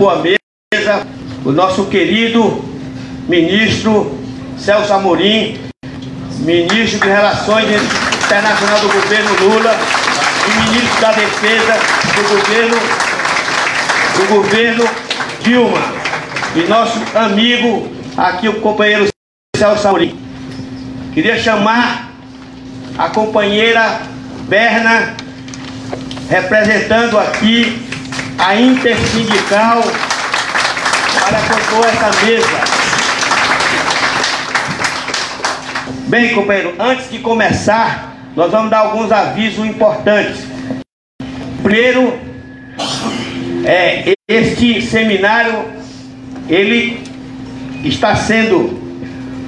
compor 0.00 0.14
a 0.14 0.16
mesa 0.16 1.06
o 1.44 1.52
nosso 1.52 1.84
querido 1.84 2.64
ministro 3.28 4.18
Celso 4.58 4.92
Amorim, 4.94 5.58
ministro 6.38 7.00
de 7.00 7.06
Relações 7.06 7.66
Internacionais 8.24 8.80
do 8.80 8.88
governo 8.88 9.30
Lula 9.40 9.76
e 10.46 10.70
ministro 10.70 11.00
da 11.02 11.12
Defesa 11.12 11.74
do 12.14 12.28
governo, 12.28 12.76
do 14.16 14.34
governo 14.34 14.88
Dilma. 15.42 15.78
E 16.56 16.66
nosso 16.66 16.98
amigo 17.14 17.92
aqui, 18.16 18.48
o 18.48 18.60
companheiro 18.60 19.06
Celso 19.54 19.86
Amorim. 19.86 20.18
Queria 21.12 21.38
chamar 21.38 22.10
a 22.96 23.10
companheira 23.10 24.00
Berna, 24.48 25.14
representando 26.28 27.18
aqui 27.18 27.89
a 28.38 28.54
Intersindical 28.54 29.82
para 31.20 31.40
compor 31.42 31.86
essa 31.86 32.26
mesa. 32.26 32.80
Bem, 36.08 36.34
companheiro, 36.34 36.74
antes 36.78 37.10
de 37.10 37.18
começar, 37.20 38.16
nós 38.34 38.50
vamos 38.50 38.70
dar 38.70 38.78
alguns 38.78 39.12
avisos 39.12 39.64
importantes. 39.64 40.44
Primeiro, 41.62 42.18
é, 43.64 44.14
este 44.26 44.82
seminário, 44.82 45.64
ele 46.48 47.02
está 47.84 48.16
sendo 48.16 48.80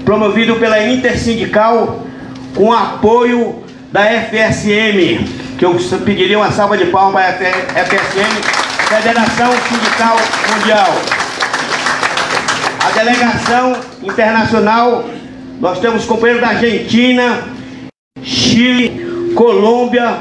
promovido 0.05 0.57
pela 0.57 0.85
Intersindical 0.87 2.07
com 2.55 2.73
apoio 2.73 3.63
da 3.91 4.05
FSM, 4.05 5.42
que 5.63 5.67
eu 5.67 5.79
pediria 6.01 6.37
uma 6.37 6.51
salva 6.51 6.77
de 6.77 6.87
palmas 6.87 7.37
para 7.37 7.85
FSM, 7.85 8.43
Federação 8.89 9.53
Sindical 9.69 10.17
Mundial. 10.51 10.89
A 12.85 12.91
delegação 12.91 13.77
internacional, 14.03 15.05
nós 15.61 15.79
temos 15.79 16.05
companheiros 16.05 16.43
da 16.43 16.49
Argentina, 16.49 17.45
Chile, 18.25 19.33
Colômbia, 19.37 20.17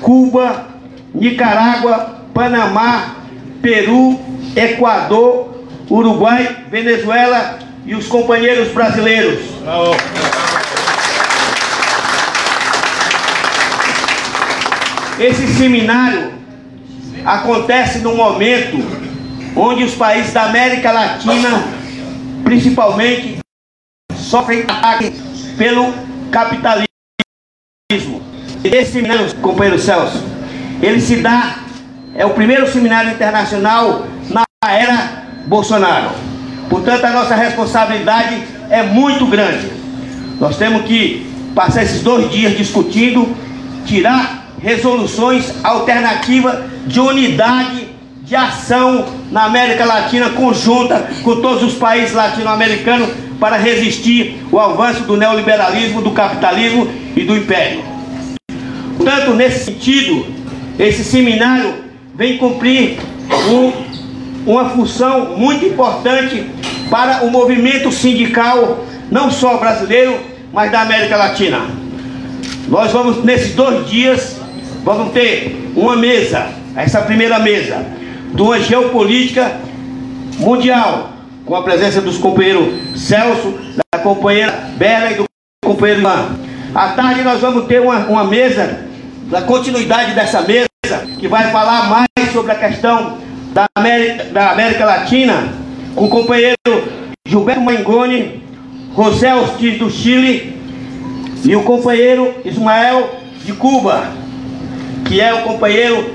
Cuba, 0.00 0.66
Nicarágua, 1.14 2.16
Panamá, 2.34 3.18
Peru, 3.62 4.18
Equador, 4.56 5.54
Uruguai, 5.88 6.64
Venezuela 6.68 7.60
e 7.86 7.94
os 7.94 8.08
companheiros 8.08 8.72
brasileiros. 8.72 9.38
Esse 15.18 15.46
seminário 15.54 16.32
acontece 17.24 18.00
no 18.00 18.16
momento 18.16 18.78
onde 19.56 19.84
os 19.84 19.94
países 19.94 20.32
da 20.32 20.46
América 20.46 20.90
Latina, 20.90 21.62
principalmente, 22.42 23.38
sofrem 24.12 24.62
ataque 24.62 25.12
pelo 25.56 25.94
capitalismo. 26.32 26.88
Esse 28.64 28.92
seminário, 28.92 29.32
companheiro 29.36 29.78
Celso, 29.78 30.20
ele 30.82 31.00
se 31.00 31.16
dá, 31.16 31.58
é 32.16 32.26
o 32.26 32.30
primeiro 32.30 32.66
seminário 32.66 33.12
internacional 33.12 34.06
na 34.28 34.44
era 34.68 35.26
Bolsonaro. 35.46 36.10
Portanto, 36.68 37.04
a 37.04 37.10
nossa 37.10 37.36
responsabilidade 37.36 38.42
é 38.68 38.82
muito 38.82 39.26
grande. 39.26 39.70
Nós 40.40 40.56
temos 40.56 40.82
que 40.86 41.24
passar 41.54 41.84
esses 41.84 42.02
dois 42.02 42.32
dias 42.32 42.56
discutindo, 42.56 43.36
tirar 43.86 44.43
resoluções 44.64 45.52
alternativas 45.62 46.56
de 46.86 46.98
unidade 46.98 47.86
de 48.22 48.34
ação 48.34 49.04
na 49.30 49.44
América 49.44 49.84
Latina 49.84 50.30
conjunta 50.30 51.06
com 51.22 51.42
todos 51.42 51.62
os 51.62 51.74
países 51.74 52.14
latino-americanos 52.14 53.10
para 53.38 53.58
resistir 53.58 54.42
o 54.50 54.58
avanço 54.58 55.02
do 55.02 55.18
neoliberalismo, 55.18 56.00
do 56.00 56.12
capitalismo 56.12 56.88
e 57.14 57.20
do 57.24 57.36
império. 57.36 57.84
Portanto, 58.96 59.34
nesse 59.34 59.66
sentido, 59.66 60.26
esse 60.78 61.04
seminário 61.04 61.74
vem 62.14 62.38
cumprir 62.38 62.96
um, 63.50 64.50
uma 64.50 64.70
função 64.70 65.36
muito 65.36 65.66
importante 65.66 66.42
para 66.88 67.22
o 67.22 67.30
movimento 67.30 67.92
sindical, 67.92 68.82
não 69.10 69.30
só 69.30 69.58
brasileiro, 69.58 70.18
mas 70.54 70.72
da 70.72 70.80
América 70.80 71.18
Latina. 71.18 71.66
Nós 72.66 72.90
vamos, 72.92 73.22
nesses 73.22 73.54
dois 73.54 73.86
dias, 73.90 74.40
vamos 74.84 75.12
ter 75.12 75.72
uma 75.74 75.96
mesa, 75.96 76.46
essa 76.76 77.00
primeira 77.00 77.38
mesa, 77.38 77.84
de 78.34 78.42
uma 78.42 78.60
geopolítica 78.60 79.56
mundial, 80.38 81.10
com 81.46 81.56
a 81.56 81.62
presença 81.62 82.00
dos 82.00 82.18
companheiros 82.18 83.00
Celso, 83.00 83.58
da 83.92 83.98
companheira 83.98 84.52
Bela 84.76 85.10
e 85.10 85.14
do 85.14 85.24
companheiro 85.64 86.02
Ivan. 86.02 86.36
À 86.74 86.88
tarde 86.90 87.22
nós 87.22 87.40
vamos 87.40 87.66
ter 87.66 87.80
uma, 87.80 87.98
uma 88.06 88.24
mesa, 88.24 88.84
da 89.30 89.40
continuidade 89.42 90.12
dessa 90.14 90.42
mesa, 90.42 90.68
que 91.18 91.26
vai 91.26 91.50
falar 91.50 91.88
mais 91.88 92.32
sobre 92.32 92.52
a 92.52 92.56
questão 92.56 93.18
da 93.54 93.66
América, 93.74 94.24
da 94.24 94.50
América 94.50 94.84
Latina, 94.84 95.48
com 95.94 96.04
o 96.04 96.08
companheiro 96.08 96.56
Gilberto 97.26 97.62
Mangoni, 97.62 98.42
José 98.94 99.34
Ortiz 99.34 99.78
do 99.78 99.90
Chile 99.90 100.60
e 101.44 101.56
o 101.56 101.62
companheiro 101.62 102.34
Ismael 102.44 103.10
de 103.44 103.52
Cuba, 103.52 104.23
que 105.04 105.20
é 105.20 105.32
o 105.34 105.42
companheiro 105.42 106.14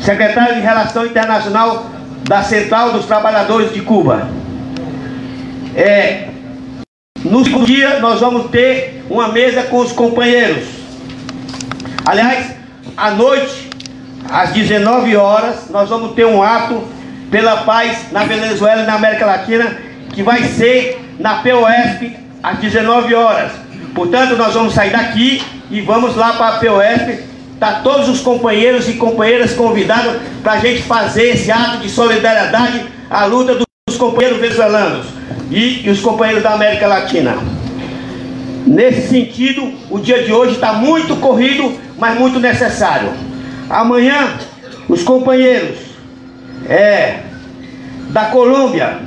secretário 0.00 0.54
de 0.54 0.60
Relação 0.60 1.06
Internacional 1.06 1.90
da 2.24 2.42
Central 2.42 2.92
dos 2.92 3.06
Trabalhadores 3.06 3.72
de 3.72 3.80
Cuba. 3.82 4.28
É, 5.76 6.28
no 7.24 7.44
segundo 7.44 7.66
dia 7.66 8.00
nós 8.00 8.20
vamos 8.20 8.50
ter 8.50 9.04
uma 9.10 9.28
mesa 9.28 9.64
com 9.64 9.78
os 9.78 9.92
companheiros. 9.92 10.64
Aliás, 12.06 12.54
à 12.96 13.10
noite, 13.10 13.70
às 14.30 14.50
19 14.50 15.16
horas, 15.16 15.68
nós 15.70 15.88
vamos 15.88 16.12
ter 16.12 16.24
um 16.24 16.42
ato 16.42 16.82
pela 17.30 17.58
paz 17.58 18.10
na 18.10 18.24
Venezuela 18.24 18.82
e 18.82 18.86
na 18.86 18.94
América 18.94 19.26
Latina, 19.26 19.76
que 20.12 20.22
vai 20.22 20.44
ser 20.44 21.00
na 21.18 21.36
POSP 21.36 22.16
às 22.42 22.58
19 22.58 23.14
horas. 23.14 23.52
Portanto, 23.94 24.36
nós 24.36 24.54
vamos 24.54 24.72
sair 24.72 24.90
daqui 24.90 25.42
e 25.70 25.80
vamos 25.80 26.16
lá 26.16 26.32
para 26.32 26.56
a 26.56 26.58
POSP 26.58 27.29
Está 27.60 27.80
todos 27.82 28.08
os 28.08 28.20
companheiros 28.20 28.88
e 28.88 28.94
companheiras 28.94 29.52
convidados 29.52 30.16
para 30.42 30.52
a 30.52 30.60
gente 30.60 30.80
fazer 30.80 31.32
esse 31.34 31.52
ato 31.52 31.76
de 31.76 31.90
solidariedade 31.90 32.86
à 33.10 33.26
luta 33.26 33.54
dos 33.86 33.98
companheiros 33.98 34.40
venezuelanos 34.40 35.08
e, 35.50 35.86
e 35.86 35.90
os 35.90 36.00
companheiros 36.00 36.42
da 36.42 36.54
América 36.54 36.86
Latina. 36.86 37.36
Nesse 38.66 39.08
sentido, 39.08 39.74
o 39.90 39.98
dia 39.98 40.22
de 40.22 40.32
hoje 40.32 40.54
está 40.54 40.72
muito 40.72 41.16
corrido, 41.16 41.78
mas 41.98 42.18
muito 42.18 42.40
necessário. 42.40 43.12
Amanhã, 43.68 44.38
os 44.88 45.02
companheiros 45.02 45.80
é, 46.66 47.18
da 48.08 48.24
Colômbia, 48.24 49.00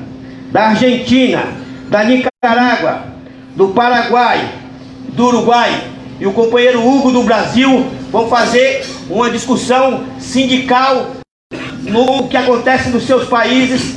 da 0.52 0.68
Argentina, 0.68 1.42
da 1.90 2.04
Nicarágua, 2.04 3.02
do 3.56 3.70
Paraguai, 3.70 4.48
do 5.10 5.26
Uruguai 5.26 5.93
e 6.20 6.26
o 6.26 6.34
companheiro 6.34 6.86
Hugo 6.86 7.12
do 7.12 7.24
Brasil 7.24 7.88
vão 8.12 8.28
fazer 8.28 8.86
uma 9.10 9.30
discussão 9.30 10.06
sindical 10.20 11.08
no 11.82 12.28
que 12.28 12.38
acontece 12.38 12.90
nos 12.90 13.06
seus 13.06 13.28
países. 13.28 13.96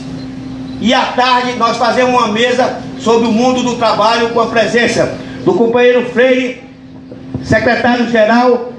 E 0.81 0.93
à 0.93 1.07
tarde 1.07 1.53
nós 1.55 1.77
fazemos 1.77 2.13
uma 2.13 2.29
mesa 2.29 2.81
sobre 2.99 3.29
o 3.29 3.33
mundo 3.33 3.63
do 3.63 3.77
trabalho 3.77 4.31
com 4.31 4.41
a 4.41 4.47
presença 4.47 5.17
do 5.45 5.55
companheiro 5.55 6.11
Freire, 6.11 6.63
secretário-geral 7.43 8.73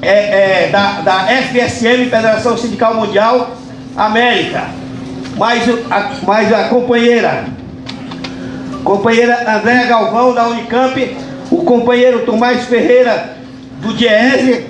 é, 0.00 0.64
é, 0.64 0.68
da, 0.68 1.00
da 1.00 1.26
FSM, 1.26 2.08
Federação 2.08 2.56
Sindical 2.56 2.94
Mundial 2.94 3.50
América. 3.96 4.68
Mais 5.36 5.68
a, 5.90 6.24
mais 6.24 6.52
a 6.52 6.68
companheira, 6.68 7.44
companheira 8.84 9.56
Andréa 9.56 9.86
Galvão 9.86 10.32
da 10.32 10.48
Unicamp, 10.48 11.16
o 11.50 11.58
companheiro 11.58 12.24
Tomás 12.24 12.64
Ferreira 12.66 13.36
do 13.80 13.92
Diese 13.92 14.66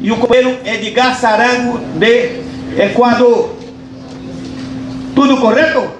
e 0.00 0.10
o 0.12 0.16
companheiro 0.16 0.58
Edgar 0.64 1.18
Sarango 1.18 1.78
de 1.98 2.40
Equador. 2.82 3.56
Tudo 5.14 5.36
correto? 5.38 5.90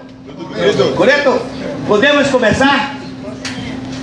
Tudo 0.77 0.97
correto? 0.97 1.41
Podemos 1.87 2.29
começar? 2.29 2.97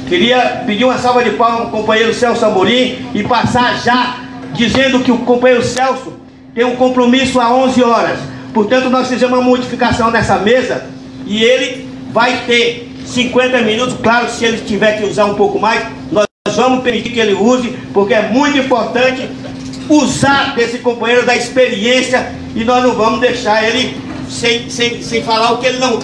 Queria 0.07 0.63
pedir 0.65 0.85
uma 0.85 0.97
salva 0.97 1.23
de 1.23 1.31
palmas 1.31 1.61
para 1.61 1.67
o 1.67 1.71
companheiro 1.71 2.13
Celso 2.13 2.45
Amorim 2.45 3.07
e 3.13 3.23
passar 3.23 3.79
já 3.79 4.17
dizendo 4.53 4.99
que 4.99 5.11
o 5.11 5.19
companheiro 5.19 5.63
Celso 5.63 6.13
tem 6.53 6.63
um 6.63 6.75
compromisso 6.75 7.39
às 7.39 7.49
11 7.49 7.83
horas. 7.83 8.19
Portanto, 8.53 8.89
nós 8.89 9.07
fizemos 9.07 9.37
uma 9.37 9.43
modificação 9.43 10.11
nessa 10.11 10.37
mesa 10.37 10.85
e 11.25 11.43
ele 11.43 11.89
vai 12.11 12.43
ter 12.45 12.94
50 13.05 13.61
minutos. 13.61 13.95
Claro, 14.01 14.29
se 14.29 14.45
ele 14.45 14.57
tiver 14.65 14.97
que 14.97 15.05
usar 15.05 15.25
um 15.25 15.35
pouco 15.35 15.59
mais, 15.59 15.85
nós 16.11 16.27
vamos 16.55 16.83
permitir 16.83 17.11
que 17.11 17.19
ele 17.19 17.33
use, 17.33 17.69
porque 17.93 18.13
é 18.13 18.23
muito 18.23 18.57
importante 18.57 19.29
usar 19.89 20.55
desse 20.55 20.79
companheiro 20.79 21.25
da 21.25 21.35
experiência 21.35 22.33
e 22.55 22.63
nós 22.63 22.83
não 22.83 22.95
vamos 22.95 23.19
deixar 23.19 23.63
ele 23.63 23.97
sem, 24.29 24.69
sem, 24.69 25.01
sem 25.01 25.23
falar 25.23 25.53
o 25.53 25.57
que 25.57 25.67
ele 25.67 25.77
não. 25.77 25.99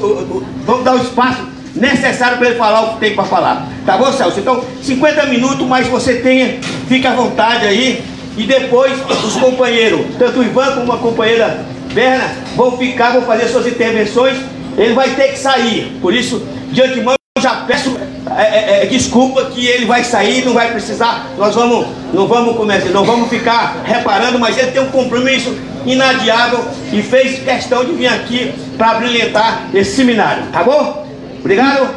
Vamos 0.66 0.84
dar 0.84 0.96
o 0.96 1.02
espaço 1.02 1.48
necessário 1.76 2.38
para 2.38 2.48
ele 2.48 2.58
falar 2.58 2.82
o 2.82 2.94
que 2.94 3.00
tem 3.00 3.16
para 3.16 3.24
falar. 3.24 3.68
Tá 3.86 3.98
bom, 3.98 4.12
Celso? 4.12 4.40
Então, 4.40 4.64
50 4.82 5.26
minutos, 5.26 5.66
mas 5.68 5.88
você 5.88 6.16
tenha, 6.16 6.60
fica 6.88 7.10
à 7.10 7.16
vontade 7.16 7.66
aí. 7.66 8.04
E 8.38 8.44
depois 8.44 8.94
os 9.26 9.36
companheiros, 9.36 10.02
tanto 10.18 10.40
o 10.40 10.44
Ivan 10.44 10.76
como 10.76 10.94
a 10.94 10.98
companheira 10.98 11.66
Berna, 11.94 12.32
vão 12.56 12.78
ficar, 12.78 13.12
vão 13.12 13.24
fazer 13.24 13.48
suas 13.48 13.68
intervenções. 13.68 14.38
Ele 14.78 14.94
vai 14.94 15.10
ter 15.12 15.30
que 15.30 15.40
sair. 15.40 15.98
Por 16.02 16.14
isso, 16.14 16.42
de 16.72 16.82
antemão, 16.82 17.16
eu 17.36 17.42
já 17.42 17.56
peço 17.68 17.98
é, 18.38 18.44
é, 18.44 18.84
é, 18.84 18.86
desculpa 18.86 19.46
que 19.46 19.66
ele 19.66 19.86
vai 19.86 20.04
sair, 20.04 20.46
não 20.46 20.54
vai 20.54 20.72
precisar. 20.72 21.28
Nós 21.38 21.56
vamos, 21.56 21.88
não 22.14 22.28
vamos 22.28 22.56
começar, 22.56 22.90
não 22.90 23.04
vamos 23.04 23.30
ficar 23.30 23.82
reparando, 23.84 24.40
mas 24.40 24.58
ele 24.58 24.72
tem 24.72 24.82
um 24.82 24.90
compromisso 24.90 25.58
inadiável 25.86 26.64
e 26.94 27.02
fez 27.02 27.40
questão 27.40 27.84
de 27.84 27.94
vir 27.94 28.08
aqui 28.08 28.54
para 28.78 28.96
brilhantar 28.96 29.64
esse 29.74 29.96
seminário. 29.96 30.44
Tá 30.52 30.64
bom? 30.64 31.08
Obrigado. 31.40 31.90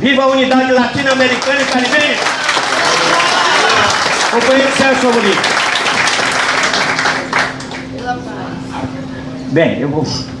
Viva 0.00 0.24
a 0.24 0.26
unidade 0.26 0.72
latino-americana 0.72 1.60
e 1.62 1.64
caribenha. 1.64 2.16
Companheiro 4.30 4.72
Sérgio 4.76 5.12
Bonito. 5.12 5.56
Bem, 9.52 9.80
eu 9.80 9.88
vou. 9.88 10.35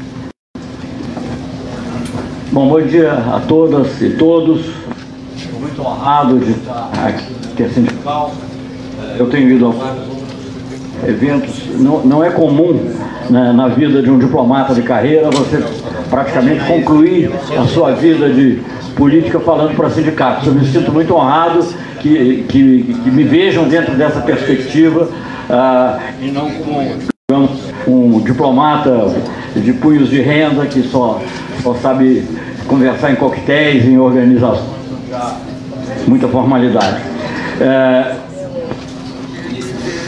Bom, 2.56 2.68
bom 2.68 2.80
dia 2.80 3.12
a 3.12 3.38
todas 3.46 4.00
e 4.00 4.08
todos. 4.14 4.64
Estou 5.36 5.60
muito 5.60 5.82
honrado 5.82 6.38
de 6.38 6.52
estar 6.52 6.90
aqui 7.06 7.62
a 7.62 7.68
sindical. 7.68 8.32
Eu 9.18 9.28
tenho 9.28 9.50
ido 9.50 9.68
a 9.68 11.06
eventos. 11.06 11.54
Não, 11.78 12.00
não 12.02 12.24
é 12.24 12.30
comum 12.30 12.80
né, 13.28 13.52
na 13.52 13.68
vida 13.68 14.00
de 14.00 14.10
um 14.10 14.18
diplomata 14.18 14.74
de 14.74 14.80
carreira 14.80 15.28
você 15.30 15.62
praticamente 16.08 16.64
concluir 16.64 17.30
a 17.58 17.66
sua 17.66 17.92
vida 17.92 18.30
de 18.30 18.62
política 18.96 19.38
falando 19.38 19.76
para 19.76 19.90
sindicatos. 19.90 20.46
Eu 20.46 20.54
me 20.54 20.64
sinto 20.64 20.90
muito 20.90 21.14
honrado 21.14 21.62
que, 22.00 22.46
que, 22.48 22.96
que 23.04 23.10
me 23.10 23.24
vejam 23.24 23.68
dentro 23.68 23.94
dessa 23.94 24.22
perspectiva 24.22 25.10
ah, 25.50 25.98
e 26.22 26.30
não 26.30 26.50
como 26.52 26.80
um 27.88 28.20
diplomata 28.20 29.12
de 29.56 29.72
punhos 29.72 30.08
de 30.08 30.20
renda 30.20 30.64
que 30.66 30.80
só, 30.84 31.20
só 31.60 31.74
sabe 31.74 32.24
conversar 32.68 33.10
em 33.10 33.16
coquetéis, 33.16 33.84
em 33.84 33.98
organizações. 33.98 34.70
Muita 36.06 36.28
formalidade. 36.28 37.02
É, 37.60 38.14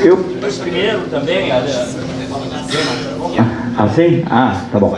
eu... 0.05 0.17
Primeiro 0.61 1.01
também. 1.11 1.51
Assim? 3.77 4.25
Ah, 4.31 4.61
tá 4.71 4.79
bom. 4.79 4.97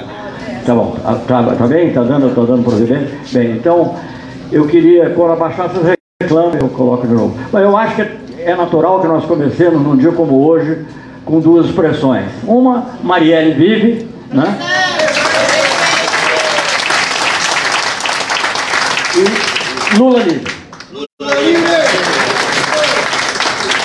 Tá 0.67 0.75
bom. 0.75 0.97
Ah, 1.03 1.15
tá, 1.27 1.43
tá 1.43 1.67
bem? 1.67 1.91
Tá 1.91 2.03
dando, 2.03 2.35
tô 2.35 2.45
dando 2.45 2.63
providência? 2.63 3.19
Bem, 3.33 3.53
então, 3.53 3.97
eu 4.53 4.67
queria, 4.67 5.09
quando 5.09 5.33
abaixar 5.33 5.71
essas 5.71 5.97
reclames, 6.23 6.61
eu 6.61 6.69
coloco 6.69 7.07
de 7.07 7.15
novo. 7.15 7.35
Mas 7.51 7.63
eu 7.63 7.75
acho 7.75 7.97
que 7.97 8.03
é 8.43 8.55
natural 8.55 9.01
que 9.01 9.09
nós 9.09 9.25
comecemos 9.25 9.81
num 9.81 9.97
dia 9.97 10.13
como 10.13 10.47
hoje 10.47 10.85
com 11.31 11.39
duas 11.39 11.67
expressões. 11.67 12.27
Uma, 12.43 12.87
Marielle 13.05 13.55
vive, 13.55 14.09
né? 14.33 14.59
E 19.17 19.97
Lula 19.97 20.25
livre. 20.25 20.53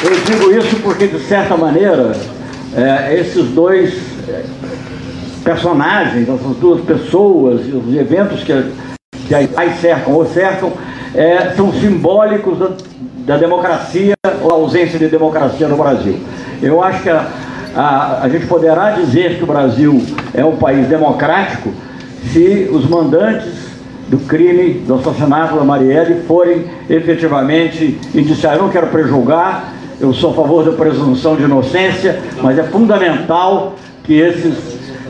Eu 0.03 0.19
digo 0.25 0.51
isso 0.57 0.75
porque, 0.81 1.06
de 1.06 1.19
certa 1.19 1.56
maneira, 1.56 2.13
é, 2.75 3.19
esses 3.19 3.45
dois 3.50 3.94
personagens, 5.44 6.27
essas 6.27 6.57
duas 6.57 6.81
pessoas, 6.83 7.62
os 7.62 7.95
eventos 7.95 8.44
que, 8.44 8.71
que 9.27 9.36
aí 9.36 9.47
cercam 9.80 10.15
ou 10.15 10.25
cercam, 10.25 10.74
é, 11.13 11.53
são 11.56 11.71
simbólicos 11.74 12.57
da, 12.57 12.71
da, 13.25 13.38
democracia 13.38 14.13
ou 14.42 14.51
ausência 14.51 14.98
de 15.00 15.07
democracia 15.07 15.68
no 15.68 15.77
Brasil. 15.77 16.19
Eu 16.62 16.81
acho 16.81 17.04
que 17.04 17.10
a, 17.10 17.27
a, 17.75 18.24
a 18.24 18.30
gente 18.30 18.45
poderá 18.48 18.92
dizer 18.92 19.38
que 19.38 19.44
o 19.44 19.48
Brasil 19.48 20.01
é 20.33 20.45
um 20.45 20.56
país 20.56 20.88
democrático 20.88 21.72
se 22.31 22.69
os 22.72 22.88
mandantes 22.88 23.66
do 24.07 24.19
crime, 24.19 24.86
do 24.86 24.95
assassinato 24.95 25.56
da 25.56 25.63
Marielle 25.63 26.22
forem 26.27 26.66
efetivamente 26.89 28.00
indiciados. 28.13 28.60
Eu 28.60 28.66
não 28.66 28.72
quero 28.72 28.88
prejulgar, 28.88 29.74
eu 30.00 30.13
sou 30.13 30.31
a 30.31 30.33
favor 30.33 30.63
da 30.63 30.71
presunção 30.71 31.36
de 31.36 31.44
inocência, 31.44 32.19
mas 32.42 32.57
é 32.57 32.63
fundamental 32.63 33.75
que 34.04 34.13
esses, 34.13 34.56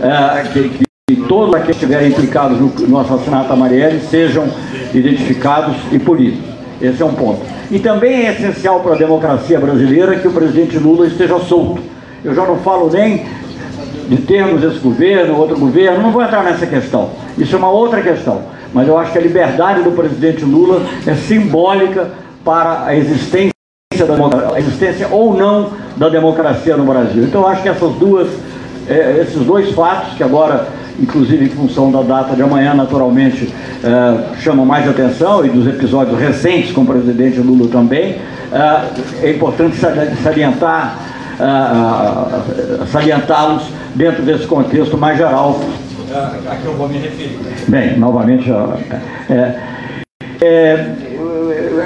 é, 0.02 0.44
que, 0.54 0.86
que 1.10 1.16
todos 1.28 1.54
aqueles 1.54 1.78
que 1.78 1.84
estiverem 1.84 2.10
implicados 2.10 2.60
no, 2.60 2.68
no 2.88 3.00
assassinato 3.00 3.50
da 3.50 3.56
Marielle 3.56 4.00
sejam 4.00 4.48
identificados 4.94 5.76
e 5.92 6.00
punidos. 6.00 6.55
Esse 6.82 7.02
é 7.02 7.06
um 7.06 7.14
ponto. 7.14 7.42
E 7.72 7.80
também 7.80 8.28
é 8.28 8.32
essencial 8.32 8.82
para 8.82 8.94
a 8.94 8.98
democracia 8.98 9.60
brasileira 9.60 10.16
que 10.16 10.28
o 10.28 10.32
presidente 10.32 10.78
Lula 10.78 11.08
esteja 11.08 11.40
solto. 11.40 11.82
Eu 12.24 12.34
já 12.34 12.46
não 12.46 12.58
falo 12.58 12.90
nem 12.92 13.26
de 14.10 14.18
termos 14.18 14.64
esse 14.64 14.80
governo, 14.80 15.38
outro 15.38 15.58
governo, 15.58 16.02
não 16.02 16.12
vou 16.12 16.22
entrar 16.22 16.44
nessa 16.44 16.66
questão. 16.66 17.12
Isso 17.38 17.56
é 17.56 17.58
uma 17.58 17.70
outra 17.70 18.02
questão. 18.02 18.44
Mas 18.74 18.88
eu 18.88 18.98
acho 18.98 19.12
que 19.12 19.18
a 19.18 19.22
liberdade 19.22 19.84
do 19.84 19.92
presidente 19.92 20.44
Lula 20.44 20.82
é 21.08 21.16
simbólica 21.16 22.12
para 22.44 22.86
a 22.86 22.96
existência 22.96 23.56
a 24.54 24.60
existência 24.60 25.08
ou 25.10 25.34
não 25.34 25.72
da 25.96 26.10
democracia 26.10 26.76
no 26.76 26.84
Brasil. 26.84 27.24
Então 27.24 27.42
eu 27.42 27.48
acho 27.48 27.62
que 27.62 27.70
essas 27.70 27.94
duas, 27.94 28.28
é, 28.90 29.22
esses 29.22 29.42
dois 29.46 29.72
fatos, 29.72 30.16
que 30.16 30.24
agora, 30.24 30.68
inclusive 31.00 31.46
em 31.46 31.50
função 31.50 31.92
da 31.92 32.02
data 32.02 32.36
de 32.36 32.42
amanhã, 32.42 32.74
naturalmente 32.74 33.54
é, 33.84 34.40
chamam 34.40 34.66
mais 34.66 34.88
atenção, 34.88 35.46
e 35.46 35.50
dos 35.50 35.68
episódios 35.68 36.20
recentes 36.20 36.72
com 36.72 36.82
o 36.82 36.86
presidente 36.86 37.40
Lula 37.40 37.70
também, 37.70 38.18
é, 38.52 39.28
é 39.28 39.32
importante 39.32 39.78
salientar, 39.78 41.00
salientá-los 42.92 43.64
dentro 43.94 44.24
desse 44.24 44.48
contexto 44.48 44.98
mais 44.98 45.18
geral 45.18 45.60
a 46.50 46.56
que 46.56 46.66
eu 46.66 46.74
vou 46.74 46.88
me 46.88 46.98
referir. 46.98 47.38
Bem, 47.68 47.98
novamente, 47.98 48.50
é, 49.30 49.60
é, 50.42 50.86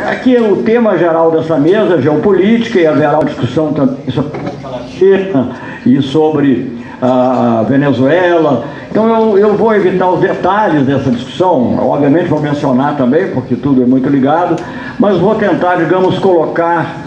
aqui 0.09 0.35
é 0.35 0.41
o 0.41 0.57
tema 0.57 0.97
geral 0.97 1.31
dessa 1.31 1.57
mesa, 1.57 2.01
geopolítica, 2.01 2.79
e 2.79 2.87
haverá 2.87 3.13
uma 3.19 3.25
discussão 3.25 3.73
também 3.73 3.97
sobre 4.11 4.37
a 4.37 4.87
China 4.87 5.55
e 5.85 6.01
sobre 6.01 6.77
a 7.01 7.65
Venezuela. 7.67 8.65
Então 8.89 9.07
eu, 9.07 9.37
eu 9.37 9.55
vou 9.55 9.73
evitar 9.75 10.09
os 10.09 10.19
detalhes 10.19 10.85
dessa 10.85 11.11
discussão, 11.11 11.77
obviamente 11.77 12.27
vou 12.27 12.41
mencionar 12.41 12.97
também, 12.97 13.31
porque 13.31 13.55
tudo 13.55 13.83
é 13.83 13.85
muito 13.85 14.09
ligado, 14.09 14.61
mas 14.99 15.17
vou 15.17 15.35
tentar, 15.35 15.75
digamos, 15.75 16.17
colocar 16.19 17.03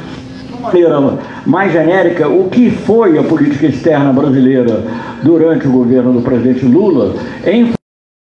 de 0.49 0.63
maneira 0.63 1.19
mais 1.45 1.73
genérica 1.73 2.29
o 2.29 2.49
que 2.49 2.71
foi 2.71 3.19
a 3.19 3.23
política 3.23 3.67
externa 3.67 4.13
brasileira 4.13 4.85
durante 5.23 5.67
o 5.67 5.73
governo 5.73 6.13
do 6.13 6.23
presidente 6.23 6.65
Lula, 6.65 7.15
em 7.45 7.73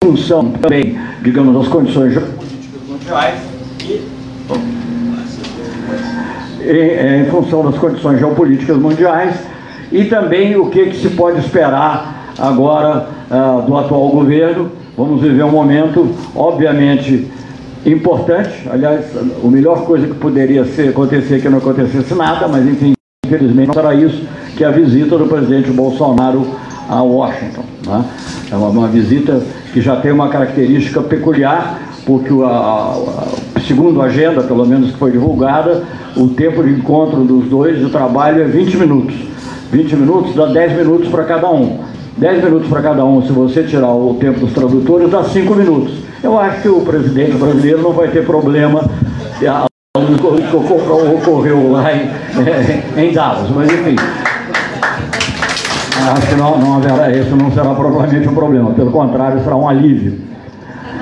função 0.02 0.50
também, 0.50 0.98
digamos, 1.22 1.54
das 1.54 1.68
condições 1.68 2.12
geopolíticas 2.14 2.82
mundiais 2.88 3.52
em, 6.64 7.22
em 7.22 7.24
função 7.26 7.64
das 7.64 7.78
condições 7.78 8.18
geopolíticas 8.18 8.76
mundiais 8.76 9.36
e 9.90 10.04
também 10.04 10.56
o 10.56 10.70
que, 10.70 10.86
que 10.86 10.96
se 10.96 11.10
pode 11.10 11.40
esperar 11.40 12.32
agora 12.38 13.08
uh, 13.32 13.62
do 13.62 13.76
atual 13.76 14.08
governo. 14.10 14.70
Vamos 14.96 15.22
viver 15.22 15.42
um 15.42 15.50
momento, 15.50 16.08
obviamente, 16.36 17.26
importante. 17.86 18.68
Aliás, 18.70 19.06
a 19.16 19.48
melhor 19.48 19.84
coisa 19.84 20.06
que 20.06 20.14
poderia 20.14 20.64
ser, 20.66 20.90
acontecer 20.90 21.36
é 21.36 21.38
que 21.38 21.48
não 21.48 21.58
acontecesse 21.58 22.14
nada, 22.14 22.46
mas 22.46 22.66
enfim, 22.66 22.92
infelizmente 23.24 23.68
não 23.68 23.74
será 23.74 23.94
isso, 23.94 24.22
que 24.56 24.62
é 24.62 24.66
a 24.66 24.70
visita 24.70 25.16
do 25.16 25.26
presidente 25.26 25.70
Bolsonaro 25.70 26.46
a 26.88 27.02
Washington. 27.02 27.64
Né? 27.86 28.04
É 28.50 28.56
uma, 28.56 28.68
uma 28.68 28.88
visita 28.88 29.42
que 29.72 29.80
já 29.80 29.96
tem 29.96 30.12
uma 30.12 30.28
característica 30.28 31.00
peculiar, 31.00 31.80
porque 32.04 32.30
a, 32.44 32.46
a, 32.46 33.60
segundo 33.66 34.02
a 34.02 34.06
agenda, 34.06 34.42
pelo 34.42 34.66
menos 34.66 34.90
que 34.90 34.98
foi 34.98 35.10
divulgada, 35.10 35.84
o 36.16 36.28
tempo 36.28 36.62
de 36.62 36.70
encontro 36.70 37.24
dos 37.24 37.46
dois 37.46 37.78
de 37.78 37.90
trabalho 37.90 38.42
é 38.42 38.44
20 38.44 38.76
minutos. 38.76 39.14
20 39.70 39.96
minutos 39.96 40.34
dá 40.34 40.46
10 40.46 40.76
minutos 40.76 41.08
para 41.08 41.24
cada 41.24 41.50
um. 41.50 41.78
10 42.16 42.44
minutos 42.44 42.68
para 42.68 42.82
cada 42.82 43.04
um, 43.04 43.22
se 43.22 43.32
você 43.32 43.62
tirar 43.62 43.90
o 43.92 44.14
tempo 44.20 44.40
dos 44.40 44.52
tradutores, 44.52 45.10
dá 45.10 45.24
5 45.24 45.54
minutos. 45.54 45.94
Eu 46.22 46.38
acho 46.38 46.62
que 46.62 46.68
o 46.68 46.80
presidente 46.82 47.36
brasileiro 47.36 47.82
não 47.82 47.92
vai 47.92 48.08
ter 48.08 48.24
problema 48.24 48.84
o 49.94 51.20
que 51.20 51.28
ocorreu 51.28 51.72
lá 51.72 51.90
em, 51.94 52.08
em 52.96 53.12
Davos, 53.12 53.50
mas 53.50 53.72
enfim. 53.72 53.96
Acho 56.10 56.28
que 56.28 56.34
não, 56.34 56.58
não 56.58 56.76
haverá, 56.76 57.10
isso 57.10 57.34
não 57.36 57.50
será 57.52 57.74
provavelmente 57.74 58.28
um 58.28 58.34
problema, 58.34 58.72
pelo 58.72 58.90
contrário, 58.90 59.42
será 59.42 59.56
um 59.56 59.68
alívio. 59.68 60.20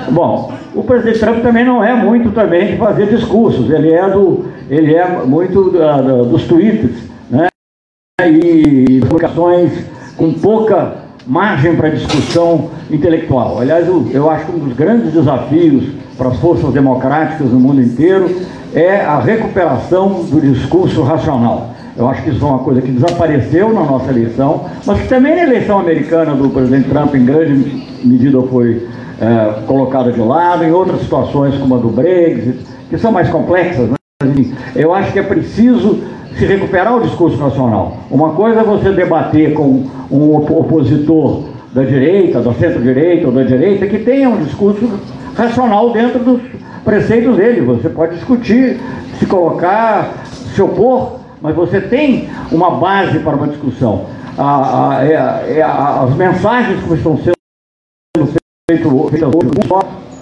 Bom, 0.09 0.53
o 0.75 0.83
presidente 0.83 1.19
Trump 1.19 1.41
também 1.41 1.65
não 1.65 1.83
é 1.83 1.93
muito 1.93 2.31
também 2.31 2.71
de 2.71 2.77
fazer 2.77 3.07
discursos, 3.07 3.69
ele 3.69 3.91
é, 3.91 4.09
do, 4.09 4.45
ele 4.69 4.95
é 4.95 5.07
muito 5.25 5.71
da, 5.71 6.01
da, 6.01 6.23
dos 6.23 6.43
tweets, 6.43 7.09
né? 7.29 7.47
E 8.23 8.99
publicações 9.01 9.71
com 10.17 10.33
pouca 10.33 11.00
margem 11.31 11.77
para 11.77 11.87
discussão 11.87 12.71
intelectual. 12.91 13.61
Aliás, 13.61 13.87
eu, 13.87 14.05
eu 14.11 14.29
acho 14.29 14.47
que 14.47 14.51
um 14.51 14.59
dos 14.59 14.75
grandes 14.75 15.13
desafios 15.13 15.85
para 16.17 16.27
as 16.27 16.37
forças 16.39 16.73
democráticas 16.73 17.49
no 17.49 17.57
mundo 17.57 17.81
inteiro 17.81 18.35
é 18.75 18.99
a 18.99 19.17
recuperação 19.17 20.25
do 20.25 20.41
discurso 20.41 21.01
racional. 21.03 21.69
Eu 21.95 22.09
acho 22.09 22.23
que 22.23 22.31
isso 22.31 22.43
é 22.43 22.47
uma 22.49 22.59
coisa 22.59 22.81
que 22.81 22.91
desapareceu 22.91 23.71
na 23.71 23.81
nossa 23.85 24.11
eleição, 24.11 24.65
mas 24.85 24.99
que 24.99 25.07
também 25.07 25.33
na 25.33 25.43
eleição 25.43 25.79
americana 25.79 26.35
do 26.35 26.49
presidente 26.49 26.89
Trump, 26.89 27.15
em 27.15 27.23
grande 27.23 27.87
medida, 28.03 28.41
foi 28.41 28.85
é, 29.21 29.61
colocada 29.65 30.11
de 30.11 30.19
lado, 30.19 30.65
em 30.65 30.71
outras 30.71 30.99
situações, 30.99 31.55
como 31.55 31.75
a 31.75 31.77
do 31.77 31.87
Brexit, 31.87 32.59
que 32.89 32.97
são 32.97 33.09
mais 33.09 33.29
complexas. 33.29 33.89
Né? 33.89 33.95
Eu 34.75 34.93
acho 34.93 35.13
que 35.13 35.19
é 35.19 35.23
preciso 35.23 36.01
se 36.37 36.45
recuperar 36.45 36.95
o 36.97 37.01
discurso 37.01 37.37
nacional. 37.37 37.97
Uma 38.09 38.33
coisa 38.33 38.61
é 38.61 38.63
você 38.63 38.91
debater 38.91 39.53
com 39.53 39.85
um 40.09 40.35
opositor 40.35 41.43
da 41.73 41.83
direita, 41.83 42.41
da 42.41 42.53
centro-direita 42.53 43.27
ou 43.27 43.33
da 43.33 43.43
direita, 43.43 43.87
que 43.87 43.99
tenha 43.99 44.29
um 44.29 44.43
discurso 44.43 44.89
racional 45.35 45.91
dentro 45.91 46.19
dos 46.19 46.41
preceitos 46.83 47.35
dele. 47.37 47.61
Você 47.61 47.89
pode 47.89 48.15
discutir, 48.15 48.79
se 49.19 49.25
colocar, 49.25 50.13
se 50.53 50.61
opor, 50.61 51.19
mas 51.41 51.55
você 51.55 51.79
tem 51.81 52.29
uma 52.51 52.71
base 52.71 53.19
para 53.19 53.35
uma 53.35 53.47
discussão. 53.47 54.05
A, 54.37 54.97
a, 54.97 55.05
é, 55.05 55.13
é, 55.57 55.61
a, 55.61 56.03
as 56.03 56.15
mensagens 56.15 56.83
que 56.83 56.93
estão 56.93 57.17
sendo 57.17 57.35
feitas 58.69 58.91
hoje 58.91 59.51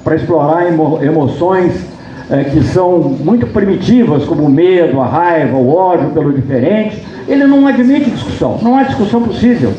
para 0.04 0.16
explorar 0.16 0.68
emo, 0.68 1.00
emoções 1.04 1.99
é, 2.30 2.44
que 2.44 2.64
são 2.64 3.00
muito 3.00 3.48
primitivas, 3.48 4.24
como 4.26 4.44
o 4.44 4.50
medo, 4.50 5.02
a 5.02 5.06
raiva, 5.06 5.58
o 5.58 5.74
ódio 5.76 6.10
pelo 6.10 6.32
diferente, 6.32 7.04
ele 7.28 7.46
não 7.46 7.66
admite 7.66 8.10
discussão, 8.10 8.60
não 8.62 8.78
há 8.78 8.84
discussão 8.84 9.22
possível. 9.24 9.74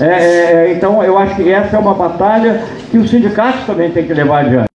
É, 0.00 0.04
é, 0.04 0.52
é 0.68 0.72
então, 0.72 1.02
eu 1.02 1.18
acho 1.18 1.36
que 1.36 1.50
essa 1.50 1.76
é 1.76 1.78
uma 1.78 1.94
batalha 1.94 2.62
que 2.90 2.98
os 2.98 3.10
sindicatos 3.10 3.64
também 3.66 3.90
têm 3.90 4.06
que 4.06 4.14
levar 4.14 4.46
adiante. 4.46 4.68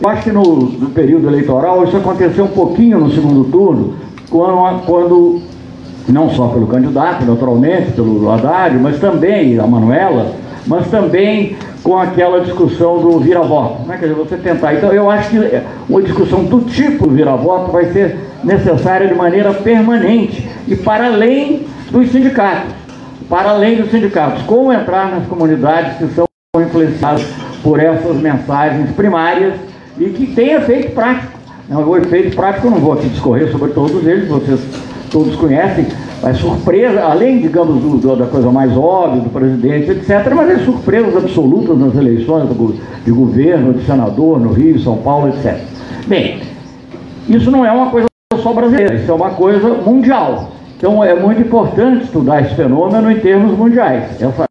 Eu 0.00 0.08
acho 0.08 0.22
que 0.22 0.32
no, 0.32 0.42
no 0.42 0.90
período 0.90 1.28
eleitoral 1.28 1.84
isso 1.84 1.96
aconteceu 1.96 2.44
um 2.44 2.48
pouquinho 2.48 2.98
no 2.98 3.10
segundo 3.12 3.44
turno, 3.50 3.94
quando, 4.30 4.84
quando 4.86 5.42
não 6.08 6.30
só 6.30 6.48
pelo 6.48 6.66
candidato, 6.66 7.24
naturalmente, 7.24 7.92
pelo 7.92 8.30
Haddad, 8.30 8.76
mas 8.76 8.98
também 8.98 9.58
a 9.58 9.66
Manuela, 9.66 10.32
mas 10.66 10.88
também 10.88 11.56
com 11.82 11.96
aquela 11.96 12.40
discussão 12.40 13.00
do 13.00 13.18
vira-voto. 13.18 13.86
Né? 13.86 13.96
Quer 13.98 14.08
dizer, 14.08 14.14
você 14.14 14.36
tentar. 14.36 14.74
Então, 14.74 14.92
eu 14.92 15.10
acho 15.10 15.30
que 15.30 15.38
uma 15.88 16.02
discussão 16.02 16.44
do 16.44 16.60
tipo 16.62 17.08
vira-voto 17.08 17.70
vai 17.70 17.92
ser 17.92 18.18
necessária 18.44 19.08
de 19.08 19.14
maneira 19.14 19.52
permanente 19.52 20.48
e 20.66 20.76
para 20.76 21.06
além 21.06 21.66
dos 21.90 22.10
sindicatos. 22.10 22.74
Para 23.28 23.50
além 23.50 23.76
dos 23.76 23.90
sindicatos. 23.90 24.42
Como 24.42 24.72
entrar 24.72 25.10
nas 25.10 25.26
comunidades 25.26 25.98
que 25.98 26.14
são 26.14 26.26
influenciadas 26.56 27.26
por 27.62 27.80
essas 27.80 28.16
mensagens 28.16 28.90
primárias 28.92 29.54
e 29.98 30.10
que 30.10 30.26
têm 30.28 30.52
efeito 30.52 30.92
prático. 30.92 31.38
O 31.70 31.96
efeito 31.96 32.34
prático 32.34 32.66
eu 32.66 32.70
não 32.70 32.78
vou 32.78 32.94
aqui 32.94 33.08
discorrer 33.08 33.50
sobre 33.50 33.72
todos 33.72 34.06
eles, 34.06 34.28
vocês 34.28 34.60
todos 35.10 35.36
conhecem, 35.36 35.86
é 36.22 36.34
surpresa, 36.34 37.02
além, 37.02 37.40
digamos, 37.40 37.80
do, 37.80 37.98
do, 37.98 38.16
da 38.16 38.26
coisa 38.26 38.50
mais 38.50 38.76
óbvia 38.76 39.22
do 39.22 39.30
presidente, 39.30 39.90
etc., 39.90 40.32
mas 40.34 40.50
é 40.50 40.58
surpresas 40.64 41.16
absolutas 41.16 41.78
nas 41.78 41.94
eleições 41.94 42.48
do, 42.48 42.76
de 43.04 43.10
governo, 43.10 43.74
de 43.74 43.84
senador, 43.84 44.40
no 44.40 44.52
Rio, 44.52 44.78
São 44.80 44.96
Paulo, 44.96 45.28
etc. 45.28 45.60
Bem, 46.06 46.40
isso 47.28 47.50
não 47.50 47.64
é 47.64 47.70
uma 47.70 47.90
coisa 47.90 48.08
só 48.42 48.52
brasileira, 48.52 48.94
isso 48.94 49.10
é 49.10 49.14
uma 49.14 49.30
coisa 49.30 49.68
mundial. 49.68 50.50
Então 50.76 51.02
é 51.02 51.14
muito 51.14 51.40
importante 51.40 52.04
estudar 52.04 52.42
esse 52.42 52.54
fenômeno 52.54 53.10
em 53.10 53.18
termos 53.20 53.56
mundiais. 53.56 54.20
Essa 54.20 54.46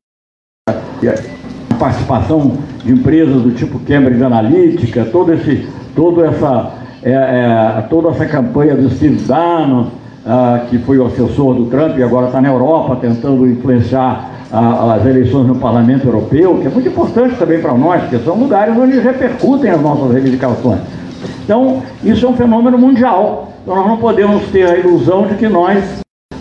participação 1.80 2.58
de 2.84 2.92
empresas 2.92 3.42
do 3.42 3.52
tipo 3.52 3.80
Cambridge 3.80 4.24
Analytica, 4.24 5.06
todo 5.06 5.34
esse, 5.34 5.68
todo 5.96 6.24
essa, 6.24 6.74
é, 7.04 7.12
é, 7.12 7.82
toda 7.90 8.10
essa 8.10 8.26
campanha 8.26 8.76
do 8.76 8.90
Steve 8.90 9.22
Bannon, 9.24 9.88
ah, 10.28 10.66
que 10.70 10.78
foi 10.80 10.98
o 10.98 11.06
assessor 11.06 11.56
do 11.56 11.66
Trump 11.66 11.98
e 11.98 12.04
agora 12.04 12.28
está 12.28 12.42
na 12.42 12.50
Europa 12.50 12.98
tentando 12.98 13.48
influenciar 13.48 14.30
ah, 14.52 14.96
as 14.96 15.06
eleições 15.06 15.48
no 15.48 15.56
Parlamento 15.56 16.06
Europeu, 16.06 16.58
que 16.60 16.68
é 16.68 16.70
muito 16.70 16.90
importante 16.90 17.36
também 17.36 17.62
para 17.62 17.74
nós, 17.74 18.02
porque 18.02 18.20
são 18.20 18.36
lugares 18.36 18.78
onde 18.78 19.00
repercutem 19.00 19.72
as 19.72 19.82
nossas 19.82 20.12
reivindicações. 20.12 20.80
Então, 21.44 21.82
isso 22.04 22.26
é 22.26 22.30
um 22.30 22.36
fenômeno 22.36 22.78
mundial. 22.78 23.54
Então, 23.64 23.76
nós 23.76 23.88
não 23.88 23.98
podemos 23.98 24.44
ter 24.50 24.68
a 24.68 24.78
ilusão 24.78 25.28
de 25.28 25.36
que 25.36 25.48
nós 25.48 25.84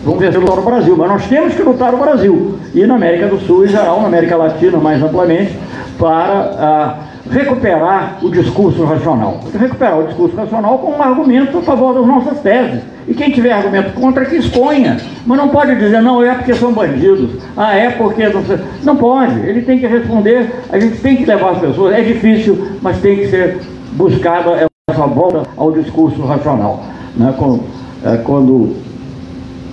vamos 0.03 0.19
vencer 0.19 0.39
lutar 0.39 0.57
no 0.57 0.63
Brasil, 0.63 0.95
mas 0.97 1.09
nós 1.09 1.27
temos 1.27 1.53
que 1.53 1.63
lutar 1.63 1.91
no 1.91 1.97
Brasil 1.97 2.59
e 2.73 2.85
na 2.85 2.95
América 2.95 3.27
do 3.27 3.39
Sul 3.39 3.65
em 3.65 3.69
geral, 3.69 4.01
na 4.01 4.07
América 4.07 4.35
Latina 4.35 4.77
mais 4.77 5.01
amplamente, 5.01 5.57
para 5.97 6.55
ah, 6.59 7.06
recuperar 7.29 8.19
o 8.21 8.29
discurso 8.29 8.83
racional. 8.83 9.39
Recuperar 9.57 9.99
o 9.99 10.07
discurso 10.07 10.35
racional 10.35 10.77
com 10.79 10.91
um 10.91 11.01
argumento 11.01 11.57
a 11.57 11.61
favor 11.61 11.93
das 11.93 12.05
nossas 12.05 12.39
teses. 12.39 12.81
E 13.07 13.13
quem 13.13 13.31
tiver 13.31 13.51
argumento 13.51 13.93
contra, 13.93 14.25
que 14.25 14.35
exponha. 14.35 14.97
Mas 15.25 15.37
não 15.37 15.49
pode 15.49 15.75
dizer, 15.75 16.01
não, 16.01 16.23
é 16.23 16.33
porque 16.33 16.53
são 16.55 16.73
bandidos. 16.73 17.31
Ah, 17.55 17.75
é 17.75 17.89
porque. 17.91 18.27
Não, 18.27 18.43
não 18.83 18.95
pode. 18.95 19.39
Ele 19.39 19.61
tem 19.61 19.79
que 19.79 19.87
responder, 19.87 20.51
a 20.69 20.79
gente 20.79 20.97
tem 20.99 21.15
que 21.15 21.25
levar 21.25 21.51
as 21.51 21.59
pessoas. 21.59 21.95
É 21.95 22.01
difícil, 22.01 22.67
mas 22.81 22.99
tem 22.99 23.17
que 23.17 23.27
ser 23.27 23.59
buscada 23.93 24.67
essa 24.89 25.07
volta 25.07 25.43
ao 25.55 25.71
discurso 25.71 26.21
racional. 26.23 26.83
Né? 27.15 27.33
Quando, 27.37 27.63
é, 28.05 28.17
quando 28.17 28.75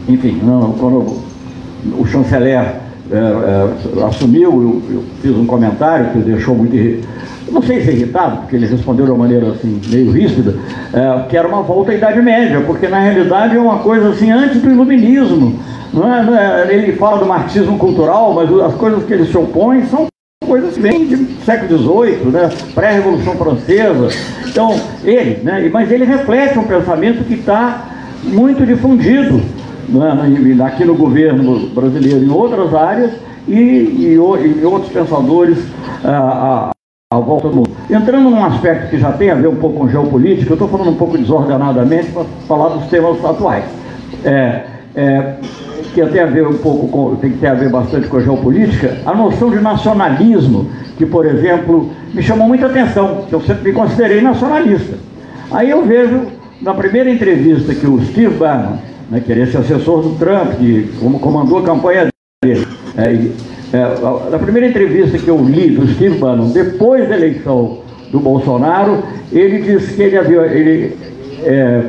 enfim, 0.08 0.38
não, 0.42 0.72
quando 0.72 1.22
o 1.98 2.06
chanceler 2.06 2.60
é, 2.60 3.16
é, 3.16 4.04
assumiu, 4.04 4.50
eu, 4.52 4.82
eu, 4.94 5.04
fiz 5.22 5.36
um 5.36 5.46
comentário 5.46 6.10
que 6.12 6.18
deixou 6.18 6.54
muito 6.54 6.76
não 7.50 7.62
sei 7.62 7.82
se 7.82 7.90
irritado, 7.90 8.38
porque 8.38 8.56
ele 8.56 8.66
respondeu 8.66 9.04
de 9.04 9.12
uma 9.12 9.18
maneira 9.18 9.50
assim, 9.50 9.80
meio 9.88 10.10
ríspida, 10.10 10.56
é, 10.92 11.28
que 11.28 11.36
era 11.36 11.46
uma 11.46 11.62
volta 11.62 11.92
à 11.92 11.94
Idade 11.94 12.20
Média, 12.20 12.60
porque 12.66 12.88
na 12.88 13.00
realidade 13.00 13.56
é 13.56 13.60
uma 13.60 13.78
coisa 13.78 14.10
assim 14.10 14.30
antes 14.30 14.60
do 14.60 14.70
iluminismo. 14.70 15.58
É, 15.94 16.70
é, 16.70 16.74
ele 16.74 16.92
fala 16.94 17.18
do 17.18 17.26
marxismo 17.26 17.78
cultural, 17.78 18.32
mas 18.34 18.50
as 18.60 18.74
coisas 18.74 19.04
que 19.04 19.12
ele 19.12 19.26
se 19.26 19.36
opõe 19.36 19.84
são 19.86 20.06
coisas 20.44 20.74
que 20.74 20.80
vêm 20.80 21.26
século 21.44 21.78
XVIII, 21.78 22.30
né? 22.30 22.50
pré-revolução 22.74 23.34
francesa. 23.36 24.08
Então, 24.46 24.74
ele, 25.04 25.42
né? 25.42 25.68
mas 25.72 25.90
ele 25.90 26.04
reflete 26.04 26.58
um 26.58 26.64
pensamento 26.64 27.24
que 27.24 27.34
está 27.34 27.88
muito 28.22 28.64
difundido 28.66 29.40
né? 29.88 30.64
aqui 30.64 30.84
no 30.84 30.94
governo 30.94 31.68
brasileiro, 31.68 32.24
em 32.24 32.30
outras 32.30 32.74
áreas, 32.74 33.12
e, 33.46 33.54
e, 33.54 34.14
e 34.14 34.18
outros 34.18 34.90
pensadores. 34.90 35.58
Ah, 36.02 36.73
à 37.16 37.20
volta 37.20 37.48
do 37.48 37.56
mundo. 37.56 37.70
Entrando 37.90 38.30
num 38.30 38.44
aspecto 38.44 38.90
que 38.90 38.98
já 38.98 39.12
tem 39.12 39.30
a 39.30 39.34
ver 39.34 39.48
um 39.48 39.56
pouco 39.56 39.80
com 39.80 39.88
geopolítica, 39.88 40.50
eu 40.50 40.54
estou 40.54 40.68
falando 40.68 40.90
um 40.90 40.96
pouco 40.96 41.16
desordenadamente 41.16 42.10
para 42.10 42.24
falar 42.48 42.68
dos 42.70 42.86
temas 42.86 43.24
atuais. 43.24 43.64
É, 44.24 44.62
é, 44.96 45.34
que 45.92 46.04
tem 46.06 46.20
a 46.20 46.26
ver 46.26 46.46
um 46.46 46.58
pouco 46.58 46.88
com, 46.88 47.16
tem 47.16 47.30
que 47.30 47.38
ter 47.38 47.46
a 47.46 47.54
ver 47.54 47.70
bastante 47.70 48.08
com 48.08 48.16
a 48.16 48.20
geopolítica, 48.20 48.98
a 49.06 49.14
noção 49.14 49.50
de 49.50 49.60
nacionalismo, 49.60 50.68
que, 50.98 51.06
por 51.06 51.24
exemplo, 51.24 51.90
me 52.12 52.22
chamou 52.22 52.48
muita 52.48 52.66
atenção, 52.66 53.24
eu 53.30 53.40
sempre 53.40 53.70
me 53.70 53.72
considerei 53.72 54.20
nacionalista. 54.20 54.96
Aí 55.52 55.70
eu 55.70 55.84
vejo, 55.84 56.22
na 56.60 56.74
primeira 56.74 57.08
entrevista 57.08 57.74
que 57.74 57.86
o 57.86 58.04
Steve 58.06 58.34
Bannon, 58.34 58.78
né, 59.08 59.22
que 59.24 59.30
era 59.30 59.42
esse 59.42 59.56
assessor 59.56 60.02
do 60.02 60.18
Trump, 60.18 60.54
que 60.58 60.90
comandou 61.20 61.58
a 61.58 61.62
campanha 61.62 62.08
dele, 62.42 62.66
é, 62.96 63.28
é, 63.74 64.30
na 64.30 64.38
primeira 64.38 64.68
entrevista 64.68 65.18
que 65.18 65.26
eu 65.26 65.36
li 65.36 65.70
do 65.70 65.88
Steve 65.94 66.16
Bannon, 66.16 66.50
depois 66.50 67.08
da 67.08 67.16
eleição 67.16 67.78
do 68.12 68.20
Bolsonaro, 68.20 69.02
ele 69.32 69.62
disse 69.62 69.94
que 69.94 70.02
ele 70.02 70.16
havia, 70.16 70.42
ele, 70.42 70.96
é, 71.42 71.82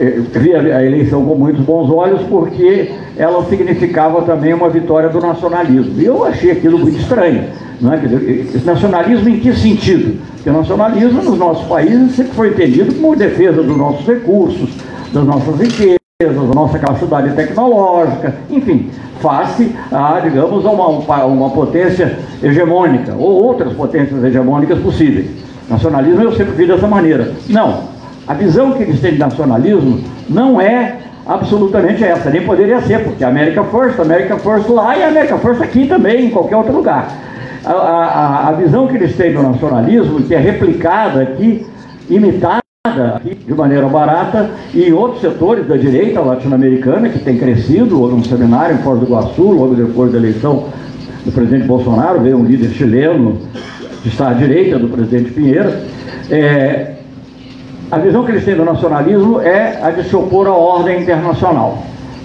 é, 0.00 0.20
via 0.32 0.78
a 0.78 0.82
eleição 0.82 1.22
com 1.26 1.34
muitos 1.34 1.62
bons 1.62 1.90
olhos 1.90 2.22
porque 2.22 2.90
ela 3.18 3.44
significava 3.50 4.22
também 4.22 4.54
uma 4.54 4.70
vitória 4.70 5.10
do 5.10 5.20
nacionalismo. 5.20 6.00
E 6.00 6.06
eu 6.06 6.24
achei 6.24 6.52
aquilo 6.52 6.78
muito 6.78 6.98
estranho. 6.98 7.44
Não 7.82 7.92
é? 7.92 7.98
Dizer, 7.98 8.62
nacionalismo 8.64 9.28
em 9.28 9.40
que 9.40 9.52
sentido? 9.52 10.18
Porque 10.36 10.50
nacionalismo 10.50 11.22
nos 11.22 11.38
nossos 11.38 11.66
países 11.66 12.16
sempre 12.16 12.32
foi 12.32 12.48
entendido 12.48 12.94
como 12.94 13.14
defesa 13.14 13.62
dos 13.62 13.76
nossos 13.76 14.06
recursos, 14.06 14.70
das 15.12 15.24
nossas 15.24 15.60
riquezas 15.60 16.03
a 16.22 16.54
nossa 16.54 16.78
capacidade 16.78 17.34
tecnológica, 17.34 18.36
enfim, 18.48 18.88
face 19.20 19.74
a, 19.90 20.20
digamos, 20.20 20.64
uma, 20.64 21.24
uma 21.24 21.50
potência 21.50 22.16
hegemônica, 22.40 23.12
ou 23.14 23.42
outras 23.42 23.72
potências 23.72 24.22
hegemônicas 24.22 24.78
possíveis. 24.78 25.28
Nacionalismo 25.68 26.22
eu 26.22 26.30
sempre 26.36 26.52
vi 26.52 26.68
dessa 26.68 26.86
maneira. 26.86 27.32
Não, 27.48 27.80
a 28.28 28.34
visão 28.34 28.74
que 28.74 28.84
eles 28.84 29.00
têm 29.00 29.14
de 29.14 29.18
nacionalismo 29.18 30.04
não 30.28 30.60
é 30.60 30.98
absolutamente 31.26 32.04
essa, 32.04 32.30
nem 32.30 32.46
poderia 32.46 32.80
ser, 32.82 33.02
porque 33.02 33.24
a 33.24 33.28
América 33.28 33.64
First, 33.64 33.98
a 33.98 34.02
América 34.02 34.38
First 34.38 34.68
lá 34.68 34.96
e 34.96 35.02
a 35.02 35.08
América 35.08 35.36
First 35.38 35.62
aqui 35.62 35.88
também, 35.88 36.26
em 36.26 36.30
qualquer 36.30 36.54
outro 36.54 36.76
lugar. 36.76 37.08
A, 37.64 37.72
a, 37.72 38.48
a 38.50 38.52
visão 38.52 38.86
que 38.86 38.94
eles 38.94 39.16
têm 39.16 39.32
do 39.32 39.42
nacionalismo, 39.42 40.22
que 40.22 40.32
é 40.32 40.38
replicada 40.38 41.22
aqui, 41.22 41.66
imitada, 42.08 42.63
de 43.46 43.54
maneira 43.54 43.88
barata 43.88 44.50
e 44.74 44.82
em 44.82 44.92
outros 44.92 45.22
setores 45.22 45.66
da 45.66 45.74
direita 45.74 46.20
latino-americana 46.20 47.08
que 47.08 47.18
tem 47.18 47.38
crescido, 47.38 47.98
houve 47.98 48.14
um 48.14 48.22
seminário 48.22 48.76
em 48.76 48.78
Foz 48.80 49.00
do 49.00 49.06
Iguaçu, 49.06 49.42
logo 49.42 49.74
depois 49.74 50.12
da 50.12 50.18
eleição 50.18 50.66
do 51.24 51.32
presidente 51.32 51.66
Bolsonaro, 51.66 52.20
veio 52.20 52.36
um 52.36 52.44
líder 52.44 52.68
chileno 52.68 53.38
que 54.02 54.08
está 54.08 54.28
à 54.28 54.32
direita 54.34 54.78
do 54.78 54.88
presidente 54.88 55.32
Pinheiro. 55.32 55.72
É, 56.30 56.96
a 57.90 57.96
visão 57.96 58.22
que 58.22 58.32
eles 58.32 58.44
têm 58.44 58.54
do 58.54 58.66
nacionalismo 58.66 59.40
é 59.40 59.82
a 59.82 59.90
de 59.90 60.06
se 60.06 60.14
opor 60.14 60.46
à 60.46 60.52
ordem 60.52 61.00
internacional, 61.00 61.78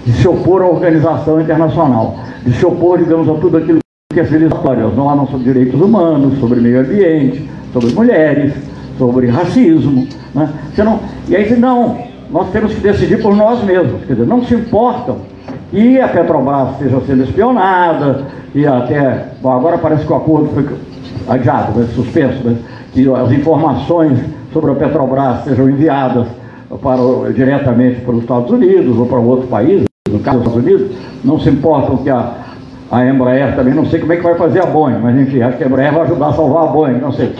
de 0.04 0.12
se 0.12 0.28
opor 0.28 0.60
à 0.60 0.66
organização 0.66 1.40
internacional, 1.40 2.18
de 2.44 2.52
se 2.52 2.66
opor, 2.66 2.98
digamos, 2.98 3.30
a 3.30 3.40
tudo 3.40 3.56
aquilo 3.56 3.78
que 4.12 4.20
é 4.20 4.24
civilizatório, 4.24 4.88
as 4.88 4.94
normas 4.94 5.30
sobre 5.30 5.44
direitos 5.54 5.80
humanos, 5.80 6.38
sobre 6.38 6.60
meio 6.60 6.80
ambiente, 6.80 7.48
sobre 7.72 7.94
mulheres, 7.94 8.52
sobre 9.00 9.28
racismo. 9.28 10.06
Né? 10.34 10.50
Você 10.74 10.84
não, 10.84 11.00
e 11.26 11.34
aí, 11.34 11.58
não, 11.58 11.96
nós 12.30 12.50
temos 12.50 12.74
que 12.74 12.80
decidir 12.82 13.22
por 13.22 13.34
nós 13.34 13.64
mesmos. 13.64 14.04
Quer 14.04 14.12
dizer, 14.12 14.26
não 14.26 14.44
se 14.44 14.54
importam 14.54 15.16
que 15.70 15.98
a 15.98 16.08
Petrobras 16.08 16.72
esteja 16.72 17.00
sendo 17.06 17.24
espionada, 17.24 18.26
e 18.54 18.66
até. 18.66 19.28
Bom, 19.40 19.52
agora 19.52 19.78
parece 19.78 20.04
que 20.04 20.12
o 20.12 20.16
acordo 20.16 20.48
foi 20.48 20.66
adiado, 21.28 21.78
né, 21.78 21.88
suspenso, 21.94 22.44
né, 22.44 22.56
que 22.92 23.08
as 23.10 23.32
informações 23.32 24.18
sobre 24.52 24.72
a 24.72 24.74
Petrobras 24.74 25.44
sejam 25.44 25.70
enviadas 25.70 26.26
para, 26.82 27.32
diretamente 27.32 28.00
para 28.00 28.14
os 28.14 28.22
Estados 28.22 28.50
Unidos 28.50 28.98
ou 28.98 29.06
para 29.06 29.18
outro 29.18 29.46
país, 29.46 29.84
no 30.08 30.18
caso 30.18 30.40
dos 30.40 30.48
Estados 30.48 30.68
Unidos, 30.68 30.96
não 31.24 31.38
se 31.38 31.48
importam 31.48 31.98
que 31.98 32.10
a 32.10 32.34
a 32.90 33.06
Embraer 33.06 33.54
também, 33.54 33.72
não 33.72 33.86
sei 33.86 34.00
como 34.00 34.12
é 34.12 34.16
que 34.16 34.22
vai 34.22 34.34
fazer 34.34 34.60
a 34.60 34.66
Boeing, 34.66 34.98
mas 35.00 35.16
enfim, 35.16 35.40
acho 35.40 35.56
que 35.56 35.62
a 35.62 35.66
Embraer 35.66 35.92
vai 35.92 36.02
ajudar 36.02 36.28
a 36.28 36.32
salvar 36.32 36.64
a 36.64 36.66
Boeing, 36.66 36.98
não 36.98 37.12
sei. 37.12 37.32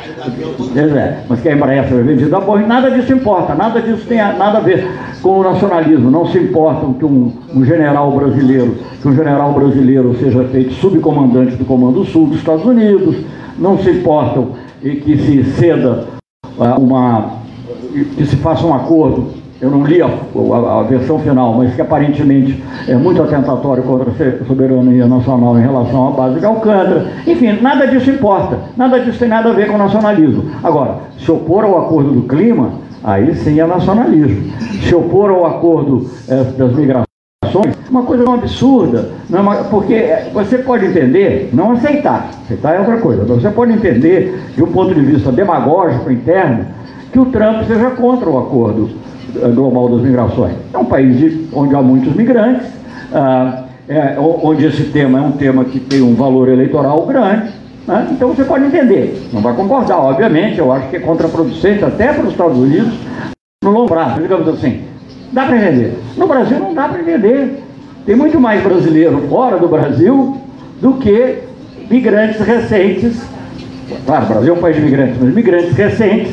É, 0.76 1.24
mas 1.28 1.40
que 1.40 1.48
a 1.48 1.52
Embraer 1.52 1.88
seja 1.88 2.02
vendida 2.02 2.36
a 2.36 2.40
Boeing, 2.40 2.66
nada 2.66 2.88
disso 2.90 3.12
importa, 3.12 3.54
nada 3.54 3.82
disso 3.82 4.06
tem 4.06 4.18
nada 4.18 4.58
a 4.58 4.60
ver 4.60 4.86
com 5.20 5.40
o 5.40 5.42
nacionalismo. 5.42 6.08
Não 6.08 6.26
se 6.26 6.38
importam 6.38 6.92
que 6.92 7.04
um, 7.04 7.32
um 7.52 7.64
general 7.64 8.12
brasileiro, 8.12 8.76
que 9.02 9.08
um 9.08 9.14
general 9.14 9.52
brasileiro 9.52 10.14
seja 10.20 10.44
feito 10.44 10.72
subcomandante 10.74 11.56
do 11.56 11.64
Comando 11.64 12.04
Sul 12.04 12.28
dos 12.28 12.38
Estados 12.38 12.64
Unidos, 12.64 13.16
não 13.58 13.76
se 13.78 13.90
importam 13.90 14.52
e 14.80 14.96
que 14.96 15.18
se 15.18 15.44
ceda 15.58 16.06
uh, 16.56 16.80
uma 16.80 17.40
que 17.92 18.24
se 18.24 18.36
faça 18.36 18.64
um 18.64 18.72
acordo 18.72 19.39
eu 19.60 19.70
não 19.70 19.84
li 19.84 20.00
a, 20.00 20.06
a, 20.06 20.80
a, 20.80 20.82
versão 20.84 21.18
final, 21.18 21.54
mas 21.54 21.74
que 21.74 21.82
aparentemente 21.82 22.62
é 22.88 22.94
muito 22.94 23.22
atentatório 23.22 23.82
contra 23.82 24.10
a 24.10 24.44
soberania 24.46 25.06
nacional 25.06 25.58
em 25.58 25.62
relação 25.62 26.08
à 26.08 26.10
base 26.12 26.40
de 26.40 26.46
Alcântara. 26.46 27.06
Enfim, 27.26 27.60
nada 27.60 27.86
disso 27.86 28.10
importa, 28.10 28.58
nada 28.76 28.98
disso 29.00 29.18
tem 29.18 29.28
nada 29.28 29.50
a 29.50 29.52
ver 29.52 29.68
com 29.68 29.74
o 29.74 29.78
nacionalismo. 29.78 30.44
Agora, 30.64 31.00
se 31.18 31.30
opor 31.30 31.64
ao 31.64 31.78
acordo 31.78 32.10
do 32.10 32.22
clima, 32.22 32.70
aí 33.04 33.34
sim 33.34 33.60
é 33.60 33.66
nacionalismo. 33.66 34.50
Se 34.82 34.94
opor 34.94 35.30
ao 35.30 35.44
acordo 35.44 36.10
é, 36.26 36.42
das 36.42 36.72
migrações, 36.72 37.06
uma 37.90 38.04
coisa 38.04 38.24
tão 38.24 38.34
absurda, 38.34 39.10
não 39.28 39.38
é 39.40 39.42
uma, 39.42 39.56
porque 39.64 40.08
você 40.32 40.58
pode 40.58 40.86
entender, 40.86 41.50
não 41.52 41.72
aceitar, 41.72 42.30
aceitar 42.44 42.76
é 42.76 42.78
outra 42.78 42.96
coisa, 42.98 43.26
mas 43.28 43.42
você 43.42 43.50
pode 43.50 43.72
entender, 43.72 44.40
de 44.54 44.62
um 44.62 44.68
ponto 44.72 44.94
de 44.94 45.00
vista 45.00 45.30
demagógico 45.30 46.10
interno, 46.10 46.64
que 47.12 47.18
o 47.18 47.26
Trump 47.26 47.64
seja 47.66 47.90
contra 47.90 48.30
o 48.30 48.38
acordo 48.38 48.88
global 49.54 49.88
das 49.88 50.02
migrações. 50.02 50.54
É 50.72 50.78
um 50.78 50.84
país 50.84 51.18
de, 51.18 51.48
onde 51.52 51.74
há 51.74 51.82
muitos 51.82 52.14
migrantes, 52.14 52.66
ah, 53.12 53.64
é, 53.88 54.16
onde 54.18 54.66
esse 54.66 54.84
tema 54.84 55.18
é 55.18 55.22
um 55.22 55.32
tema 55.32 55.64
que 55.64 55.80
tem 55.80 56.00
um 56.00 56.14
valor 56.14 56.48
eleitoral 56.48 57.04
grande. 57.06 57.50
Né? 57.86 58.08
Então 58.12 58.28
você 58.28 58.44
pode 58.44 58.64
entender. 58.64 59.28
Não 59.32 59.40
vai 59.40 59.54
concordar, 59.54 59.98
obviamente, 59.98 60.58
eu 60.58 60.72
acho 60.72 60.88
que 60.88 60.96
é 60.96 61.00
contraproducente 61.00 61.84
até 61.84 62.12
para 62.12 62.24
os 62.24 62.30
Estados 62.30 62.56
Unidos 62.56 62.92
no 63.64 63.70
longo 63.70 63.88
prazo, 63.88 64.20
digamos 64.20 64.48
assim. 64.48 64.82
Dá 65.32 65.46
para 65.46 65.56
entender. 65.56 65.98
No 66.16 66.26
Brasil 66.26 66.58
não 66.58 66.74
dá 66.74 66.88
para 66.88 67.00
entender. 67.00 67.62
Tem 68.06 68.16
muito 68.16 68.40
mais 68.40 68.62
brasileiro 68.62 69.26
fora 69.28 69.58
do 69.58 69.68
Brasil 69.68 70.36
do 70.80 70.94
que 70.94 71.38
migrantes 71.90 72.40
recentes. 72.40 73.20
Claro, 74.06 74.24
o 74.26 74.28
Brasil 74.28 74.54
é 74.54 74.56
um 74.56 74.60
país 74.60 74.76
de 74.76 74.82
migrantes, 74.82 75.16
mas 75.20 75.34
migrantes 75.34 75.72
recentes 75.72 76.32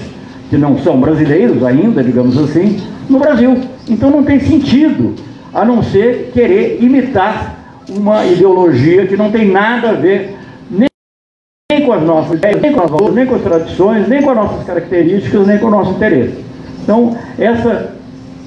que 0.49 0.57
não 0.57 0.77
são 0.77 0.99
brasileiros 0.99 1.63
ainda, 1.63 2.03
digamos 2.03 2.37
assim, 2.37 2.79
no 3.09 3.19
Brasil. 3.19 3.57
Então 3.89 4.09
não 4.09 4.23
tem 4.23 4.39
sentido, 4.39 5.15
a 5.53 5.65
não 5.65 5.81
ser 5.81 6.31
querer 6.33 6.79
imitar 6.81 7.55
uma 7.89 8.25
ideologia 8.25 9.07
que 9.07 9.15
não 9.15 9.31
tem 9.31 9.49
nada 9.49 9.91
a 9.91 9.93
ver 9.93 10.35
nem, 10.69 11.85
com 11.85 11.93
as 11.93 12.03
nossas 12.03 12.37
ideias, 12.37 12.61
nem 12.61 12.73
com 12.73 12.81
as 12.81 12.89
valores, 12.89 13.15
nem 13.15 13.25
com 13.25 13.35
as 13.35 13.41
tradições, 13.41 14.07
nem 14.07 14.21
com 14.21 14.29
as 14.31 14.35
nossas 14.35 14.65
características, 14.65 15.47
nem 15.47 15.57
com 15.57 15.67
o 15.67 15.71
nosso 15.71 15.91
interesse. 15.91 16.43
Então, 16.83 17.15
essa 17.37 17.93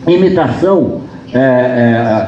imitação 0.07 1.03
é, 1.33 1.39
é, 1.39 2.27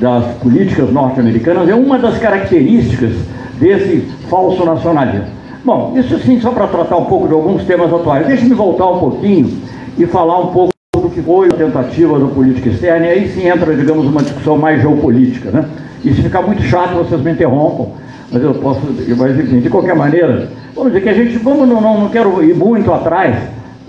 das 0.00 0.24
políticas 0.38 0.92
norte-americanas 0.92 1.68
é 1.68 1.74
uma 1.74 1.98
das 1.98 2.18
características 2.18 3.12
desse 3.58 4.00
falso 4.28 4.64
nacionalismo. 4.64 5.26
Bom, 5.64 5.94
isso 5.96 6.18
sim, 6.18 6.40
só 6.40 6.50
para 6.50 6.66
tratar 6.66 6.96
um 6.96 7.04
pouco 7.04 7.28
de 7.28 7.34
alguns 7.34 7.64
temas 7.64 7.92
atuais. 7.92 8.26
Deixe-me 8.26 8.54
voltar 8.54 8.88
um 8.88 8.98
pouquinho 8.98 9.62
e 9.96 10.04
falar 10.06 10.40
um 10.40 10.48
pouco 10.48 10.71
que 11.12 11.22
foi 11.22 11.48
a 11.48 11.52
tentativa 11.52 12.18
da 12.18 12.26
política 12.26 12.68
externa, 12.68 13.06
e 13.06 13.10
aí 13.10 13.28
sim 13.28 13.46
entra, 13.46 13.74
digamos, 13.74 14.06
uma 14.06 14.22
discussão 14.22 14.56
mais 14.56 14.80
geopolítica. 14.80 15.50
Né? 15.50 15.64
E 16.04 16.12
se 16.12 16.22
ficar 16.22 16.42
muito 16.42 16.62
chato, 16.62 16.94
vocês 16.94 17.20
me 17.20 17.32
interrompam, 17.32 17.92
mas 18.30 18.42
eu 18.42 18.54
posso, 18.54 18.80
mas 19.16 19.38
enfim, 19.38 19.60
de 19.60 19.68
qualquer 19.68 19.94
maneira, 19.94 20.48
vamos 20.74 20.92
dizer 20.92 21.02
que 21.02 21.08
a 21.08 21.14
gente, 21.14 21.38
vamos, 21.38 21.68
não, 21.68 21.80
não, 21.80 22.00
não 22.00 22.08
quero 22.08 22.42
ir 22.42 22.54
muito 22.54 22.92
atrás, 22.92 23.36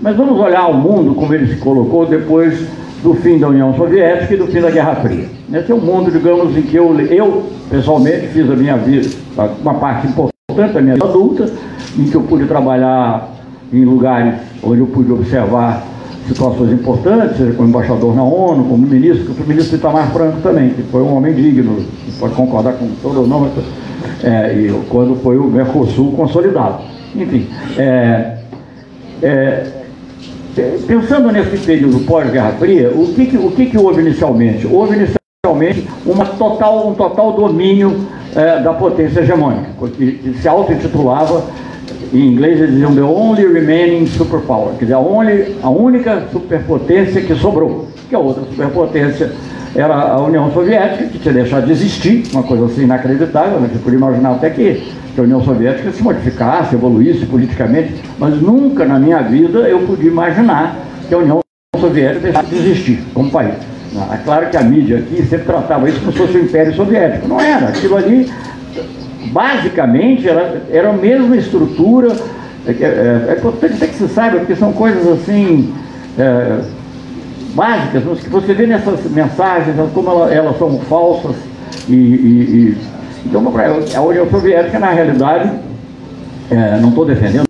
mas 0.00 0.16
vamos 0.16 0.38
olhar 0.38 0.68
o 0.68 0.74
mundo 0.74 1.14
como 1.14 1.34
ele 1.34 1.52
se 1.52 1.60
colocou 1.60 2.06
depois 2.06 2.66
do 3.02 3.14
fim 3.14 3.38
da 3.38 3.48
União 3.48 3.74
Soviética 3.74 4.34
e 4.34 4.36
do 4.36 4.46
fim 4.46 4.60
da 4.60 4.70
Guerra 4.70 4.96
Fria. 4.96 5.26
Esse 5.52 5.72
é 5.72 5.74
um 5.74 5.80
mundo, 5.80 6.10
digamos, 6.10 6.56
em 6.56 6.62
que 6.62 6.76
eu, 6.76 6.98
eu 7.00 7.44
pessoalmente 7.70 8.28
fiz 8.28 8.50
a 8.50 8.56
minha 8.56 8.76
vida, 8.76 9.08
uma 9.62 9.74
parte 9.74 10.06
importante 10.06 10.34
importante 10.54 10.74
da 10.74 10.80
minha 10.80 10.94
vida 10.94 11.06
adulta, 11.06 11.52
em 11.98 12.04
que 12.04 12.14
eu 12.14 12.22
pude 12.22 12.46
trabalhar 12.46 13.28
em 13.72 13.84
lugares 13.84 14.34
onde 14.62 14.80
eu 14.80 14.86
pude 14.86 15.10
observar 15.10 15.82
situações 16.26 16.72
importantes, 16.72 17.54
como 17.56 17.68
embaixador 17.68 18.14
na 18.14 18.22
ONU, 18.22 18.64
como 18.64 18.86
ministro, 18.86 19.32
o 19.32 19.48
ministro 19.48 19.76
Itamar 19.76 20.10
Franco 20.12 20.40
também, 20.40 20.70
que 20.70 20.82
foi 20.84 21.02
um 21.02 21.16
homem 21.16 21.34
digno, 21.34 21.84
pode 22.18 22.34
concordar 22.34 22.74
com 22.74 22.88
todo 23.02 23.22
o 23.22 23.26
nome, 23.26 23.50
é, 24.22 24.54
e 24.54 24.72
quando 24.88 25.16
foi 25.16 25.36
o 25.36 25.44
Mercosul 25.44 26.12
consolidado. 26.12 26.82
Enfim, 27.14 27.48
é, 27.76 28.38
é, 29.22 29.66
pensando 30.86 31.30
nesse 31.30 31.58
período 31.58 32.00
pós-Guerra 32.06 32.52
Fria, 32.52 32.90
o 32.90 33.12
que, 33.14 33.26
que, 33.26 33.36
o 33.36 33.50
que, 33.50 33.66
que 33.66 33.78
houve 33.78 34.00
inicialmente? 34.00 34.66
Houve 34.66 34.96
inicialmente 34.96 35.88
uma 36.06 36.24
total, 36.24 36.88
um 36.88 36.94
total 36.94 37.32
domínio 37.32 38.06
é, 38.34 38.60
da 38.60 38.72
potência 38.72 39.20
hegemônica, 39.20 39.68
que, 39.96 40.12
que 40.12 40.38
se 40.38 40.48
auto-intitulava, 40.48 41.44
em 42.12 42.32
inglês 42.32 42.58
eles 42.58 42.72
diziam 42.72 42.94
The 42.94 43.02
Only 43.02 43.46
Remaining 43.46 44.06
Superpower, 44.06 44.74
quer 44.74 44.84
dizer, 44.84 44.94
a, 44.94 45.00
only, 45.00 45.56
a 45.62 45.70
única 45.70 46.24
superpotência 46.32 47.20
que 47.20 47.34
sobrou, 47.34 47.88
que 48.08 48.14
a 48.14 48.18
outra 48.18 48.44
superpotência 48.44 49.32
era 49.74 49.94
a 49.94 50.20
União 50.22 50.52
Soviética, 50.52 51.08
que 51.08 51.18
tinha 51.18 51.34
deixado 51.34 51.66
de 51.66 51.72
existir, 51.72 52.24
uma 52.32 52.42
coisa 52.42 52.66
assim 52.66 52.82
inacreditável, 52.82 53.58
né? 53.60 53.68
você 53.72 53.78
podia 53.78 53.98
imaginar 53.98 54.32
até 54.32 54.50
que, 54.50 54.92
que 55.14 55.20
a 55.20 55.22
União 55.24 55.42
Soviética 55.42 55.90
se 55.90 56.02
modificasse, 56.02 56.74
evoluísse 56.74 57.26
politicamente, 57.26 57.94
mas 58.18 58.40
nunca 58.40 58.84
na 58.84 58.98
minha 58.98 59.20
vida 59.22 59.60
eu 59.60 59.80
podia 59.80 60.10
imaginar 60.10 60.76
que 61.08 61.14
a 61.14 61.18
União 61.18 61.40
Soviética 61.80 62.20
deixasse 62.20 62.50
de 62.50 62.56
existir 62.56 63.04
como 63.12 63.30
país. 63.30 63.54
É 64.12 64.16
claro 64.24 64.50
que 64.50 64.56
a 64.56 64.62
mídia 64.62 64.98
aqui 64.98 65.22
sempre 65.22 65.46
tratava 65.46 65.88
isso 65.88 66.00
como 66.00 66.12
se 66.12 66.18
fosse 66.18 66.36
o 66.36 66.40
Império 66.40 66.74
Soviético. 66.74 67.28
Não 67.28 67.40
era. 67.40 67.68
Aquilo 67.68 67.96
ali, 67.96 68.28
basicamente, 69.26 70.28
era, 70.28 70.62
era 70.70 70.90
a 70.90 70.92
mesma 70.92 71.36
estrutura. 71.36 72.14
É, 72.66 72.70
é, 72.70 73.26
é 73.28 73.36
importante 73.38 73.74
até 73.74 73.86
que 73.86 73.94
se 73.94 74.08
saiba, 74.08 74.38
porque 74.38 74.56
são 74.56 74.72
coisas 74.72 75.06
assim. 75.06 75.72
É, 76.18 76.60
básicas, 77.54 78.02
mas 78.04 78.20
que 78.20 78.28
você 78.28 78.52
vê 78.52 78.66
nessas 78.66 79.08
mensagens, 79.10 79.76
como 79.94 80.10
elas, 80.10 80.32
elas 80.32 80.58
são 80.58 80.78
falsas 80.80 81.36
e, 81.88 81.94
e, 81.94 81.96
e 81.96 82.78
então 83.26 83.42
a 83.96 84.00
União 84.02 84.28
Soviética 84.28 84.78
na 84.78 84.90
realidade 84.90 85.50
é, 86.50 86.78
não 86.78 86.90
estou 86.90 87.06
defendendo 87.06 87.44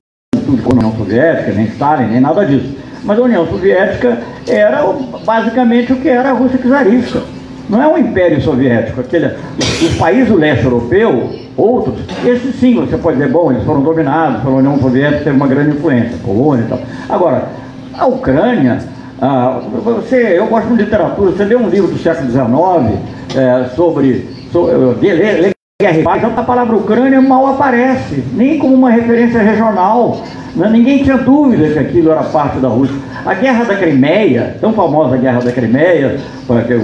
tudo 0.47 0.63
como 0.63 0.81
a 0.81 0.85
União 0.85 0.97
Soviética, 0.97 1.53
nem 1.53 1.67
Stalin, 1.67 2.07
nem 2.07 2.21
nada 2.21 2.45
disso. 2.47 2.77
Mas 3.03 3.19
a 3.19 3.23
União 3.23 3.47
Soviética 3.47 4.19
era 4.49 4.85
basicamente 5.25 5.93
o 5.93 5.97
que 5.97 6.09
era 6.09 6.31
a 6.31 6.33
Rússia 6.33 6.59
czarista. 6.59 7.23
Não 7.69 7.83
é 7.83 7.89
um 7.89 7.97
império 7.97 8.41
soviético, 8.43 9.01
aquele, 9.01 9.27
os 9.27 9.97
países 9.97 10.29
do 10.29 10.37
leste 10.37 10.65
europeu, 10.65 11.31
outros, 11.57 11.97
esses 12.25 12.55
sim, 12.57 12.75
você 12.75 12.97
pode 12.99 13.17
dizer, 13.17 13.31
bom, 13.31 13.51
eles 13.51 13.65
foram 13.65 13.81
dominados 13.81 14.43
pela 14.43 14.57
União 14.57 14.79
Soviética, 14.79 15.25
teve 15.25 15.37
uma 15.37 15.47
grande 15.47 15.77
influência, 15.77 16.19
Polônia 16.23 16.65
e 16.65 16.69
tal. 16.69 16.81
Agora, 17.09 17.49
a 17.95 18.07
Ucrânia, 18.07 18.79
ah, 19.21 19.63
você, 19.83 20.39
eu 20.39 20.47
gosto 20.47 20.69
de 20.69 20.83
literatura, 20.83 21.31
você 21.31 21.45
lê 21.45 21.57
um 21.57 21.69
livro 21.69 21.91
do 21.91 21.99
século 21.99 22.31
XIX 22.31 22.99
é, 23.35 23.69
sobre, 23.75 24.29
sobre 24.53 25.17
guerra 25.17 25.39
então 25.39 25.54
a 25.83 26.43
palavra 26.45 26.77
Ucrânia 26.77 27.21
mal 27.21 27.49
aparece, 27.49 28.23
nem 28.33 28.61
como 28.61 28.77
uma 28.77 28.91
referência 28.91 29.43
regional. 29.43 30.23
Né? 30.55 30.71
Ninguém 30.71 31.03
tinha 31.03 31.19
dúvida 31.19 31.69
que 31.69 31.79
aquilo 31.81 32.13
era 32.13 32.23
parte 32.23 32.61
da 32.61 32.69
Rússia. 32.69 32.95
A 33.27 33.35
Guerra 33.35 33.65
da 33.65 33.75
Crimeia, 33.75 34.57
tão 34.61 34.73
famosa 34.73 35.17
Guerra 35.17 35.41
da 35.41 35.51
Crimeia, 35.51 36.21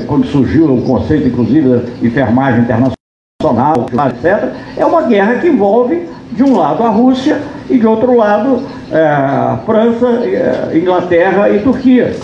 quando 0.08 0.26
surgiu 0.26 0.74
o 0.74 0.82
conceito, 0.82 1.28
inclusive, 1.28 1.82
de 2.00 2.08
enfermagem 2.08 2.62
internacional, 2.62 3.86
etc., 4.08 4.48
é 4.76 4.84
uma 4.84 5.02
guerra 5.02 5.36
que 5.36 5.46
envolve, 5.46 6.08
de 6.32 6.42
um 6.42 6.56
lado, 6.56 6.82
a 6.82 6.88
Rússia 6.88 7.40
e, 7.70 7.78
de 7.78 7.86
outro 7.86 8.16
lado, 8.16 8.60
é, 8.90 9.06
a 9.06 9.60
França, 9.64 10.06
é, 10.24 10.76
Inglaterra 10.76 11.48
e 11.48 11.60
Turquia. 11.60 12.16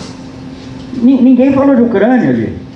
Ninguém 1.01 1.53
falou 1.53 1.77
de 1.77 1.83
Ucrânia 1.83 2.29
ali. 2.29 2.66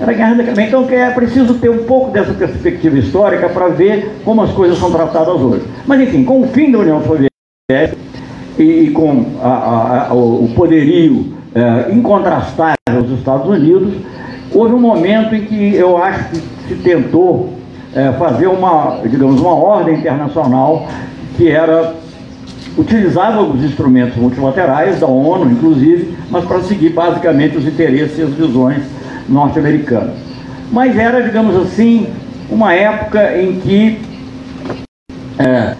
Era 0.00 0.12
guerra 0.12 0.34
da 0.34 0.62
Então 0.62 0.88
é 0.90 1.10
preciso 1.10 1.54
ter 1.54 1.68
um 1.68 1.84
pouco 1.84 2.10
dessa 2.12 2.32
perspectiva 2.32 2.98
histórica 2.98 3.48
para 3.48 3.68
ver 3.68 4.20
como 4.24 4.42
as 4.42 4.52
coisas 4.52 4.78
são 4.78 4.92
tratadas 4.92 5.40
hoje. 5.40 5.64
Mas 5.86 6.00
enfim, 6.00 6.24
com 6.24 6.42
o 6.42 6.48
fim 6.48 6.70
da 6.70 6.78
União 6.78 7.02
Soviética 7.02 7.98
e, 8.58 8.62
e 8.62 8.90
com 8.90 9.26
a, 9.42 9.48
a, 9.48 10.08
a, 10.08 10.14
o 10.14 10.48
poderio 10.54 11.34
é, 11.54 11.92
incontrastável 11.92 13.02
dos 13.02 13.18
Estados 13.18 13.48
Unidos, 13.48 13.92
houve 14.52 14.74
um 14.74 14.80
momento 14.80 15.34
em 15.34 15.44
que 15.44 15.74
eu 15.74 16.02
acho 16.02 16.28
que 16.30 16.36
se 16.68 16.74
tentou 16.76 17.54
é, 17.94 18.12
fazer 18.12 18.46
uma, 18.46 19.00
digamos, 19.04 19.40
uma 19.40 19.54
ordem 19.54 19.96
internacional 19.96 20.86
que 21.36 21.48
era 21.48 21.94
utilizava 22.76 23.42
os 23.42 23.64
instrumentos 23.64 24.16
multilaterais 24.16 25.00
da 25.00 25.06
ONU, 25.08 25.50
inclusive, 25.50 26.14
mas 26.30 26.44
para 26.44 26.60
seguir 26.60 26.90
basicamente 26.90 27.56
os 27.56 27.66
interesses 27.66 28.16
e 28.16 28.22
as 28.22 28.30
visões 28.30 28.84
norte-americanos. 29.28 30.14
Mas 30.70 30.96
era, 30.96 31.22
digamos 31.22 31.56
assim, 31.56 32.06
uma 32.50 32.74
época 32.74 33.38
em 33.38 33.60
que, 33.60 33.98
é, 35.38 35.74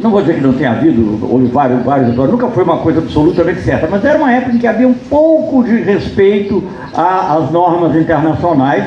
não 0.00 0.10
vou 0.10 0.20
dizer 0.20 0.34
que 0.34 0.40
não 0.40 0.52
tenha 0.52 0.72
havido, 0.72 1.18
houve 1.22 1.46
vários, 1.46 1.84
vários, 1.84 2.16
nunca 2.16 2.48
foi 2.48 2.64
uma 2.64 2.78
coisa 2.78 3.00
absolutamente 3.00 3.60
certa, 3.60 3.86
mas 3.88 4.04
era 4.04 4.18
uma 4.18 4.32
época 4.32 4.56
em 4.56 4.58
que 4.58 4.66
havia 4.66 4.88
um 4.88 4.94
pouco 4.94 5.62
de 5.62 5.82
respeito 5.82 6.62
às 6.92 7.50
normas 7.50 7.96
internacionais. 7.96 8.84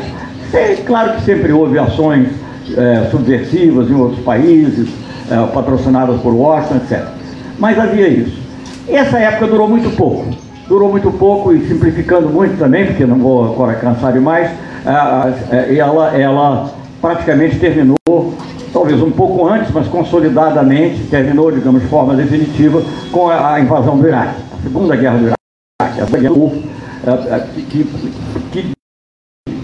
É 0.54 0.76
claro 0.86 1.14
que 1.14 1.24
sempre 1.24 1.52
houve 1.52 1.78
ações 1.78 2.30
é, 2.76 3.08
subversivas 3.12 3.90
em 3.90 3.96
outros 3.96 4.24
países, 4.24 4.90
é, 5.30 5.46
patrocinadas 5.48 6.22
por 6.22 6.34
Washington, 6.34 6.76
etc. 6.78 7.06
Mas 7.60 7.78
havia 7.78 8.08
isso. 8.08 8.38
Essa 8.88 9.20
época 9.20 9.48
durou 9.48 9.68
muito 9.68 9.94
pouco 9.98 10.47
durou 10.68 10.90
muito 10.90 11.12
pouco 11.12 11.54
e 11.54 11.68
simplificando 11.68 12.30
muito 12.30 12.58
também, 12.58 12.86
porque 12.86 13.06
não 13.06 13.18
vou 13.18 13.46
agora 13.46 13.76
cansar 13.76 14.12
demais, 14.14 14.52
ela, 15.76 16.18
ela 16.18 16.72
praticamente 17.02 17.58
terminou, 17.58 17.98
talvez 18.74 19.02
um 19.02 19.12
pouco 19.12 19.48
antes, 19.48 19.72
mas 19.72 19.88
consolidadamente, 19.88 21.04
terminou, 21.10 21.52
digamos, 21.52 21.82
de 21.82 21.88
forma 21.88 22.16
definitiva, 22.16 22.82
com 23.12 23.30
a 23.30 23.60
invasão 23.60 23.98
do 23.98 24.08
Iraque, 24.08 24.42
a 24.60 24.64
Segunda 24.64 24.96
Guerra 24.96 25.18
do 25.18 25.26
Iraque, 25.26 26.02
essa 26.02 26.18
guerra 26.18 26.36
que, 27.54 27.64
que, 27.64 27.84
que 28.52 28.72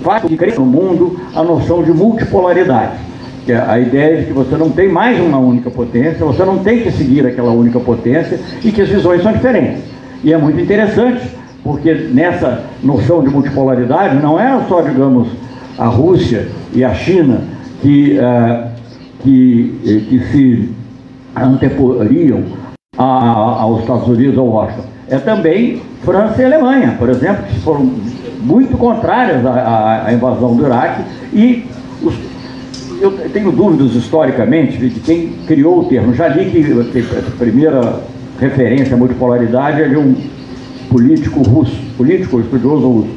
faz 0.03 0.23
que 0.23 0.37
cresça 0.37 0.59
no 0.59 0.65
mundo 0.65 1.19
a 1.35 1.43
noção 1.43 1.83
de 1.83 1.91
multipolaridade. 1.91 2.97
Que 3.45 3.51
é 3.51 3.59
a 3.59 3.77
ideia 3.77 4.21
de 4.21 4.27
que 4.27 4.33
você 4.33 4.55
não 4.55 4.69
tem 4.69 4.87
mais 4.87 5.19
uma 5.19 5.37
única 5.37 5.69
potência, 5.69 6.25
você 6.25 6.45
não 6.45 6.59
tem 6.59 6.81
que 6.81 6.91
seguir 6.91 7.25
aquela 7.25 7.51
única 7.51 7.77
potência 7.79 8.39
e 8.63 8.71
que 8.71 8.81
as 8.81 8.87
visões 8.87 9.21
são 9.21 9.33
diferentes. 9.33 9.83
E 10.23 10.31
é 10.31 10.37
muito 10.37 10.59
interessante, 10.59 11.21
porque 11.63 11.93
nessa 11.93 12.63
noção 12.81 13.23
de 13.23 13.29
multipolaridade 13.29 14.21
não 14.21 14.39
é 14.39 14.63
só, 14.67 14.81
digamos, 14.81 15.27
a 15.77 15.85
Rússia 15.85 16.47
e 16.73 16.83
a 16.83 16.93
China 16.93 17.41
que, 17.81 18.17
uh, 18.17 18.69
que, 19.21 19.75
eh, 19.85 20.01
que 20.09 20.19
se 20.31 20.69
anteporiam 21.35 22.43
a, 22.97 23.03
a, 23.03 23.61
aos 23.61 23.81
Estados 23.81 24.07
Unidos 24.07 24.37
ou 24.37 24.49
Washington. 24.49 24.83
É 25.09 25.17
também 25.17 25.81
França 26.03 26.41
e 26.41 26.45
Alemanha, 26.45 26.95
por 26.97 27.09
exemplo, 27.09 27.43
que 27.43 27.59
foram 27.59 27.91
muito 28.41 28.77
contrárias 28.77 29.45
à, 29.45 30.05
à 30.05 30.13
invasão 30.13 30.55
do 30.55 30.65
Iraque 30.65 31.03
e 31.33 31.65
os, 32.01 32.13
eu 33.01 33.11
tenho 33.29 33.51
dúvidas 33.51 33.95
historicamente 33.95 34.77
de 34.77 34.99
quem 35.01 35.33
criou 35.45 35.79
o 35.79 35.85
termo. 35.85 36.13
Já 36.13 36.29
li 36.29 36.49
que 36.49 36.71
a 36.71 37.37
primeira 37.37 38.01
referência 38.43 38.95
à 38.95 38.97
multipolaridade 38.97 39.81
é 39.81 39.87
de 39.87 39.97
um 39.97 40.15
político 40.89 41.41
russo, 41.41 41.75
político 41.97 42.39
estudioso 42.39 42.87
russo. 42.87 43.09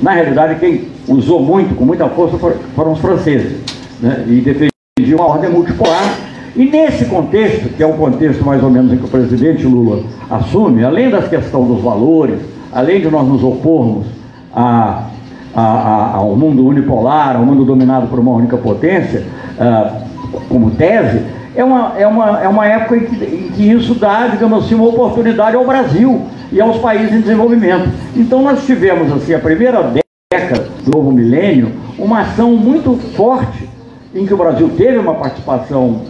Na 0.00 0.12
realidade, 0.12 0.58
quem 0.58 0.88
usou 1.06 1.40
muito, 1.40 1.74
com 1.76 1.84
muita 1.84 2.08
força, 2.08 2.36
foram 2.74 2.92
os 2.92 2.98
franceses, 2.98 3.52
né? 4.00 4.24
e 4.26 4.40
defendiam 4.40 5.18
uma 5.18 5.28
ordem 5.28 5.50
multipolar. 5.50 6.18
E 6.56 6.64
nesse 6.64 7.04
contexto, 7.04 7.68
que 7.68 7.82
é 7.82 7.86
o 7.86 7.94
contexto 7.94 8.44
mais 8.44 8.62
ou 8.62 8.70
menos 8.70 8.92
em 8.92 8.96
que 8.96 9.04
o 9.04 9.08
presidente 9.08 9.64
Lula 9.64 10.02
assume, 10.28 10.84
além 10.84 11.08
das 11.08 11.28
questões 11.28 11.68
dos 11.68 11.82
valores, 11.82 12.38
além 12.72 13.00
de 13.00 13.08
nós 13.08 13.26
nos 13.26 13.42
opormos 13.42 14.06
a, 14.54 15.08
a, 15.54 15.62
a, 15.62 16.16
ao 16.16 16.34
mundo 16.34 16.66
unipolar, 16.66 17.36
ao 17.36 17.44
mundo 17.44 17.64
dominado 17.64 18.06
por 18.06 18.18
uma 18.18 18.32
única 18.32 18.56
potência, 18.56 19.24
uh, 19.58 20.02
como 20.48 20.70
tese, 20.72 21.22
é 21.54 21.62
uma, 21.62 21.92
é 21.98 22.06
uma, 22.06 22.42
é 22.42 22.48
uma 22.48 22.66
época 22.66 22.96
em 22.96 23.04
que, 23.04 23.24
em 23.24 23.48
que 23.50 23.70
isso 23.70 23.94
dá, 23.94 24.26
digamos 24.26 24.64
assim, 24.64 24.74
uma 24.74 24.88
oportunidade 24.88 25.56
ao 25.56 25.66
Brasil 25.66 26.26
e 26.50 26.60
aos 26.60 26.78
países 26.78 27.12
em 27.12 27.20
desenvolvimento. 27.20 27.88
Então 28.16 28.42
nós 28.42 28.64
tivemos, 28.64 29.12
assim, 29.12 29.34
a 29.34 29.38
primeira 29.38 29.92
década 30.32 30.68
do 30.84 30.90
novo 30.90 31.12
milênio, 31.12 31.72
uma 31.98 32.20
ação 32.20 32.52
muito 32.56 32.96
forte 33.14 33.68
em 34.14 34.26
que 34.26 34.34
o 34.34 34.36
Brasil 34.36 34.70
teve 34.76 34.98
uma 34.98 35.14
participação 35.14 36.02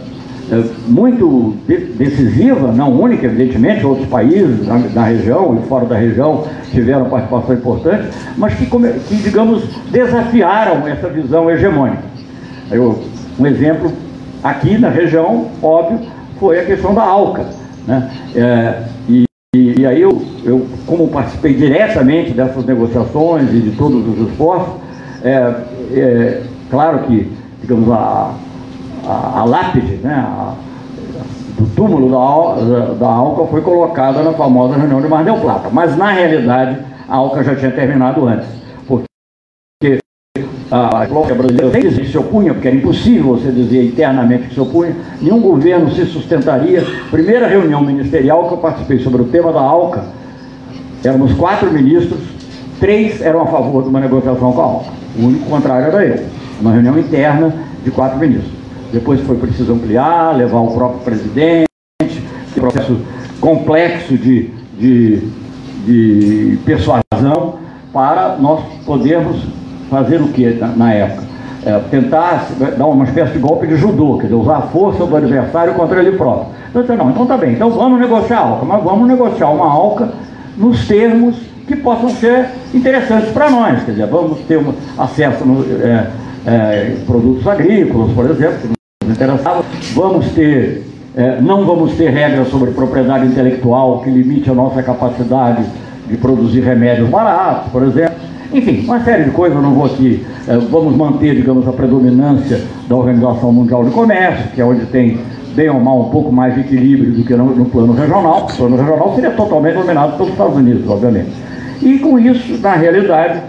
é, 0.51 0.61
muito 0.87 1.55
de 1.67 1.77
decisiva, 1.77 2.71
não 2.71 2.91
única, 2.91 3.25
evidentemente, 3.25 3.85
outros 3.85 4.07
países 4.07 4.67
na, 4.67 4.77
na, 4.77 5.03
região 5.05 5.57
e 5.61 5.67
fora 5.67 5.85
da 5.85 5.95
região 5.95 6.45
tiveram 6.71 7.09
participação 7.09 7.55
importante, 7.55 8.09
mas 8.37 8.53
que, 8.55 8.65
que 8.65 9.15
digamos, 9.15 9.63
desafiaram 9.89 10.85
essa 10.87 11.07
visão 11.07 11.49
hegemônica. 11.49 12.03
Eu, 12.69 13.01
um 13.39 13.45
exemplo 13.45 13.91
Aqui 14.43 14.77
na 14.77 14.89
região, 14.89 15.47
óbvio, 15.61 16.01
foi 16.37 16.59
a 16.59 16.65
questão 16.65 16.93
da 16.93 17.03
ALCA. 17.03 17.45
Né? 17.87 18.11
É, 18.35 18.83
e, 19.07 19.25
e, 19.55 19.85
aí 19.85 20.01
eu, 20.01 20.21
eu, 20.43 20.67
como 20.85 21.07
participei 21.07 21.53
diretamente 21.53 22.31
dessas 22.31 22.65
negociações 22.65 23.49
e 23.53 23.61
de 23.61 23.71
todos 23.71 24.05
os 24.05 24.29
esforços, 24.29 24.73
é, 25.23 25.53
é 25.93 26.41
claro 26.69 26.99
que, 26.99 27.31
digamos, 27.61 27.89
a, 27.89 28.33
a, 29.07 29.39
a 29.39 29.45
lápide, 29.45 29.95
né, 30.03 30.13
a, 30.13 30.53
do 31.57 31.65
túmulo 31.75 32.09
da, 32.09 32.93
da 32.95 33.07
ALCA 33.07 33.45
foi 33.45 33.61
colocada 33.61 34.23
na 34.23 34.33
famosa 34.33 34.75
reunião 34.75 35.01
de 35.01 35.07
Mar 35.07 35.23
del 35.23 35.37
Plata, 35.37 35.69
mas 35.71 35.95
na 35.95 36.11
realidade 36.11 36.79
a 37.07 37.15
ALCA 37.15 37.43
já 37.43 37.55
tinha 37.55 37.71
terminado 37.71 38.27
antes 38.27 38.62
a 40.75 41.05
Colômbia 41.05 41.35
brasileira 41.35 41.69
fez 41.69 41.99
que 41.99 42.07
se 42.07 42.17
opunha, 42.17 42.51
porque 42.51 42.67
era 42.67 42.75
impossível 42.75 43.35
você 43.37 43.51
dizer 43.51 43.85
internamente 43.85 44.47
que 44.47 44.55
se 44.55 44.59
opunha, 44.59 44.95
nenhum 45.21 45.39
governo 45.39 45.91
se 45.91 46.03
sustentaria. 46.05 46.83
Primeira 47.11 47.47
reunião 47.47 47.79
ministerial 47.79 48.47
que 48.47 48.55
eu 48.55 48.57
participei 48.57 48.97
sobre 48.97 49.21
o 49.21 49.25
tema 49.25 49.53
da 49.53 49.59
ALCA, 49.59 50.03
éramos 51.03 51.31
quatro 51.33 51.71
ministros, 51.71 52.19
três 52.79 53.21
eram 53.21 53.43
a 53.43 53.45
favor 53.45 53.83
de 53.83 53.89
uma 53.89 53.99
negociação 53.99 54.51
com 54.51 54.61
a 54.61 54.63
ALCA. 54.63 54.91
O 55.19 55.25
único 55.27 55.45
contrário 55.47 55.85
era 55.85 56.05
eu. 56.07 56.25
Uma 56.59 56.71
reunião 56.71 56.97
interna 56.97 57.53
de 57.83 57.91
quatro 57.91 58.17
ministros. 58.17 58.51
Depois 58.91 59.21
foi 59.21 59.37
preciso 59.37 59.73
ampliar, 59.73 60.35
levar 60.35 60.59
o 60.59 60.71
próprio 60.71 61.01
presidente, 61.01 61.67
processo 62.55 62.97
complexo 63.39 64.17
de, 64.17 64.49
de, 64.79 65.21
de 65.85 66.57
persuasão 66.65 67.59
para 67.91 68.37
nós 68.39 68.63
podermos 68.87 69.37
fazer 69.89 70.21
o 70.21 70.27
que 70.29 70.45
na, 70.55 70.67
na 70.67 70.93
época? 70.93 71.23
É, 71.65 71.79
tentar 71.89 72.45
dar 72.77 72.85
uma 72.87 73.05
espécie 73.05 73.33
de 73.33 73.39
golpe 73.39 73.65
de 73.65 73.77
judô, 73.77 74.17
quer 74.17 74.23
dizer, 74.23 74.35
usar 74.35 74.57
a 74.57 74.61
força 74.63 75.05
do 75.05 75.15
adversário 75.15 75.73
contra 75.73 75.99
ele 76.01 76.17
próprio. 76.17 76.47
Então, 76.69 76.81
disse, 76.81 76.95
não, 76.95 77.09
então 77.09 77.25
tá 77.25 77.37
bem, 77.37 77.53
então 77.53 77.69
vamos 77.69 77.99
negociar 78.01 78.39
a 78.39 78.41
ALCA, 78.41 78.65
mas 78.65 78.83
vamos 78.83 79.07
negociar 79.07 79.49
uma 79.49 79.65
ALCA 79.71 80.09
nos 80.57 80.85
termos 80.85 81.37
que 81.67 81.75
possam 81.77 82.09
ser 82.09 82.49
interessantes 82.73 83.29
para 83.29 83.49
nós, 83.49 83.81
quer 83.83 83.91
dizer, 83.91 84.07
vamos 84.07 84.39
ter 84.39 84.57
um 84.57 84.73
acesso 84.97 85.43
a 85.43 85.87
é, 85.87 86.07
é, 86.45 86.95
produtos 87.05 87.47
agrícolas, 87.47 88.11
por 88.11 88.29
exemplo, 88.29 88.57
que 88.59 88.67
nos 89.05 89.15
interessava, 89.15 89.63
vamos 89.93 90.27
ter, 90.31 90.83
é, 91.15 91.39
não 91.39 91.65
vamos 91.65 91.93
ter 91.93 92.09
regras 92.09 92.49
sobre 92.49 92.71
propriedade 92.71 93.25
intelectual 93.25 94.01
que 94.01 94.09
limite 94.09 94.49
a 94.49 94.53
nossa 94.53 94.83
capacidade 94.83 95.63
de 96.07 96.17
produzir 96.17 96.61
remédios 96.61 97.09
baratos, 97.09 97.71
por 97.71 97.83
exemplo, 97.83 98.15
enfim, 98.53 98.85
uma 98.85 99.03
série 99.03 99.25
de 99.25 99.31
coisas, 99.31 99.57
eu 99.57 99.63
não 99.63 99.73
vou 99.73 99.85
aqui. 99.85 100.25
Eh, 100.47 100.57
vamos 100.69 100.95
manter, 100.95 101.35
digamos, 101.35 101.67
a 101.67 101.71
predominância 101.71 102.61
da 102.87 102.95
Organização 102.95 103.51
Mundial 103.51 103.83
de 103.83 103.91
Comércio, 103.91 104.51
que 104.53 104.61
é 104.61 104.65
onde 104.65 104.85
tem, 104.85 105.17
bem 105.55 105.69
ou 105.69 105.79
mal, 105.79 106.01
um 106.01 106.09
pouco 106.09 106.31
mais 106.31 106.53
de 106.53 106.61
equilíbrio 106.61 107.11
do 107.11 107.23
que 107.23 107.35
no, 107.35 107.55
no 107.55 107.65
plano 107.65 107.93
regional. 107.93 108.45
O 108.45 108.55
plano 108.55 108.77
regional 108.77 109.15
seria 109.15 109.31
totalmente 109.31 109.75
dominado 109.75 110.17
pelos 110.17 110.31
Estados 110.31 110.55
Unidos, 110.55 110.87
obviamente. 110.87 111.31
E 111.81 111.99
com 111.99 112.19
isso, 112.19 112.59
na 112.61 112.75
realidade, 112.75 113.41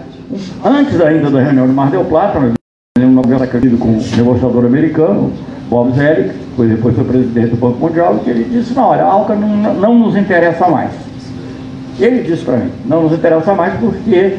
antes 0.63 0.99
ainda 0.99 1.29
da 1.29 1.41
reunião 1.41 1.67
de 1.67 1.73
Mar 1.73 1.91
del 1.91 2.05
Plata, 2.05 2.39
nós 2.39 2.53
uma 2.97 3.43
acredito 3.43 3.77
com 3.77 3.89
o 3.89 4.17
negociador 4.17 4.65
americano, 4.65 5.31
Bob 5.69 5.91
Zelig, 5.93 6.31
que 6.55 6.63
depois 6.63 6.95
foi 6.95 7.03
presidente 7.03 7.49
do 7.49 7.57
Banco 7.57 7.79
Mundial, 7.79 8.19
que 8.23 8.29
ele 8.29 8.43
disse, 8.45 8.73
não, 8.73 8.85
olha, 8.85 9.03
a 9.03 9.11
ALCA 9.11 9.35
não, 9.35 9.73
não 9.73 9.99
nos 9.99 10.15
interessa 10.15 10.67
mais. 10.67 10.91
Ele 11.99 12.23
disse 12.23 12.43
para 12.43 12.57
mim, 12.57 12.71
não 12.85 13.03
nos 13.03 13.13
interessa 13.13 13.53
mais 13.53 13.73
porque, 13.79 14.37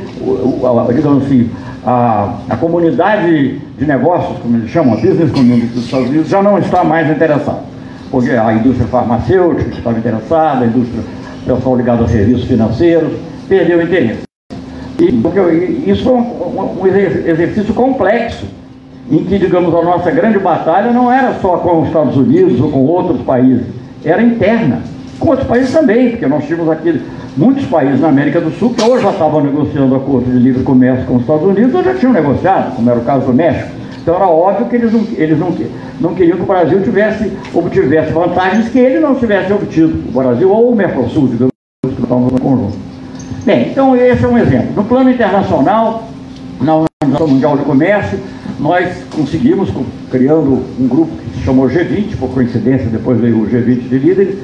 digamos 0.95 1.25
assim, 1.25 1.51
a, 1.85 2.35
a 2.51 2.57
comunidade 2.57 3.59
de 3.79 3.87
negócios, 3.87 4.39
como 4.39 4.57
eles 4.57 4.71
chamam, 4.71 4.95
a 4.95 4.97
business 4.97 5.31
community 5.31 5.67
dos 5.69 5.85
Estados 5.85 6.09
Unidos, 6.09 6.29
já 6.29 6.43
não 6.43 6.59
está 6.59 6.85
mais 6.85 7.11
interessada. 7.11 7.61
Porque 8.11 8.31
a 8.31 8.53
indústria 8.53 8.87
farmacêutica 8.89 9.71
estava 9.71 9.99
interessada, 9.99 10.65
a 10.65 10.67
indústria 10.67 11.03
pessoal 11.47 11.77
ligado 11.77 12.05
a 12.05 12.09
serviços 12.09 12.45
financeiros, 12.45 13.13
perdeu 13.49 13.79
o 13.79 13.83
interesse. 13.83 14.23
E 14.99 15.91
isso 15.91 16.05
foi 16.05 16.15
um, 16.15 16.83
um 16.83 16.87
exercício 16.87 17.73
complexo, 17.73 18.47
em 19.11 19.25
que, 19.25 19.39
digamos, 19.39 19.75
a 19.75 19.83
nossa 19.83 20.11
grande 20.11 20.39
batalha 20.39 20.91
não 20.91 21.13
era 21.13 21.35
só 21.41 21.59
com 21.59 21.83
os 21.83 21.87
Estados 21.89 22.17
Unidos 22.17 22.61
ou 22.61 22.71
com 22.71 22.81
outros 22.81 23.21
países, 23.23 23.67
era 24.05 24.23
interna. 24.23 24.83
Com 25.19 25.31
outros 25.31 25.49
países 25.49 25.73
também, 25.73 26.11
porque 26.11 26.27
nós 26.27 26.45
tínhamos 26.45 26.69
aqui 26.71 27.01
muitos 27.37 27.65
países 27.67 28.01
na 28.01 28.09
América 28.09 28.41
do 28.41 28.51
Sul 28.51 28.75
que 28.75 28.83
ou 28.83 29.01
já 29.01 29.11
estavam 29.11 29.43
negociando 29.43 29.95
acordo 29.95 30.31
de 30.31 30.39
livre 30.39 30.63
comércio 30.63 31.07
com 31.07 31.17
os 31.17 31.23
Estados 31.23 31.45
Unidos 31.45 31.75
ou 31.75 31.83
já 31.83 31.95
tinham 31.95 32.13
negociado, 32.13 32.75
como 32.77 32.91
era 32.91 32.99
o 32.99 33.05
caso 33.05 33.27
do 33.27 33.33
México. 33.33 33.71
Então 34.03 34.15
era 34.15 34.27
óbvio 34.27 34.67
que 34.67 34.77
eles 34.77 34.93
não, 34.93 35.05
eles 35.17 35.39
não, 35.39 35.55
não 36.01 36.15
queriam 36.15 36.37
que 36.37 36.43
o 36.43 36.47
Brasil 36.47 36.83
tivesse, 36.83 37.33
obtivesse 37.53 38.13
vantagens 38.13 38.69
que 38.69 38.79
ele 38.79 39.01
não 39.01 39.15
tivesse 39.15 39.53
obtido, 39.53 40.09
o 40.09 40.13
Brasil 40.13 40.51
ou 40.51 40.71
o 40.71 40.77
Mercosul, 40.77 41.27
digamos, 41.29 41.53
que 41.83 42.03
estamos 42.03 42.33
no 42.33 42.41
conjunto. 42.41 42.77
Bem, 43.45 43.69
então 43.71 43.97
esse 43.97 44.25
é 44.25 44.29
um 44.29 44.39
exemplo. 44.39 44.75
No 44.77 44.85
plano 44.85 45.11
internacional, 45.11 46.05
na 46.61 46.75
Organização 46.75 47.29
Mundial 47.29 47.57
de 47.57 47.65
Comércio, 47.65 48.19
nós 48.59 49.05
conseguimos, 49.15 49.71
criando 50.11 50.63
um 50.79 50.89
grupo 50.89 51.11
que 51.17 51.39
se 51.39 51.45
chamou 51.45 51.69
G20, 51.69 52.17
por 52.17 52.31
coincidência, 52.31 52.89
depois 52.89 53.21
veio 53.21 53.43
o 53.43 53.47
G20 53.47 53.89
de 53.89 53.99
líderes, 53.99 54.39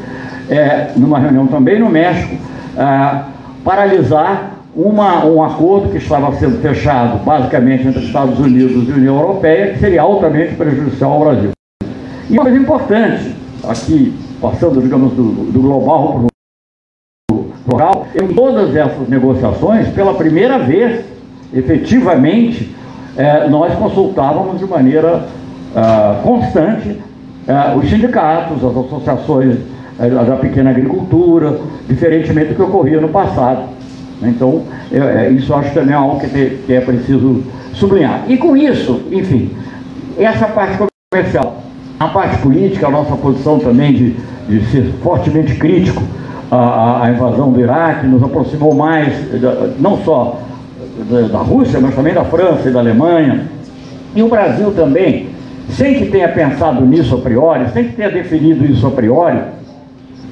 é, 0.48 0.92
numa 0.96 1.18
reunião 1.18 1.46
também 1.46 1.78
no 1.78 1.88
México, 1.88 2.36
é, 2.76 3.22
paralisar 3.64 4.52
uma, 4.74 5.24
um 5.24 5.42
acordo 5.42 5.90
que 5.90 5.98
estava 5.98 6.34
sendo 6.36 6.60
fechado 6.60 7.22
basicamente 7.24 7.86
entre 7.86 8.04
Estados 8.04 8.38
Unidos 8.38 8.88
e 8.88 8.92
União 8.92 9.16
Europeia, 9.20 9.72
que 9.72 9.78
seria 9.78 10.02
altamente 10.02 10.54
prejudicial 10.54 11.12
ao 11.12 11.20
Brasil. 11.20 11.50
E 12.30 12.32
uma 12.32 12.42
coisa 12.42 12.58
importante, 12.58 13.36
aqui, 13.68 14.14
passando, 14.40 14.80
digamos, 14.80 15.12
do, 15.12 15.52
do 15.52 15.60
global 15.60 16.26
para 17.28 17.34
o 17.34 17.72
local, 17.72 18.06
em 18.14 18.28
todas 18.34 18.74
essas 18.74 19.08
negociações, 19.08 19.88
pela 19.88 20.14
primeira 20.14 20.58
vez, 20.58 21.04
efetivamente, 21.52 22.74
é, 23.16 23.48
nós 23.48 23.74
consultávamos 23.74 24.58
de 24.58 24.64
maneira 24.64 25.26
uh, 25.76 26.22
constante 26.22 26.98
os 27.76 27.90
sindicatos, 27.90 28.64
as 28.64 28.76
associações 28.76 29.58
da 29.98 30.36
pequena 30.36 30.70
agricultura, 30.70 31.58
diferentemente 31.88 32.48
do 32.48 32.54
que 32.54 32.62
ocorria 32.62 33.00
no 33.00 33.08
passado. 33.08 33.64
Então, 34.22 34.62
eu, 34.90 35.04
é, 35.04 35.30
isso 35.30 35.52
acho 35.54 35.72
também 35.74 35.94
é 35.94 35.96
algo 35.96 36.20
que 36.20 36.72
é 36.72 36.80
preciso 36.80 37.42
sublinhar. 37.74 38.24
E 38.28 38.36
com 38.36 38.56
isso, 38.56 39.02
enfim, 39.10 39.50
essa 40.18 40.46
parte 40.46 40.78
comercial. 41.10 41.62
A 41.98 42.08
parte 42.08 42.38
política, 42.38 42.86
a 42.86 42.90
nossa 42.90 43.14
posição 43.16 43.58
também 43.58 43.92
de, 43.92 44.16
de 44.48 44.64
ser 44.70 44.92
fortemente 45.02 45.54
crítico 45.54 46.02
à, 46.50 47.04
à 47.04 47.10
invasão 47.10 47.52
do 47.52 47.60
Iraque, 47.60 48.06
nos 48.06 48.22
aproximou 48.22 48.74
mais, 48.74 49.12
não 49.78 49.98
só 49.98 50.40
da 51.30 51.38
Rússia, 51.38 51.80
mas 51.80 51.94
também 51.94 52.14
da 52.14 52.24
França 52.24 52.68
e 52.68 52.72
da 52.72 52.80
Alemanha. 52.80 53.46
E 54.14 54.22
o 54.22 54.28
Brasil 54.28 54.72
também, 54.72 55.28
sem 55.70 55.94
que 55.94 56.06
tenha 56.06 56.28
pensado 56.28 56.84
nisso 56.84 57.14
a 57.14 57.18
priori, 57.18 57.66
sem 57.72 57.84
que 57.84 57.92
tenha 57.94 58.10
definido 58.10 58.64
isso 58.64 58.86
a 58.86 58.90
priori, 58.90 59.38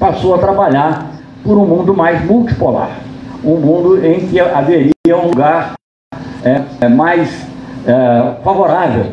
passou 0.01 0.35
a 0.35 0.39
trabalhar 0.39 1.07
por 1.45 1.59
um 1.59 1.67
mundo 1.67 1.95
mais 1.95 2.25
multipolar. 2.25 2.91
Um 3.45 3.57
mundo 3.57 4.05
em 4.05 4.27
que 4.27 4.41
haveria 4.41 4.93
um 5.17 5.27
lugar 5.27 5.75
é, 6.43 6.63
é 6.81 6.89
mais 6.89 7.47
é, 7.87 8.35
favorável, 8.43 9.05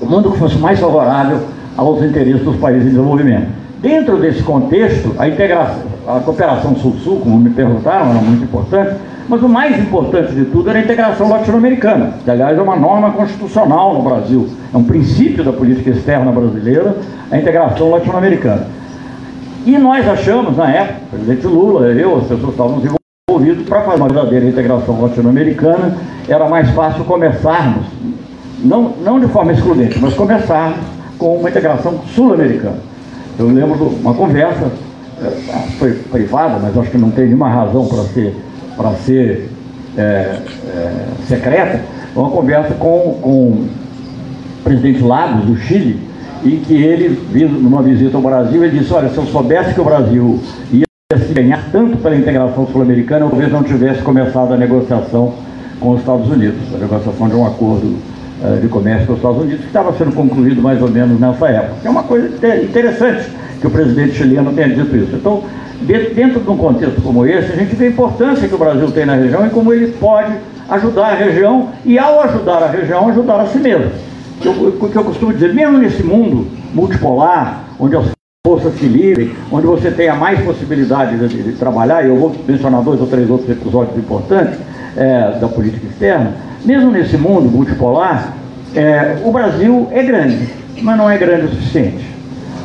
um 0.00 0.06
mundo 0.06 0.32
que 0.32 0.38
fosse 0.38 0.56
mais 0.56 0.80
favorável 0.80 1.40
aos 1.76 2.02
interesses 2.02 2.42
dos 2.42 2.56
países 2.56 2.86
em 2.86 2.90
desenvolvimento. 2.90 3.48
Dentro 3.80 4.16
desse 4.18 4.42
contexto, 4.42 5.14
a 5.18 5.28
integração, 5.28 5.82
a 6.08 6.20
cooperação 6.20 6.74
sul-sul, 6.76 7.20
como 7.20 7.36
me 7.38 7.50
perguntaram, 7.50 8.10
era 8.10 8.20
muito 8.20 8.44
importante, 8.44 8.96
mas 9.28 9.42
o 9.42 9.48
mais 9.48 9.78
importante 9.78 10.32
de 10.34 10.46
tudo 10.46 10.70
era 10.70 10.78
a 10.78 10.82
integração 10.82 11.28
latino-americana, 11.28 12.14
que 12.24 12.30
aliás 12.30 12.56
é 12.56 12.62
uma 12.62 12.76
norma 12.76 13.10
constitucional 13.10 13.94
no 13.94 14.02
Brasil, 14.02 14.48
é 14.72 14.76
um 14.76 14.84
princípio 14.84 15.44
da 15.44 15.52
política 15.52 15.90
externa 15.90 16.30
brasileira, 16.32 16.96
a 17.30 17.38
integração 17.38 17.90
latino-americana. 17.90 18.66
E 19.66 19.76
nós 19.76 20.08
achamos, 20.08 20.56
na 20.56 20.70
época, 20.70 21.00
o 21.02 21.16
presidente 21.16 21.46
Lula, 21.46 21.86
eu, 21.88 22.18
as 22.18 22.28
pessoas 22.28 22.50
estavam 22.50 22.82
envolvidos, 23.28 23.68
para 23.68 23.80
fazer 23.82 23.96
uma 23.96 24.08
verdadeira 24.08 24.46
integração 24.46 25.02
latino-americana, 25.02 25.96
era 26.28 26.48
mais 26.48 26.70
fácil 26.70 27.04
começarmos, 27.04 27.84
não, 28.62 28.94
não 29.02 29.18
de 29.18 29.26
forma 29.26 29.52
excludente, 29.52 29.98
mas 29.98 30.14
começarmos 30.14 30.78
com 31.18 31.38
uma 31.38 31.50
integração 31.50 32.00
sul-americana. 32.14 32.78
Eu 33.38 33.48
lembro 33.48 33.76
de 33.76 34.00
uma 34.00 34.14
conversa, 34.14 34.70
eh, 35.20 35.68
foi 35.80 35.94
privada, 35.94 36.60
mas 36.62 36.78
acho 36.78 36.90
que 36.90 36.98
não 36.98 37.10
tem 37.10 37.26
nenhuma 37.26 37.48
razão 37.48 37.86
para 37.86 38.04
ser 38.04 38.34
para 38.76 38.92
ser 38.92 39.48
é, 39.96 40.02
é, 40.02 41.06
secreta, 41.26 41.80
uma 42.14 42.30
conversa 42.30 42.74
com, 42.74 43.18
com 43.22 43.30
o 43.30 43.68
presidente 44.62 45.02
Lagos, 45.02 45.46
do 45.46 45.56
Chile, 45.56 46.05
e 46.44 46.56
que 46.58 46.74
ele, 46.74 47.18
numa 47.48 47.82
visita 47.82 48.16
ao 48.16 48.22
Brasil, 48.22 48.64
ele 48.64 48.78
disse, 48.78 48.92
olha, 48.92 49.08
se 49.08 49.16
eu 49.16 49.24
soubesse 49.26 49.74
que 49.74 49.80
o 49.80 49.84
Brasil 49.84 50.40
ia 50.72 51.18
se 51.18 51.32
ganhar 51.32 51.68
tanto 51.70 51.96
pela 51.98 52.16
integração 52.16 52.66
sul-americana, 52.66 53.26
talvez 53.28 53.50
não 53.52 53.62
tivesse 53.62 54.02
começado 54.02 54.52
a 54.52 54.56
negociação 54.56 55.34
com 55.80 55.90
os 55.90 56.00
Estados 56.00 56.28
Unidos, 56.30 56.60
a 56.74 56.78
negociação 56.78 57.28
de 57.28 57.34
um 57.34 57.46
acordo 57.46 57.96
é, 58.44 58.56
de 58.56 58.68
comércio 58.68 59.06
com 59.06 59.12
os 59.12 59.18
Estados 59.18 59.42
Unidos, 59.42 59.60
que 59.60 59.66
estava 59.66 59.92
sendo 59.96 60.12
concluído 60.12 60.60
mais 60.60 60.80
ou 60.82 60.90
menos 60.90 61.18
nessa 61.18 61.48
época. 61.48 61.76
É 61.84 61.90
uma 61.90 62.02
coisa 62.02 62.28
interessante 62.62 63.30
que 63.60 63.66
o 63.66 63.70
presidente 63.70 64.14
chileno 64.14 64.52
tenha 64.52 64.68
dito 64.68 64.96
isso. 64.96 65.14
Então, 65.14 65.42
dentro 66.14 66.40
de 66.40 66.50
um 66.50 66.56
contexto 66.56 67.00
como 67.02 67.26
esse, 67.26 67.52
a 67.52 67.56
gente 67.56 67.74
vê 67.76 67.86
a 67.86 67.88
importância 67.90 68.48
que 68.48 68.54
o 68.54 68.58
Brasil 68.58 68.90
tem 68.90 69.06
na 69.06 69.14
região 69.14 69.46
e 69.46 69.50
como 69.50 69.72
ele 69.72 69.92
pode 69.92 70.32
ajudar 70.68 71.12
a 71.12 71.14
região 71.14 71.68
e, 71.84 71.98
ao 71.98 72.20
ajudar 72.22 72.62
a 72.62 72.68
região, 72.68 73.08
ajudar 73.08 73.40
a 73.40 73.46
si 73.46 73.58
mesmo. 73.58 73.90
O 74.44 74.88
que 74.88 74.96
eu 74.96 75.04
costumo 75.04 75.32
dizer, 75.32 75.54
mesmo 75.54 75.78
nesse 75.78 76.02
mundo 76.02 76.46
multipolar, 76.74 77.64
onde 77.80 77.96
as 77.96 78.06
forças 78.46 78.74
se 78.74 78.86
livrem, 78.86 79.32
onde 79.50 79.66
você 79.66 79.90
tenha 79.90 80.14
mais 80.14 80.40
possibilidade 80.44 81.16
de, 81.16 81.42
de, 81.42 81.52
trabalhar, 81.52 82.04
e 82.04 82.08
eu 82.08 82.16
vou 82.16 82.34
mencionar 82.46 82.82
dois 82.82 83.00
ou 83.00 83.06
três 83.06 83.28
outros 83.30 83.50
episódios 83.50 83.96
importantes 83.96 84.58
é, 84.96 85.38
da 85.40 85.48
política 85.48 85.86
externa, 85.86 86.34
mesmo 86.64 86.90
nesse 86.90 87.16
mundo 87.16 87.50
multipolar, 87.50 88.34
é, 88.74 89.16
o 89.24 89.32
Brasil 89.32 89.88
é 89.90 90.02
grande, 90.02 90.48
mas 90.82 90.96
não 90.96 91.10
é 91.10 91.16
grande 91.16 91.46
o 91.46 91.48
suficiente. 91.48 92.06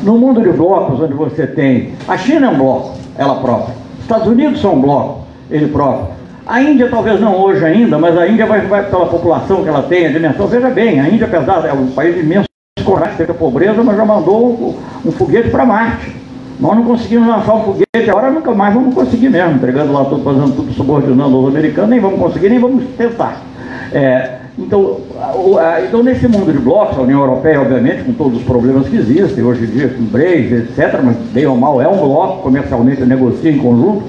No 0.02 0.18
mundo 0.18 0.42
de 0.42 0.50
blocos, 0.50 1.00
onde 1.00 1.14
você 1.14 1.46
tem. 1.46 1.92
A 2.06 2.18
China 2.18 2.46
é 2.46 2.50
um 2.50 2.58
bloco, 2.58 2.98
ela 3.16 3.36
própria. 3.36 3.74
Estados 4.00 4.28
Unidos 4.28 4.60
são 4.60 4.74
um 4.74 4.80
bloco, 4.80 5.26
ele 5.50 5.68
próprio. 5.68 6.21
A 6.46 6.60
Índia 6.60 6.88
talvez 6.88 7.20
não 7.20 7.36
hoje 7.40 7.64
ainda, 7.64 7.98
mas 7.98 8.18
a 8.18 8.26
Índia 8.26 8.46
vai, 8.46 8.62
vai 8.62 8.84
pela 8.84 9.06
população 9.06 9.62
que 9.62 9.68
ela 9.68 9.82
tem, 9.82 10.06
a 10.06 10.12
dimensão. 10.12 10.46
Veja 10.46 10.68
bem, 10.70 11.00
a 11.00 11.08
Índia, 11.08 11.26
apesar 11.26 11.64
é 11.66 11.72
um 11.72 11.88
país 11.88 12.16
imenso, 12.16 12.46
coragem, 12.84 13.16
teve 13.16 13.30
a 13.30 13.34
pobreza, 13.34 13.82
mas 13.82 13.96
já 13.96 14.04
mandou 14.04 14.76
um, 15.04 15.12
foguete 15.12 15.50
para 15.50 15.64
Marte. 15.64 16.16
Nós 16.58 16.76
não 16.76 16.84
conseguimos 16.84 17.28
lançar 17.28 17.54
um 17.54 17.62
foguete, 17.62 18.10
agora 18.10 18.30
nunca 18.30 18.52
mais 18.52 18.74
vamos 18.74 18.94
conseguir 18.94 19.28
mesmo, 19.28 19.52
entregando 19.52 19.92
lá 19.92 20.04
tudo, 20.04 20.24
fazendo 20.24 20.56
tudo 20.56 20.72
subordinando 20.72 21.36
aos 21.36 21.48
americanos, 21.48 21.90
nem 21.90 22.00
vamos 22.00 22.18
conseguir, 22.18 22.48
nem 22.48 22.58
vamos 22.58 22.84
tentar. 22.96 23.40
É, 23.92 24.38
então, 24.58 25.00
então, 25.86 26.02
nesse 26.02 26.26
mundo 26.26 26.52
de 26.52 26.58
blocos, 26.58 26.98
a 26.98 27.02
União 27.02 27.20
Europeia, 27.20 27.60
obviamente, 27.60 28.02
com 28.02 28.12
todos 28.12 28.38
os 28.38 28.44
problemas 28.44 28.88
que 28.88 28.96
existem, 28.96 29.44
hoje 29.44 29.64
em 29.64 29.68
dia 29.68 29.88
com 29.88 30.02
Brexit, 30.04 30.54
etc., 30.54 31.00
mas 31.02 31.16
bem 31.32 31.46
ou 31.46 31.56
mal 31.56 31.80
é 31.80 31.88
um 31.88 31.98
bloco, 31.98 32.42
comercialmente 32.42 33.02
negocia 33.02 33.50
em 33.50 33.58
conjunto. 33.58 34.04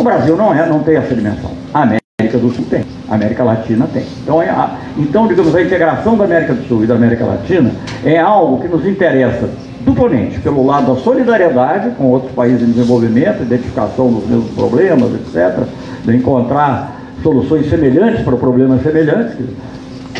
O 0.00 0.02
Brasil 0.02 0.34
não, 0.34 0.54
é, 0.54 0.66
não 0.66 0.78
tem 0.78 0.96
essa 0.96 1.14
dimensão. 1.14 1.50
A 1.74 1.82
América 1.82 2.38
do 2.38 2.50
Sul 2.54 2.64
tem, 2.70 2.82
a 3.06 3.16
América 3.16 3.44
Latina 3.44 3.86
tem. 3.92 4.02
Então, 4.22 4.40
é 4.40 4.48
a, 4.48 4.78
então, 4.96 5.28
digamos, 5.28 5.54
a 5.54 5.60
integração 5.60 6.16
da 6.16 6.24
América 6.24 6.54
do 6.54 6.66
Sul 6.66 6.84
e 6.84 6.86
da 6.86 6.94
América 6.94 7.26
Latina 7.26 7.70
é 8.02 8.18
algo 8.18 8.62
que 8.62 8.68
nos 8.68 8.86
interessa 8.86 9.50
duplamente, 9.82 10.40
pelo 10.40 10.64
lado 10.64 10.94
da 10.94 11.00
solidariedade 11.02 11.90
com 11.98 12.04
outros 12.04 12.32
países 12.32 12.66
em 12.66 12.72
desenvolvimento, 12.72 13.42
identificação 13.42 14.10
dos 14.10 14.26
mesmos 14.26 14.50
problemas, 14.52 15.10
etc., 15.12 15.64
de 16.06 16.16
encontrar 16.16 16.98
soluções 17.22 17.68
semelhantes 17.68 18.22
para 18.22 18.38
problemas 18.38 18.82
semelhantes, 18.82 19.36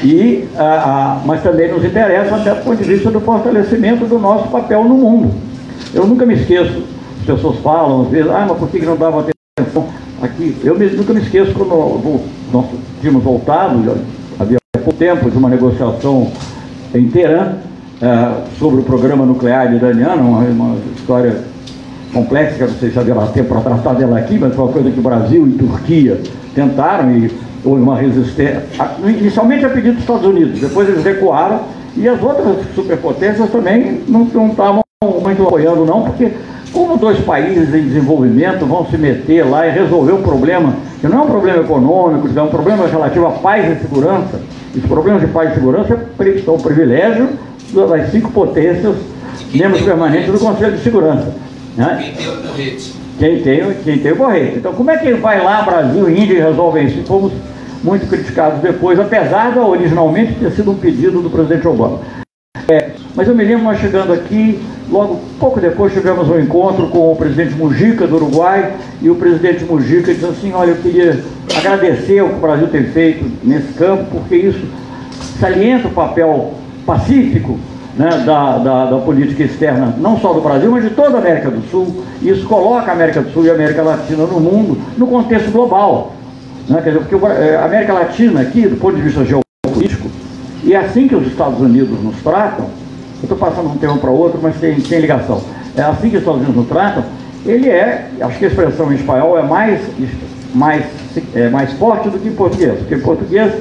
e, 0.04 0.46
a, 0.58 0.62
a, 0.62 1.20
mas 1.24 1.42
também 1.42 1.72
nos 1.72 1.82
interessa 1.82 2.36
até 2.36 2.54
do 2.54 2.64
ponto 2.64 2.76
de 2.76 2.84
vista 2.84 3.10
do 3.10 3.20
fortalecimento 3.20 4.04
do 4.04 4.18
nosso 4.18 4.46
papel 4.48 4.84
no 4.84 4.96
mundo. 4.96 5.30
Eu 5.94 6.06
nunca 6.06 6.26
me 6.26 6.34
esqueço, 6.34 6.82
as 7.20 7.24
pessoas 7.24 7.58
falam 7.60 8.02
às 8.02 8.08
vezes, 8.08 8.30
ah, 8.30 8.44
mas 8.46 8.58
por 8.58 8.68
que 8.68 8.84
não 8.84 8.94
dava 8.94 9.20
atenção 9.20 9.39
aqui? 10.22 10.56
Eu 10.62 10.78
me, 10.78 10.86
nunca 10.86 11.12
me 11.12 11.20
esqueço 11.20 11.52
quando 11.52 12.20
nós 12.52 12.66
tínhamos 13.00 13.22
voltado, 13.22 13.96
havia 14.38 14.58
pouco 14.72 14.92
tempo, 14.92 15.30
de 15.30 15.36
uma 15.36 15.48
negociação 15.48 16.30
em 16.94 17.08
Teherã, 17.08 17.56
é, 18.02 18.44
sobre 18.58 18.80
o 18.80 18.82
programa 18.82 19.26
nuclear 19.26 19.74
iraniano, 19.74 20.22
uma, 20.22 20.40
uma 20.40 20.76
história 20.96 21.44
complexa, 22.12 22.54
que 22.54 22.62
não 22.62 22.78
sei 22.78 22.90
se 22.90 22.98
haverá 22.98 23.26
tempo 23.26 23.48
para 23.48 23.60
tratar 23.60 23.94
dela 23.94 24.18
aqui, 24.18 24.38
mas 24.38 24.54
foi 24.54 24.64
uma 24.64 24.72
coisa 24.72 24.90
que 24.90 24.98
o 24.98 25.02
Brasil 25.02 25.46
e 25.46 25.52
Turquia 25.52 26.20
tentaram 26.54 27.10
e 27.12 27.30
houve 27.64 27.82
uma 27.82 27.96
resistência, 27.96 28.64
inicialmente 29.04 29.64
a 29.64 29.68
pedido 29.68 29.92
dos 29.92 30.00
Estados 30.02 30.26
Unidos, 30.26 30.60
depois 30.60 30.88
eles 30.88 31.04
recuaram 31.04 31.60
e 31.96 32.08
as 32.08 32.20
outras 32.22 32.56
superpotências 32.74 33.50
também 33.50 34.00
não 34.08 34.24
estavam 34.48 34.80
muito 35.22 35.42
apoiando 35.42 35.84
não, 35.84 36.04
porque 36.04 36.32
como 36.72 36.96
dois 36.96 37.18
países 37.20 37.74
em 37.74 37.82
desenvolvimento 37.82 38.64
vão 38.66 38.86
se 38.86 38.96
meter 38.96 39.44
lá 39.44 39.66
e 39.66 39.70
resolver 39.70 40.12
um 40.12 40.22
problema, 40.22 40.74
que 41.00 41.08
não 41.08 41.18
é 41.18 41.22
um 41.22 41.26
problema 41.26 41.62
econômico, 41.62 42.28
é 42.38 42.42
um 42.42 42.48
problema 42.48 42.86
relativo 42.86 43.26
à 43.26 43.30
paz 43.32 43.70
e 43.70 43.80
segurança, 43.80 44.40
os 44.74 44.84
problemas 44.86 45.20
de 45.20 45.28
paz 45.28 45.50
e 45.50 45.54
segurança 45.54 45.98
são 46.44 46.54
um 46.54 46.60
privilégio 46.60 47.28
das 47.72 48.10
cinco 48.10 48.30
potências 48.30 48.96
membros 49.52 49.82
permanentes 49.82 50.32
do 50.32 50.38
Conselho 50.38 50.76
de 50.76 50.82
Segurança. 50.82 51.34
Né? 51.76 51.98
Quem 52.00 52.14
tem 52.14 52.28
o 52.28 52.42
correte. 52.42 52.94
Quem 53.18 53.42
tem, 53.42 53.74
quem 53.84 53.98
tem 53.98 54.12
o 54.12 54.16
correte. 54.16 54.58
Então, 54.58 54.72
como 54.72 54.90
é 54.90 54.96
que 54.96 55.12
vai 55.14 55.42
lá, 55.42 55.62
Brasil 55.62 56.08
e 56.08 56.20
Índia, 56.20 56.34
e 56.34 56.40
resolve 56.40 56.82
isso? 56.82 57.02
Fomos 57.04 57.32
muito 57.82 58.08
criticados 58.08 58.60
depois, 58.60 58.98
apesar 58.98 59.52
de 59.52 59.58
originalmente 59.58 60.34
ter 60.34 60.50
sido 60.52 60.70
um 60.70 60.76
pedido 60.76 61.20
do 61.20 61.30
presidente 61.30 61.66
Obama. 61.66 62.00
É, 62.68 62.90
mas 63.14 63.26
eu 63.26 63.34
me 63.34 63.44
lembro 63.44 63.64
nós 63.64 63.80
chegando 63.80 64.12
aqui, 64.12 64.60
logo 64.90 65.20
pouco 65.38 65.60
depois 65.60 65.92
tivemos 65.92 66.28
um 66.28 66.38
encontro 66.38 66.88
com 66.88 67.12
o 67.12 67.16
presidente 67.16 67.54
Mujica 67.54 68.06
do 68.06 68.16
Uruguai 68.16 68.74
e 69.00 69.08
o 69.08 69.14
presidente 69.14 69.64
Mujica 69.64 70.12
disse 70.12 70.26
assim, 70.26 70.52
olha, 70.52 70.70
eu 70.70 70.76
queria 70.76 71.22
agradecer 71.56 72.22
o 72.22 72.28
que 72.28 72.34
o 72.34 72.38
Brasil 72.38 72.68
tem 72.68 72.84
feito 72.84 73.24
nesse 73.44 73.72
campo, 73.74 74.04
porque 74.10 74.36
isso 74.36 74.66
salienta 75.38 75.88
o 75.88 75.92
papel 75.92 76.54
pacífico 76.84 77.58
né, 77.96 78.08
da, 78.24 78.58
da, 78.58 78.84
da, 78.90 78.98
política 78.98 79.42
externa, 79.44 79.94
não 79.98 80.18
só 80.18 80.32
do 80.32 80.40
Brasil, 80.40 80.70
mas 80.70 80.84
de 80.84 80.90
toda 80.90 81.16
a 81.16 81.20
América 81.20 81.50
do 81.50 81.62
Sul. 81.70 82.04
Isso 82.22 82.46
coloca 82.46 82.90
a 82.90 82.94
América 82.94 83.20
do 83.20 83.30
Sul 83.32 83.46
e 83.46 83.50
a 83.50 83.54
América 83.54 83.82
Latina 83.82 84.26
no 84.26 84.40
mundo 84.40 84.78
no 84.96 85.06
contexto 85.06 85.50
global. 85.50 86.12
Né, 86.68 86.80
quer 86.82 86.90
dizer, 86.90 87.04
porque 87.04 87.26
é, 87.26 87.56
a 87.56 87.64
América 87.64 87.92
Latina, 87.92 88.40
aqui, 88.40 88.66
do 88.66 88.76
ponto 88.76 88.96
de 88.96 89.02
vista 89.02 89.24
geopolítico, 89.24 90.08
e 90.62 90.72
é 90.72 90.76
assim 90.76 91.08
que 91.08 91.14
os 91.14 91.26
Estados 91.26 91.60
Unidos 91.60 92.02
nos 92.02 92.16
tratam, 92.22 92.66
estou 93.22 93.36
passando 93.38 93.70
de 93.70 93.76
um 93.76 93.78
tema 93.78 93.96
para 93.98 94.10
outro, 94.10 94.38
mas 94.42 94.56
tem, 94.56 94.80
tem 94.80 95.00
ligação. 95.00 95.42
É 95.76 95.82
assim 95.82 96.10
que 96.10 96.16
os 96.16 96.22
Estados 96.22 96.40
Unidos 96.40 96.56
nos 96.56 96.68
tratam, 96.68 97.04
ele 97.46 97.68
é, 97.68 98.08
acho 98.20 98.38
que 98.38 98.44
a 98.44 98.48
expressão 98.48 98.92
em 98.92 98.96
espanhol 98.96 99.38
é 99.38 99.42
mais, 99.42 99.80
mais, 100.54 100.84
é 101.34 101.48
mais 101.48 101.72
forte 101.74 102.08
do 102.08 102.18
que 102.18 102.28
em 102.28 102.34
português, 102.34 102.78
porque 102.78 102.94
em 102.94 103.00
português 103.00 103.52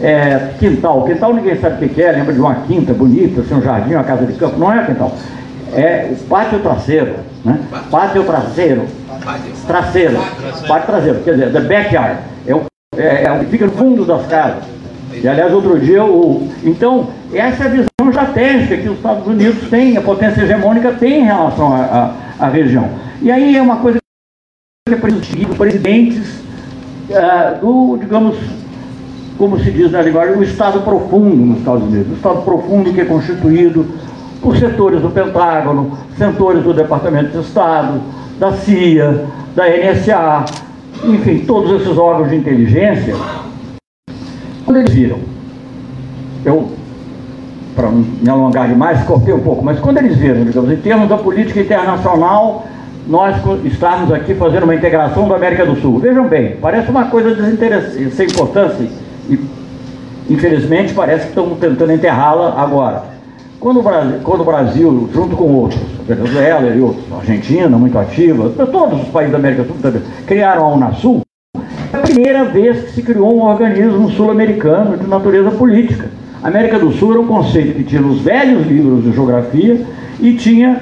é, 0.00 0.50
quintal. 0.58 1.04
Quintal 1.04 1.34
ninguém 1.34 1.58
sabe 1.58 1.84
o 1.84 1.88
que 1.88 2.02
é, 2.02 2.12
lembra 2.12 2.32
de 2.32 2.40
uma 2.40 2.54
quinta 2.56 2.92
bonita, 2.92 3.40
assim, 3.40 3.54
um 3.54 3.62
jardim, 3.62 3.94
uma 3.94 4.04
casa 4.04 4.26
de 4.26 4.32
campo. 4.34 4.58
Não 4.58 4.72
é 4.72 4.84
quintal. 4.84 5.12
É 5.72 6.10
o 6.12 6.16
pátio 6.28 6.58
traseiro. 6.60 7.14
Né? 7.44 7.58
Pátio 7.90 8.24
traseiro. 8.24 8.82
Traseiro. 9.66 10.18
Pátio 10.68 10.86
traseiro. 10.86 11.20
Quer 11.24 11.32
dizer, 11.32 11.52
the 11.52 11.60
backyard. 11.60 12.18
É 12.46 12.54
o, 12.54 12.62
é, 12.96 13.24
é 13.24 13.32
o 13.32 13.40
que 13.40 13.46
fica 13.46 13.66
no 13.66 13.72
fundo 13.72 14.04
das 14.04 14.26
casas. 14.26 14.64
E 15.12 15.28
aliás, 15.28 15.52
outro 15.52 15.78
dia, 15.78 16.04
o... 16.04 16.48
então, 16.64 17.08
essa 17.38 17.68
visão 17.68 17.88
estratégica 18.08 18.76
que 18.76 18.88
os 18.88 18.96
Estados 18.96 19.26
Unidos 19.26 19.68
têm, 19.68 19.96
a 19.96 20.00
potência 20.00 20.42
hegemônica 20.42 20.92
tem 20.92 21.22
em 21.22 21.24
relação 21.24 21.72
à 22.38 22.48
região. 22.48 22.88
E 23.20 23.30
aí 23.30 23.56
é 23.56 23.62
uma 23.62 23.76
coisa 23.76 23.98
que 24.88 24.94
é 24.94 24.98
preciso 24.98 25.54
presidentes 25.56 26.40
uh, 27.10 27.58
do, 27.60 27.96
digamos, 27.98 28.36
como 29.38 29.58
se 29.58 29.70
diz 29.70 29.90
na 29.90 30.02
linguagem, 30.02 30.36
o 30.36 30.42
Estado 30.42 30.80
profundo 30.82 31.36
nos 31.36 31.58
Estados 31.58 31.82
Unidos. 31.84 32.12
O 32.12 32.16
Estado 32.16 32.42
profundo 32.42 32.92
que 32.92 33.00
é 33.00 33.04
constituído 33.04 33.86
por 34.40 34.56
setores 34.56 35.00
do 35.00 35.10
Pentágono, 35.10 35.98
setores 36.16 36.62
do 36.62 36.74
Departamento 36.74 37.30
de 37.30 37.46
Estado, 37.46 38.00
da 38.38 38.52
CIA, 38.52 39.26
da 39.54 39.64
NSA, 39.66 40.44
enfim, 41.04 41.38
todos 41.46 41.80
esses 41.80 41.96
órgãos 41.96 42.28
de 42.28 42.36
inteligência. 42.36 43.14
Quando 44.64 44.78
eles 44.78 44.92
viram, 44.92 45.18
eu, 46.44 46.72
para 47.74 47.88
me 47.90 48.28
alongar 48.28 48.68
demais, 48.68 49.02
cortei 49.04 49.34
um 49.34 49.40
pouco, 49.40 49.64
mas 49.64 49.78
quando 49.80 49.98
eles 49.98 50.16
viram, 50.16 50.44
digamos, 50.44 50.70
em 50.70 50.76
termos 50.76 51.08
da 51.08 51.16
política 51.16 51.60
internacional, 51.60 52.64
nós 53.06 53.36
estamos 53.64 54.12
aqui 54.12 54.34
fazendo 54.34 54.64
uma 54.64 54.74
integração 54.74 55.28
da 55.28 55.36
América 55.36 55.66
do 55.66 55.76
Sul. 55.76 55.98
Vejam 55.98 56.26
bem, 56.28 56.56
parece 56.60 56.90
uma 56.90 57.06
coisa 57.06 57.36
sem 58.10 58.26
importância, 58.26 58.88
e 59.28 59.38
infelizmente 60.30 60.94
parece 60.94 61.24
que 61.24 61.28
estão 61.28 61.50
tentando 61.56 61.92
enterrá-la 61.92 62.54
agora. 62.56 63.14
Quando 63.60 63.80
o, 63.80 63.82
Brasil, 63.82 64.20
quando 64.22 64.40
o 64.42 64.44
Brasil, 64.44 65.10
junto 65.12 65.36
com 65.36 65.44
outros, 65.44 65.80
Venezuela 66.06 66.68
e 66.68 66.80
outros, 66.80 67.04
Argentina, 67.18 67.76
muito 67.76 67.98
ativa, 67.98 68.50
todos 68.50 69.02
os 69.02 69.08
países 69.08 69.32
da 69.32 69.38
América 69.38 69.62
do 69.62 69.72
Sul 69.72 70.02
criaram 70.26 70.64
a 70.64 70.74
Unasul, 70.74 71.22
é 71.92 71.96
a 71.96 72.00
primeira 72.00 72.44
vez 72.44 72.84
que 72.84 72.92
se 72.92 73.02
criou 73.02 73.34
um 73.34 73.42
organismo 73.42 74.10
sul-americano 74.10 74.96
de 74.96 75.06
natureza 75.06 75.50
política. 75.50 76.10
A 76.44 76.48
América 76.48 76.78
do 76.78 76.92
Sul 76.92 77.12
era 77.12 77.20
um 77.22 77.26
conceito 77.26 77.72
que 77.72 77.84
tinha 77.84 78.02
nos 78.02 78.20
velhos 78.20 78.66
livros 78.66 79.02
de 79.02 79.12
geografia 79.12 79.80
e 80.20 80.34
tinha 80.34 80.78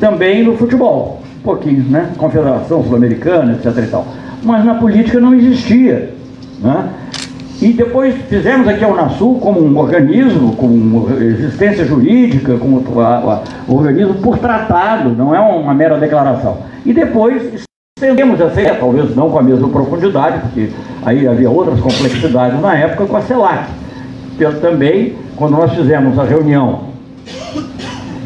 também 0.00 0.42
no 0.42 0.56
futebol, 0.56 1.20
um 1.40 1.42
pouquinho, 1.42 1.84
né? 1.90 2.08
Confederação 2.16 2.82
Sul-Americana, 2.82 3.52
etc. 3.52 3.84
E 3.84 3.86
tal. 3.88 4.06
Mas 4.42 4.64
na 4.64 4.76
política 4.76 5.20
não 5.20 5.34
existia. 5.34 6.14
Né? 6.58 6.88
E 7.60 7.74
depois 7.74 8.14
fizemos 8.30 8.66
aqui 8.66 8.82
a 8.82 8.88
Unasul 8.88 9.38
como 9.40 9.60
um 9.60 9.76
organismo, 9.76 10.56
com 10.56 11.06
existência 11.20 11.84
jurídica, 11.84 12.56
como 12.56 12.78
um 12.78 13.74
organismo 13.74 14.14
por 14.14 14.38
tratado, 14.38 15.10
não 15.10 15.34
é 15.34 15.38
uma 15.38 15.74
mera 15.74 15.98
declaração. 15.98 16.56
E 16.86 16.94
depois 16.94 17.62
estendemos 17.98 18.40
essa 18.40 18.58
ideia, 18.58 18.78
talvez 18.80 19.14
não 19.14 19.28
com 19.28 19.38
a 19.38 19.42
mesma 19.42 19.68
profundidade, 19.68 20.38
porque 20.38 20.70
aí 21.04 21.28
havia 21.28 21.50
outras 21.50 21.78
complexidades 21.78 22.58
na 22.58 22.74
época 22.74 23.04
com 23.04 23.16
a 23.18 23.20
CELAC. 23.20 23.83
Também, 24.60 25.16
quando 25.36 25.52
nós 25.52 25.72
fizemos 25.72 26.18
a 26.18 26.24
reunião 26.24 26.94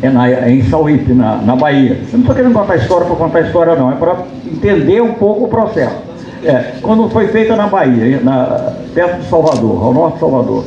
é 0.00 0.08
na, 0.08 0.48
em 0.48 0.62
Sauípe, 0.64 1.12
na, 1.12 1.36
na 1.36 1.56
Bahia. 1.56 1.98
Eu 2.00 2.12
não 2.12 2.20
estou 2.20 2.34
querendo 2.34 2.54
contar 2.54 2.76
história 2.76 3.06
para 3.06 3.16
contar 3.16 3.40
história, 3.40 3.74
não, 3.74 3.90
é 3.90 3.96
para 3.96 4.24
entender 4.46 5.00
um 5.00 5.14
pouco 5.14 5.44
o 5.44 5.48
processo. 5.48 5.96
É, 6.44 6.74
quando 6.80 7.08
foi 7.10 7.26
feita 7.28 7.56
na 7.56 7.66
Bahia, 7.66 8.20
na, 8.20 8.74
perto 8.94 9.20
de 9.20 9.28
Salvador, 9.28 9.82
ao 9.82 9.92
norte 9.92 10.14
de 10.14 10.20
Salvador, 10.20 10.64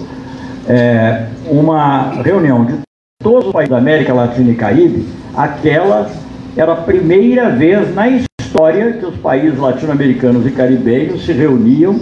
é, 0.67 1.27
uma 1.49 2.21
reunião 2.21 2.65
de 2.65 2.79
todos 3.23 3.47
os 3.47 3.53
países 3.53 3.69
da 3.69 3.77
América 3.77 4.13
Latina 4.13 4.51
e 4.51 4.55
Caribe, 4.55 5.07
aquela 5.35 6.09
era 6.57 6.73
a 6.73 6.75
primeira 6.75 7.49
vez 7.49 7.95
na 7.95 8.09
história 8.09 8.93
que 8.93 9.05
os 9.05 9.15
países 9.15 9.57
latino-americanos 9.57 10.45
e 10.45 10.51
caribenhos 10.51 11.25
se 11.25 11.31
reuniam 11.31 11.97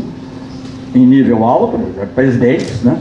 em 0.96 1.06
nível 1.06 1.44
alto, 1.44 1.78
presidentes, 2.16 2.82
né? 2.82 2.98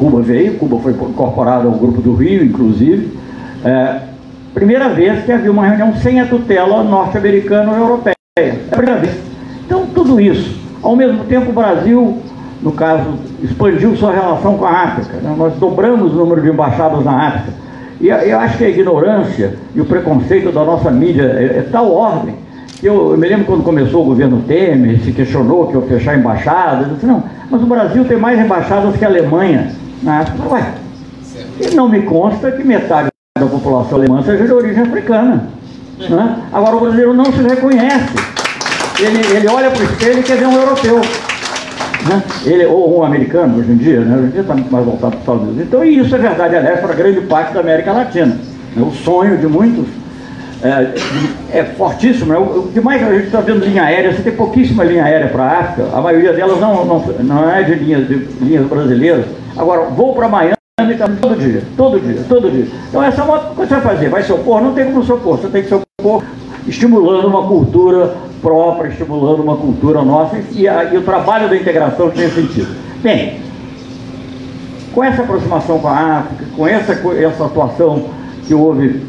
Cuba 0.00 0.22
veio, 0.22 0.54
Cuba 0.54 0.78
foi 0.78 0.92
incorporado 0.92 1.68
ao 1.68 1.74
grupo 1.74 2.00
do 2.00 2.14
Rio, 2.14 2.42
inclusive. 2.42 3.12
É, 3.62 3.96
primeira 4.54 4.88
vez 4.88 5.22
que 5.26 5.30
havia 5.30 5.52
uma 5.52 5.66
reunião 5.66 5.94
sem 5.96 6.18
a 6.18 6.24
tutela 6.24 6.82
norte-americana 6.82 7.70
ou 7.70 7.76
europeia. 7.76 8.14
É 8.38 8.52
a 8.72 8.76
primeira 8.76 8.98
vez. 8.98 9.14
Então, 9.66 9.84
tudo 9.94 10.18
isso. 10.18 10.58
Ao 10.82 10.96
mesmo 10.96 11.24
tempo, 11.24 11.50
o 11.50 11.52
Brasil, 11.52 12.16
no 12.62 12.72
caso, 12.72 13.12
expandiu 13.42 13.94
sua 13.94 14.10
relação 14.10 14.56
com 14.56 14.64
a 14.64 14.70
África. 14.70 15.18
Né? 15.18 15.34
Nós 15.36 15.52
dobramos 15.56 16.14
o 16.14 16.16
número 16.16 16.40
de 16.40 16.48
embaixadas 16.48 17.04
na 17.04 17.28
África. 17.28 17.52
E 18.00 18.08
eu 18.08 18.40
acho 18.40 18.56
que 18.56 18.64
a 18.64 18.70
ignorância 18.70 19.58
e 19.74 19.82
o 19.82 19.84
preconceito 19.84 20.50
da 20.50 20.64
nossa 20.64 20.90
mídia 20.90 21.24
é, 21.24 21.58
é 21.58 21.68
tal 21.70 21.92
ordem 21.92 22.34
que 22.80 22.86
eu, 22.86 23.10
eu, 23.10 23.18
me 23.18 23.28
lembro 23.28 23.44
quando 23.44 23.62
começou 23.62 24.00
o 24.00 24.06
governo 24.06 24.42
Temer, 24.48 24.98
se 25.00 25.12
questionou 25.12 25.66
que 25.66 25.74
eu 25.74 25.82
fechar 25.82 26.16
embaixadas. 26.18 26.88
Eu 26.88 26.94
disse, 26.94 27.04
não, 27.04 27.22
mas 27.50 27.62
o 27.62 27.66
Brasil 27.66 28.02
tem 28.06 28.16
mais 28.16 28.40
embaixadas 28.40 28.96
que 28.96 29.04
a 29.04 29.08
Alemanha 29.08 29.68
na 30.02 30.20
África. 30.20 30.48
Ué, 30.48 30.74
e 31.60 31.74
não 31.74 31.88
me 31.88 32.02
consta 32.02 32.52
que 32.52 32.64
metade 32.64 33.08
da 33.38 33.46
população 33.46 33.98
alemã 33.98 34.22
seja 34.22 34.44
de 34.44 34.52
origem 34.52 34.82
africana. 34.82 35.48
Né? 35.98 36.36
Agora 36.52 36.76
o 36.76 36.80
brasileiro 36.80 37.14
não 37.14 37.26
se 37.26 37.42
reconhece 37.42 38.40
ele, 39.02 39.36
ele 39.36 39.48
olha 39.48 39.70
para 39.70 39.80
o 39.80 39.84
espelho 39.84 40.20
e 40.20 40.22
quer 40.22 40.36
ver 40.36 40.46
um 40.46 40.54
europeu. 40.54 41.00
Né? 42.06 42.22
Ele, 42.44 42.66
ou 42.66 43.00
um 43.00 43.04
americano 43.04 43.58
hoje 43.58 43.72
em 43.72 43.76
dia, 43.76 44.00
né? 44.00 44.16
hoje 44.16 44.26
em 44.26 44.30
dia 44.30 44.40
está 44.40 44.54
mais 44.54 44.84
voltado 44.84 44.98
para 44.98 45.08
os 45.08 45.20
Estados 45.20 45.42
Unidos. 45.42 45.62
Então, 45.62 45.84
isso 45.84 46.14
é 46.14 46.18
verdade, 46.18 46.56
aliás, 46.56 46.80
para 46.80 46.94
grande 46.94 47.20
parte 47.22 47.52
da 47.52 47.60
América 47.60 47.92
Latina. 47.92 48.38
Né? 48.76 48.82
O 48.82 48.90
sonho 48.90 49.36
de 49.38 49.46
muitos 49.46 49.86
é, 50.62 51.58
é 51.58 51.64
fortíssimo. 51.64 52.32
Né? 52.32 52.38
O 52.38 52.70
que 52.72 52.80
mais 52.80 53.02
a 53.02 53.12
gente 53.12 53.26
está 53.26 53.40
vendo 53.40 53.64
linha 53.64 53.82
aérea, 53.82 54.12
você 54.12 54.22
tem 54.22 54.32
pouquíssima 54.32 54.84
linha 54.84 55.04
aérea 55.04 55.28
para 55.28 55.44
a 55.44 55.58
África, 55.60 55.88
a 55.92 56.00
maioria 56.00 56.32
delas 56.32 56.60
não, 56.60 56.84
não, 56.84 56.98
não 57.20 57.50
é 57.50 57.62
de 57.62 57.74
linhas, 57.74 58.06
de 58.06 58.14
linhas 58.40 58.66
brasileiras. 58.66 59.26
Agora, 59.56 59.84
vou 59.84 60.14
para 60.14 60.28
Miami 60.28 60.54
tá 60.98 61.08
todo 61.20 61.36
dia, 61.36 61.62
todo 61.76 62.00
dia, 62.00 62.24
todo 62.28 62.50
dia. 62.50 62.66
Então 62.88 63.02
essa 63.02 63.20
é 63.20 63.24
uma 63.24 63.38
coisa 63.38 63.74
que 63.74 63.80
você 63.80 63.86
vai 63.86 63.94
fazer, 63.94 64.08
vai 64.08 64.22
se 64.22 64.32
opor? 64.32 64.60
Não 64.60 64.74
tem 64.74 64.86
como 64.86 65.04
se 65.04 65.12
opor, 65.12 65.38
você 65.38 65.48
tem 65.48 65.62
que 65.62 65.68
se 65.68 65.74
opor 65.74 66.22
estimulando 66.66 67.26
uma 67.26 67.46
cultura 67.46 68.14
própria, 68.40 68.88
estimulando 68.88 69.42
uma 69.42 69.56
cultura 69.56 70.02
nossa 70.02 70.38
e, 70.52 70.66
a, 70.68 70.84
e 70.84 70.96
o 70.96 71.02
trabalho 71.02 71.48
da 71.48 71.56
integração 71.56 72.10
tinha 72.10 72.28
sentido. 72.28 72.74
Bem, 73.02 73.40
com 74.94 75.04
essa 75.04 75.22
aproximação 75.22 75.78
com 75.78 75.88
a 75.88 76.18
África, 76.18 76.44
com 76.56 76.66
essa, 76.66 76.92
essa 76.92 77.44
atuação 77.44 78.04
que 78.46 78.54
houve 78.54 79.00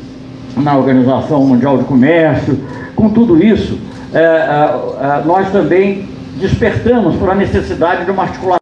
na 0.58 0.78
Organização 0.78 1.44
Mundial 1.44 1.78
de 1.78 1.84
Comércio, 1.86 2.60
com 2.96 3.10
tudo 3.10 3.44
isso, 3.44 3.80
é, 4.14 4.20
é, 4.20 4.22
é 4.22 5.24
nós 5.26 5.50
também 5.52 6.10
despertamos 6.40 7.16
para 7.16 7.34
a 7.34 7.36
necessidade 7.36 8.06
de 8.06 8.12
uma 8.12 8.24
articulação 8.24 8.62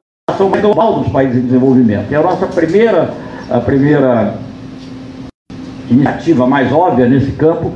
global 0.61 0.99
dos 0.99 1.11
países 1.11 1.37
em 1.37 1.45
desenvolvimento. 1.45 2.11
E 2.11 2.15
a 2.15 2.21
nossa 2.21 2.45
primeira, 2.47 3.13
a 3.49 3.59
primeira 3.59 4.35
iniciativa 5.89 6.47
mais 6.47 6.71
óbvia 6.71 7.07
nesse 7.07 7.31
campo 7.31 7.71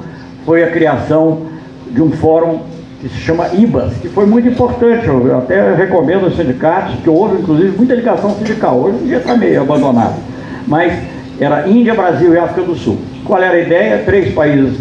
foi 0.46 0.64
a 0.64 0.72
criação 0.72 1.48
de 1.92 2.02
um 2.02 2.12
fórum 2.12 2.62
que 3.02 3.10
se 3.10 3.18
chama 3.18 3.50
IBAS, 3.54 3.98
que 4.02 4.08
foi 4.08 4.26
muito 4.26 4.48
importante. 4.48 5.08
Eu 5.08 5.38
até 5.38 5.76
recomendo 5.76 6.26
aos 6.26 6.38
sindicatos, 6.38 6.96
que 7.04 7.10
houve 7.10 7.42
inclusive 7.42 7.76
muita 7.76 7.94
ligação 7.96 8.34
sindical. 8.36 8.80
Hoje 8.80 8.98
em 9.04 9.08
dia 9.08 9.18
está 9.18 9.36
meio 9.36 9.62
abandonado. 9.62 10.16
Mas 10.68 10.94
era 11.40 11.68
Índia, 11.68 11.94
Brasil 11.94 12.34
e 12.34 12.38
África 12.38 12.62
do 12.62 12.76
Sul. 12.76 12.98
Qual 13.26 13.42
era 13.42 13.56
a 13.56 13.62
ideia? 13.62 14.04
Três 14.06 14.34
países, 14.34 14.80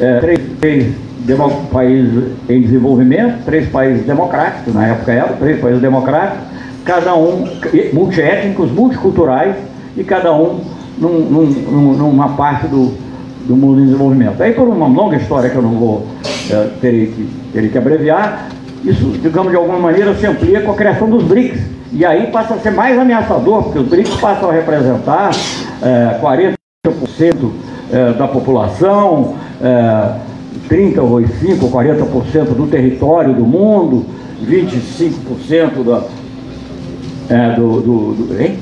é, 0.00 0.18
três, 0.20 0.40
três 0.60 0.94
países 1.70 2.32
em 2.48 2.62
desenvolvimento, 2.62 3.44
três 3.44 3.68
países 3.68 4.06
democráticos, 4.06 4.74
na 4.74 4.86
época 4.86 5.12
era, 5.12 5.32
três 5.34 5.60
países 5.60 5.82
democráticos, 5.82 6.40
cada 6.84 7.14
um 7.14 7.46
multiétnicos, 7.92 8.70
multiculturais 8.70 9.54
e 9.96 10.02
cada 10.02 10.32
um 10.32 10.60
num, 10.96 11.20
num, 11.20 11.92
numa 11.94 12.30
parte 12.30 12.68
do, 12.68 12.94
do 13.46 13.54
mundo 13.54 13.80
em 13.80 13.86
desenvolvimento. 13.86 14.42
Aí, 14.42 14.52
por 14.52 14.66
uma 14.68 14.86
longa 14.86 15.16
história 15.16 15.50
que 15.50 15.56
eu 15.56 15.62
não 15.62 15.72
vou 15.72 16.06
é, 16.50 16.70
que, 16.80 17.28
ter 17.52 17.70
que 17.70 17.76
abreviar, 17.76 18.48
isso, 18.82 19.04
digamos, 19.20 19.50
de 19.50 19.56
alguma 19.56 19.78
maneira 19.78 20.14
se 20.14 20.24
amplia 20.26 20.60
com 20.62 20.70
a 20.70 20.74
criação 20.74 21.10
dos 21.10 21.24
BRICS. 21.24 21.60
E 21.92 22.04
aí 22.04 22.28
passa 22.28 22.54
a 22.54 22.58
ser 22.58 22.70
mais 22.70 22.98
ameaçador, 22.98 23.64
porque 23.64 23.78
os 23.78 23.88
BRICS 23.88 24.14
passam 24.16 24.50
a 24.50 24.52
representar 24.52 25.30
é, 25.82 26.18
40% 26.22 26.56
é, 27.92 28.12
da 28.12 28.26
população, 28.26 29.34
é, 29.62 30.12
30 30.68 31.02
ou 31.02 31.26
5 31.26 31.64
ou 31.64 31.70
40% 31.70 32.54
do 32.54 32.66
território 32.66 33.34
do 33.34 33.44
mundo, 33.44 34.04
25% 34.44 35.84
da, 35.84 36.02
é, 37.34 37.54
do, 37.54 37.80
do, 37.80 38.14
do, 38.14 38.42
hein? 38.42 38.58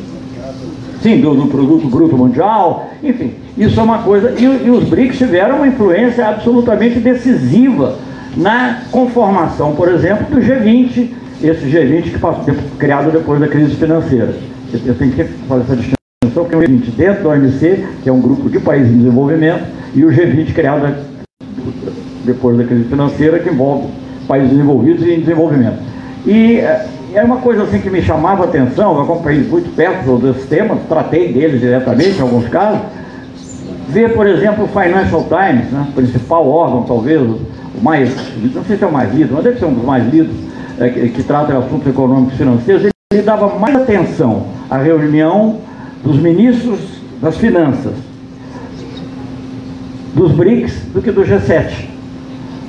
Sim, 1.03 1.21
do, 1.21 1.35
do, 1.35 1.47
produto 1.49 1.87
bruto 1.87 2.17
mundial, 2.17 2.89
enfim, 3.03 3.35
isso 3.59 3.79
é 3.79 3.83
uma 3.83 3.99
coisa. 3.99 4.35
E, 4.39 4.45
e 4.45 4.71
os 4.71 4.85
BRICS 4.85 5.19
tiveram 5.19 5.57
uma 5.57 5.69
influência 5.69 6.27
absolutamente 6.27 6.99
decisiva 6.99 7.97
na 8.37 8.83
conformação, 8.91 9.75
por 9.75 9.89
exemplo, 9.89 10.27
do 10.35 10.41
G20, 10.41 11.11
esse 11.43 11.67
G20 11.67 12.03
que 12.05 12.19
passou, 12.19 12.55
criado 12.79 13.13
depois 13.13 13.39
da 13.39 13.49
crise 13.49 13.75
financeira. 13.75 14.35
Eu 14.85 14.95
tenho 14.95 15.13
que 15.13 15.25
fazer 15.25 15.63
essa 15.63 15.77
distinção, 15.77 16.04
porque 16.35 16.55
é 16.55 16.59
o 16.59 16.61
G20 16.61 16.91
dentro 16.97 17.23
do 17.23 17.29
OMC, 17.29 17.85
que 18.03 18.09
é 18.09 18.13
um 18.13 18.21
grupo 18.21 18.51
de 18.51 18.59
países 18.59 18.93
em 18.93 18.99
desenvolvimento, 18.99 19.65
e 19.95 20.05
o 20.05 20.11
G20 20.11 20.53
criado 20.53 20.95
depois 22.25 22.59
da 22.59 22.65
crise 22.65 22.85
financeira, 22.85 23.39
que 23.39 23.49
envolve 23.49 23.89
países 24.27 24.51
desenvolvidos 24.51 25.07
e 25.07 25.13
em 25.13 25.21
desenvolvimento. 25.21 25.79
E 26.27 26.59
é 27.15 27.23
uma 27.23 27.37
coisa 27.37 27.63
assim 27.63 27.79
que 27.79 27.91
me 27.91 28.03
chamava 28.03 28.45
a 28.45 28.47
atenção, 28.47 28.97
eu 28.97 29.03
acompanhei 29.03 29.43
muito 29.43 29.75
perto 29.77 30.19
desses 30.19 30.49
temas, 30.49 30.79
tratei 30.89 31.33
deles 31.33 31.61
diretamente 31.61 32.19
em 32.19 32.23
alguns 32.23 32.49
casos, 32.49 32.81
ver, 33.89 34.15
por 34.15 34.27
exemplo, 34.27 34.65
o 34.65 34.69
Financial 34.69 35.23
Times, 35.25 35.71
né, 35.71 35.87
principal 35.95 36.49
órgão, 36.49 36.83
talvez, 36.83 37.21
o 37.21 37.39
mais, 37.81 38.11
não 38.55 38.65
sei 38.65 38.77
se 38.77 38.85
é 38.85 38.87
o 38.87 38.93
mais 38.93 39.15
lido, 39.15 39.35
mas 39.35 39.45
deve 39.45 39.59
ser 39.59 39.67
um 39.67 39.75
dos 39.75 39.85
mais 39.85 40.13
lidos, 40.13 40.35
é, 40.81 40.89
que, 40.89 41.09
que 41.11 41.23
trata 41.23 41.57
assuntos 41.57 41.87
econômicos 41.87 42.35
e 42.35 42.39
financeiros, 42.39 42.91
ele 43.13 43.23
dava 43.23 43.59
mais 43.59 43.77
atenção 43.77 44.47
à 44.69 44.79
reunião 44.79 45.59
dos 46.05 46.17
ministros 46.17 46.81
das 47.21 47.37
finanças 47.39 47.95
dos 50.15 50.33
BRICS 50.33 50.75
do 50.95 51.03
que 51.03 51.11
do 51.11 51.23
G7. 51.23 51.89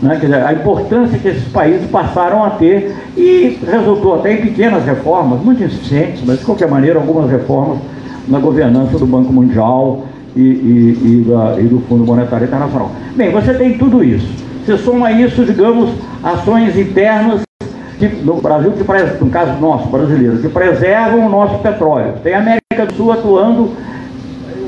Né? 0.01 0.17
Quer 0.19 0.27
dizer, 0.27 0.43
a 0.43 0.53
importância 0.53 1.17
que 1.17 1.27
esses 1.27 1.47
países 1.49 1.87
passaram 1.89 2.43
a 2.43 2.51
ter 2.51 2.95
e 3.15 3.59
resultou 3.65 4.15
até 4.15 4.33
em 4.33 4.41
pequenas 4.41 4.83
reformas, 4.83 5.41
muito 5.41 5.63
insuficientes, 5.63 6.23
mas 6.25 6.39
de 6.39 6.45
qualquer 6.45 6.67
maneira 6.67 6.99
algumas 6.99 7.29
reformas 7.29 7.79
na 8.27 8.39
governança 8.39 8.97
do 8.97 9.05
Banco 9.05 9.31
Mundial 9.31 10.05
e, 10.35 10.41
e, 10.41 10.99
e, 11.03 11.25
da, 11.29 11.59
e 11.59 11.63
do 11.63 11.79
Fundo 11.81 12.03
Monetário 12.03 12.45
Internacional. 12.45 12.91
Bem, 13.15 13.31
você 13.31 13.53
tem 13.53 13.77
tudo 13.77 14.03
isso. 14.03 14.27
Você 14.65 14.77
soma 14.79 15.11
isso, 15.11 15.45
digamos, 15.45 15.91
ações 16.23 16.75
internas 16.75 17.41
que, 17.99 18.07
no 18.07 18.41
Brasil, 18.41 18.71
que, 18.71 19.23
no 19.23 19.29
caso 19.29 19.59
nosso, 19.61 19.87
brasileiro, 19.87 20.39
que 20.39 20.49
preservam 20.49 21.27
o 21.27 21.29
nosso 21.29 21.59
petróleo. 21.59 22.15
Tem 22.23 22.33
a 22.33 22.39
América 22.39 22.64
do 22.83 22.93
Sul 22.93 23.11
atuando 23.11 23.71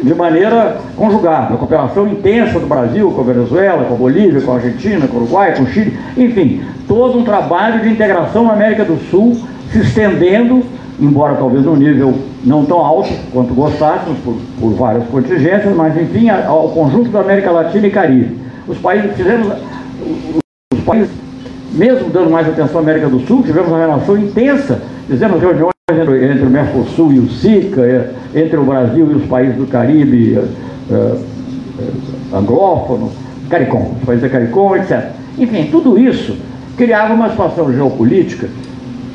de 0.04 0.14
maneira 0.14 0.78
conjugada. 0.96 1.54
A 1.54 1.58
cooperação 1.58 2.08
intensa 2.08 2.60
do 2.60 2.68
Brasil 2.68 3.12
com 3.12 3.22
a 3.22 3.24
Venezuela, 3.24 3.86
com 3.86 3.94
a 3.96 3.98
Bolívia, 3.98 4.42
com 4.42 4.52
a 4.52 4.56
Argentina, 4.56 5.08
com 5.08 5.18
o 5.18 5.22
Uruguai, 5.22 5.56
com 5.56 5.64
o 5.64 5.68
Chile, 5.68 5.98
enfim, 6.16 6.62
todo 6.88 7.18
um 7.18 7.24
trabalho 7.24 7.82
de 7.82 7.90
integração 7.90 8.46
na 8.46 8.54
América 8.54 8.86
do 8.86 8.98
Sul 9.10 9.38
se 9.72 9.80
estendendo, 9.80 10.64
embora 11.00 11.36
talvez 11.36 11.66
num 11.66 11.76
nível 11.76 12.14
não 12.44 12.66
tão 12.66 12.78
alto 12.78 13.10
quanto 13.34 13.54
gostássemos, 13.54 14.18
por, 14.20 14.36
por 14.60 14.74
várias 14.74 15.06
contingências, 15.08 15.76
mas 15.76 16.00
enfim, 16.00 16.30
ao 16.30 16.70
conjunto 16.70 17.10
da 17.10 17.20
América 17.20 17.52
Latina 17.52 17.88
e 17.88 17.92
Caribe. 17.92 18.38
Os 18.68 18.78
países 18.78 19.16
fizemos, 19.16 19.54
os 20.74 20.80
países, 20.82 21.10
mesmo 21.74 22.10
dando 22.10 22.30
mais 22.30 22.48
atenção 22.48 22.80
à 22.80 22.84
América 22.84 23.10
do 23.10 23.20
Sul, 23.22 23.44
tivemos 23.44 23.70
uma 23.70 23.80
relação 23.80 24.18
intensa, 24.18 24.82
fizemos 25.08 25.42
reuniões 25.42 25.77
entre, 25.90 26.44
o 26.44 26.50
Mercosul 26.50 27.14
e 27.14 27.20
o 27.20 27.30
SICA, 27.30 27.82
é, 27.82 28.14
entre 28.36 28.58
o 28.58 28.64
Brasil 28.66 29.10
e 29.10 29.16
os 29.16 29.26
países 29.26 29.56
do 29.56 29.66
Caribe, 29.68 30.38
é, 30.38 30.94
é, 30.94 31.18
anglófono, 32.36 33.10
CARICOM, 33.50 33.94
os 33.98 34.04
países 34.04 34.24
da 34.24 34.28
CARICOM, 34.30 34.76
etc. 34.76 35.12
Enfim, 35.38 35.70
tudo 35.72 35.98
isso 35.98 36.36
criava 36.76 37.14
uma 37.14 37.30
situação 37.30 37.72
geopolítica 37.72 38.50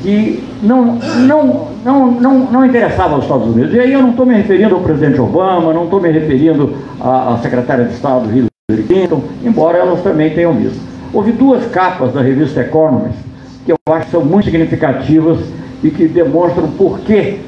que 0.01 0.43
não, 0.63 0.95
não, 0.95 1.67
não, 1.85 2.11
não, 2.11 2.39
não 2.39 2.65
interessava 2.65 3.13
aos 3.13 3.25
Estados 3.25 3.49
Unidos. 3.49 3.71
E 3.75 3.79
aí 3.79 3.93
eu 3.93 4.01
não 4.01 4.09
estou 4.09 4.25
me 4.25 4.33
referindo 4.33 4.73
ao 4.73 4.81
presidente 4.81 5.21
Obama, 5.21 5.71
não 5.71 5.83
estou 5.83 6.01
me 6.01 6.09
referindo 6.09 6.73
à, 6.99 7.35
à 7.35 7.37
secretária 7.37 7.85
de 7.85 7.93
Estado 7.93 8.27
Hillary 8.31 8.87
Clinton, 8.87 9.21
embora 9.43 9.77
elas 9.77 10.01
também 10.01 10.31
tenham 10.31 10.55
visto. 10.55 10.81
Houve 11.13 11.33
duas 11.33 11.67
capas 11.67 12.13
da 12.13 12.21
revista 12.23 12.61
Economist 12.61 13.19
que 13.63 13.71
eu 13.71 13.77
acho 13.93 14.05
que 14.07 14.11
são 14.11 14.25
muito 14.25 14.45
significativas 14.45 15.37
e 15.83 15.91
que 15.91 16.07
demonstram 16.07 16.69
por 16.71 16.99
que, 17.01 17.39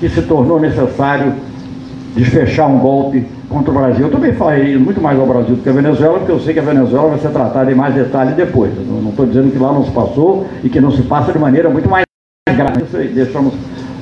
se 0.00 0.22
tornou 0.22 0.60
necessário 0.60 1.32
desfechar 2.14 2.68
um 2.68 2.78
golpe 2.78 3.26
contra 3.48 3.70
o 3.70 3.74
Brasil. 3.74 4.06
Eu 4.06 4.12
também 4.12 4.32
falei 4.32 4.76
muito 4.76 5.00
mais 5.00 5.18
ao 5.18 5.26
Brasil 5.26 5.56
do 5.56 5.62
que 5.62 5.68
a 5.68 5.72
Venezuela, 5.72 6.18
porque 6.18 6.32
eu 6.32 6.40
sei 6.40 6.52
que 6.54 6.60
a 6.60 6.62
Venezuela 6.62 7.08
vai 7.08 7.18
ser 7.18 7.30
tratada 7.30 7.70
em 7.72 7.74
mais 7.74 7.94
detalhe 7.94 8.34
depois. 8.34 8.70
Eu 8.76 9.02
não 9.02 9.10
estou 9.10 9.26
dizendo 9.26 9.50
que 9.50 9.58
lá 9.58 9.72
não 9.72 9.84
se 9.84 9.90
passou 9.90 10.46
e 10.62 10.68
que 10.68 10.80
não 10.80 10.90
se 10.90 11.02
passa 11.02 11.32
de 11.32 11.38
maneira 11.38 11.68
muito 11.68 11.88
mais 11.88 12.04
grave. 12.48 12.82
Isso 12.82 12.96
deixamos 13.14 13.54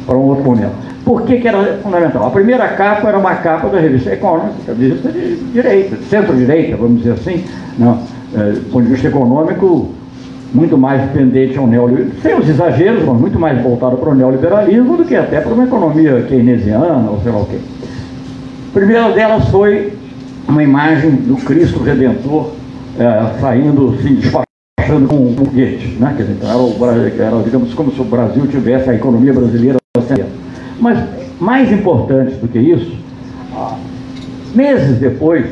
para 0.07 0.17
um 0.17 0.23
outro 0.23 0.45
momento. 0.45 0.73
Por 1.05 1.23
que, 1.23 1.39
que 1.39 1.47
era 1.47 1.79
fundamental? 1.83 2.27
A 2.27 2.31
primeira 2.31 2.67
capa 2.69 3.09
era 3.09 3.19
uma 3.19 3.35
capa 3.37 3.69
da 3.69 3.79
revista 3.79 4.13
Economist, 4.13 4.69
a 4.69 4.73
revista 4.73 5.09
de 5.11 5.37
direita, 5.53 5.97
centro-direita, 6.11 6.77
vamos 6.77 6.99
dizer 6.99 7.13
assim, 7.13 7.45
não, 7.79 8.01
é, 8.35 8.53
do 8.53 8.71
ponto 8.73 8.85
de 8.85 8.91
vista 8.91 9.07
econômico, 9.09 9.91
muito 10.53 10.79
mais 10.79 11.11
tendente 11.13 11.59
ao 11.59 11.67
neoliberalismo, 11.67 12.21
sem 12.23 12.35
os 12.39 12.49
exageros, 12.49 13.05
mas 13.05 13.21
muito 13.21 13.39
mais 13.39 13.61
voltado 13.63 13.97
para 13.97 14.11
o 14.11 14.15
neoliberalismo 14.15 14.97
do 14.97 15.05
que 15.05 15.15
até 15.15 15.41
para 15.41 15.53
uma 15.53 15.65
economia 15.65 16.25
keynesiana 16.29 17.11
ou 17.11 17.21
sei 17.23 17.33
lá 17.33 17.39
o 17.39 17.47
quê. 17.47 17.59
A 18.71 18.73
primeira 18.73 19.11
delas 19.11 19.49
foi 19.49 19.93
uma 20.49 20.63
imagem 20.63 21.11
do 21.11 21.37
Cristo 21.37 21.83
Redentor 21.83 22.51
é, 22.99 23.41
saindo, 23.41 23.95
assim, 23.99 24.15
despachando 24.15 25.09
com 25.09 25.17
um 25.17 25.35
foguete. 25.37 25.97
Né? 25.99 26.15
Quer 26.17 26.25
dizer, 26.25 26.39
era, 26.45 27.25
era, 27.25 27.43
digamos, 27.43 27.75
como 27.75 27.93
se 27.93 28.01
o 28.01 28.05
Brasil 28.05 28.47
tivesse 28.47 28.91
a 28.91 28.95
economia 28.95 29.33
brasileira. 29.33 29.79
Mas, 30.81 30.99
mais 31.41 31.73
importante 31.73 32.35
do 32.37 32.49
que 32.49 32.59
isso, 32.59 32.97
meses 34.55 34.99
depois, 34.99 35.47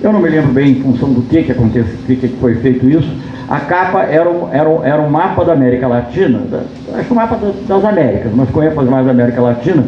eu 0.00 0.12
não 0.12 0.20
me 0.20 0.28
lembro 0.28 0.52
bem 0.52 0.72
em 0.72 0.82
função 0.82 1.12
do 1.12 1.22
que, 1.22 1.42
que 1.42 1.52
aconteceu, 1.52 1.96
que, 2.06 2.16
que 2.16 2.28
foi 2.40 2.56
feito 2.56 2.88
isso, 2.88 3.08
a 3.48 3.60
capa 3.60 4.02
era 4.02 4.28
um, 4.28 4.52
era 4.52 4.68
um, 4.68 4.84
era 4.84 5.00
um 5.00 5.08
mapa 5.08 5.42
da 5.42 5.54
América 5.54 5.88
Latina, 5.88 6.40
da, 6.40 6.62
acho 6.98 7.06
que 7.06 7.12
um 7.12 7.16
mapa 7.16 7.38
das 7.66 7.84
Américas, 7.84 8.30
mas 8.34 8.50
com 8.50 8.62
ênfase 8.62 8.90
mais 8.90 9.06
da 9.06 9.12
América 9.12 9.40
Latina, 9.40 9.84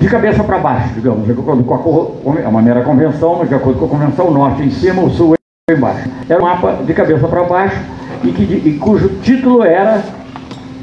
de 0.00 0.08
cabeça 0.08 0.42
para 0.42 0.58
baixo, 0.58 0.94
digamos, 0.94 1.24
de 1.24 1.32
acordo 1.32 1.62
com 1.62 2.32
a, 2.32 2.40
é 2.40 2.48
uma 2.48 2.60
mera 2.60 2.82
convenção, 2.82 3.36
mas 3.38 3.48
de 3.48 3.54
acordo 3.54 3.78
com 3.78 3.84
a 3.84 3.88
convenção, 3.88 4.26
o 4.26 4.30
norte 4.32 4.62
em 4.62 4.70
cima, 4.70 5.02
o 5.02 5.10
sul 5.10 5.34
embaixo. 5.70 6.08
Era 6.28 6.40
um 6.40 6.46
mapa 6.46 6.78
de 6.84 6.92
cabeça 6.92 7.28
para 7.28 7.44
baixo 7.44 7.80
e, 8.24 8.32
que, 8.32 8.42
e 8.42 8.78
cujo 8.78 9.08
título 9.22 9.62
era, 9.62 10.02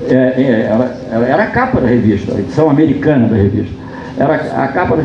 é, 0.07 0.13
é, 0.13 0.69
era, 1.11 1.25
era 1.25 1.43
a 1.43 1.47
capa 1.47 1.81
da 1.81 1.87
revista, 1.87 2.35
a 2.35 2.39
edição 2.39 2.69
americana 2.69 3.27
da 3.27 3.35
revista. 3.35 3.73
Era 4.17 4.35
a 4.35 4.67
capa, 4.69 4.97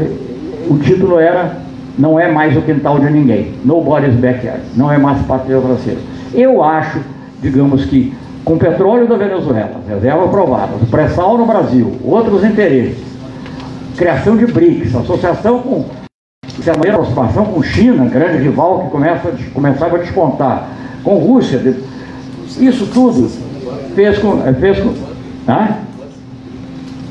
o 0.68 0.78
título 0.78 1.18
era 1.18 1.56
Não 1.98 2.18
é 2.18 2.30
mais 2.30 2.56
o 2.56 2.62
quintal 2.62 3.00
de 3.00 3.10
ninguém, 3.10 3.54
Nobody's 3.64 4.14
Backyard, 4.14 4.60
não 4.76 4.92
é 4.92 4.98
mais 4.98 5.20
pátria 5.26 5.58
brasileira. 5.58 6.19
Eu 6.32 6.62
acho, 6.62 7.00
digamos 7.40 7.84
que, 7.84 8.14
com 8.44 8.54
o 8.54 8.58
petróleo 8.58 9.08
da 9.08 9.16
Venezuela, 9.16 9.80
reserva 9.88 10.24
aprovada, 10.24 10.72
pré-sal 10.90 11.36
no 11.36 11.46
Brasil, 11.46 11.96
outros 12.04 12.44
interesses, 12.44 12.98
criação 13.96 14.36
de 14.36 14.46
BRICS, 14.46 14.94
associação 14.94 15.60
com, 15.60 15.84
de 16.46 16.62
certa 16.62 16.78
maneira, 16.78 16.98
aproximação 16.98 17.44
com 17.46 17.62
China, 17.62 18.06
grande 18.06 18.42
rival 18.42 18.84
que 18.84 18.90
começa, 18.90 19.32
começava 19.52 19.96
a 19.96 20.00
despontar, 20.00 20.68
com 21.02 21.16
Rússia, 21.18 21.58
isso 22.58 22.86
tudo 22.86 23.30
fez 23.94 24.18
com. 24.18 24.40
Fez 24.54 24.78
com 24.78 24.94
ah? 25.48 25.78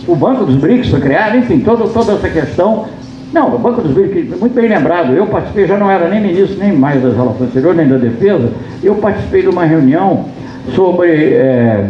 O 0.08 0.16
Banco 0.16 0.46
dos 0.46 0.56
BRICS 0.56 0.90
foi 0.90 1.02
criado, 1.02 1.38
enfim, 1.38 1.60
toda, 1.60 1.88
toda 1.88 2.14
essa 2.14 2.30
questão. 2.30 2.88
Não, 3.32 3.54
o 3.54 3.60
Banco 3.60 3.82
dos 3.82 3.92
BRICS, 3.92 4.40
muito 4.40 4.56
bem 4.56 4.68
lembrado, 4.68 5.14
eu 5.14 5.28
participei, 5.28 5.68
já 5.68 5.78
não 5.78 5.90
era 5.90 6.10
nem 6.10 6.20
ministro, 6.20 6.58
nem 6.58 6.72
mais 6.72 7.02
das 7.02 7.16
Relações 7.16 7.48
Exteriores, 7.50 7.78
nem 7.78 7.88
da 7.88 7.98
Defesa, 7.98 8.52
eu 8.82 8.96
participei 8.96 9.44
de 9.44 9.50
uma 9.50 9.66
reunião 9.66 10.26
sobre. 10.74 11.34
eh, 11.34 11.90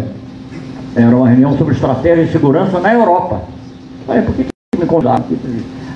era 0.96 1.16
uma 1.16 1.30
reunião 1.30 1.58
sobre 1.58 1.76
estratégia 1.76 2.26
de 2.26 2.32
segurança 2.32 2.80
na 2.80 2.94
Europa. 2.94 3.42
Aí, 4.08 4.22
por 4.22 4.36
que, 4.36 4.46
me 4.78 4.86
convidaram? 4.86 5.24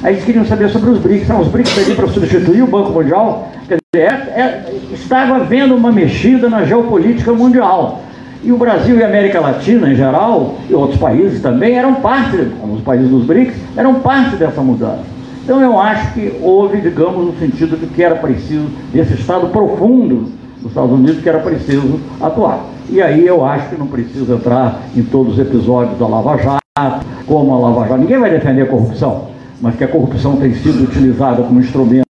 Aí 0.03 0.13
eles 0.13 0.23
queriam 0.23 0.45
saber 0.45 0.69
sobre 0.69 0.91
os 0.91 0.99
BRICS. 0.99 1.27
Não, 1.27 1.41
os 1.41 1.47
BRICS 1.47 1.77
ali 1.77 1.95
para 1.95 2.07
substituir 2.07 2.61
o 2.61 2.67
Banco 2.67 2.91
Mundial. 2.91 3.49
Quer 3.67 3.79
dizer, 3.93 4.07
é- 4.07 4.39
é- 4.39 4.73
estava 4.93 5.37
havendo 5.37 5.75
uma 5.75 5.91
mexida 5.91 6.47
na 6.49 6.63
geopolítica 6.63 7.33
mundial. 7.33 8.01
E 8.43 8.51
o 8.51 8.57
Brasil 8.57 8.97
e 8.97 9.03
a 9.03 9.07
América 9.07 9.39
Latina, 9.39 9.89
em 9.89 9.95
geral, 9.95 10.55
e 10.69 10.73
outros 10.73 10.99
países 10.99 11.41
também, 11.41 11.75
eram 11.77 11.95
parte, 11.95 12.37
como 12.61 12.73
os 12.75 12.81
países 12.81 13.09
dos 13.09 13.25
BRICS, 13.25 13.55
eram 13.75 13.95
parte 13.95 14.35
dessa 14.35 14.61
mudança. 14.61 15.12
Então 15.43 15.61
eu 15.61 15.77
acho 15.77 16.13
que 16.13 16.39
houve, 16.41 16.79
digamos, 16.79 17.25
no 17.25 17.37
sentido 17.37 17.77
de 17.77 17.85
que 17.87 18.01
era 18.01 18.15
preciso, 18.15 18.67
desse 18.93 19.13
estado 19.15 19.47
profundo 19.47 20.31
dos 20.61 20.71
Estados 20.71 20.91
Unidos, 20.91 21.21
que 21.21 21.27
era 21.27 21.39
preciso 21.39 21.99
atuar. 22.21 22.65
E 22.89 23.01
aí 23.01 23.27
eu 23.27 23.43
acho 23.43 23.69
que 23.69 23.77
não 23.77 23.87
preciso 23.87 24.33
entrar 24.33 24.83
em 24.95 25.03
todos 25.03 25.33
os 25.33 25.39
episódios 25.39 25.99
da 25.99 26.07
Lava 26.07 26.37
Jato, 26.37 27.05
como 27.27 27.53
a 27.53 27.59
Lava 27.59 27.87
Jato. 27.87 27.99
Ninguém 27.99 28.19
vai 28.19 28.29
defender 28.29 28.61
a 28.61 28.65
corrupção, 28.67 29.27
mas 29.61 29.75
que 29.75 29.83
a 29.83 29.87
corrupção 29.87 30.37
tem 30.37 30.53
sido 30.53 30.83
utilizada 30.83 31.43
como 31.43 31.59
instrumento 31.59 32.03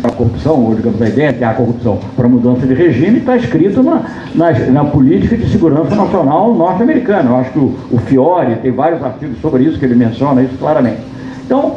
para 0.00 0.12
a 0.12 0.14
corrupção, 0.14 0.64
ou 0.64 0.74
digamos 0.76 1.02
a 1.02 1.08
ideia 1.08 1.32
que 1.32 1.42
há 1.42 1.54
corrupção 1.54 1.98
para 2.14 2.28
mudança 2.28 2.64
de 2.66 2.74
regime, 2.74 3.18
está 3.18 3.36
escrito 3.36 3.82
na, 3.82 4.02
na, 4.32 4.52
na 4.52 4.84
política 4.84 5.36
de 5.36 5.50
segurança 5.50 5.94
nacional 5.96 6.54
norte-americana. 6.54 7.30
Eu 7.30 7.36
acho 7.36 7.50
que 7.50 7.58
o, 7.58 7.74
o 7.90 7.98
Fiore 7.98 8.54
tem 8.56 8.70
vários 8.70 9.02
artigos 9.02 9.40
sobre 9.40 9.64
isso, 9.64 9.76
que 9.78 9.84
ele 9.84 9.96
menciona 9.96 10.42
isso 10.42 10.56
claramente. 10.56 11.00
Então, 11.44 11.76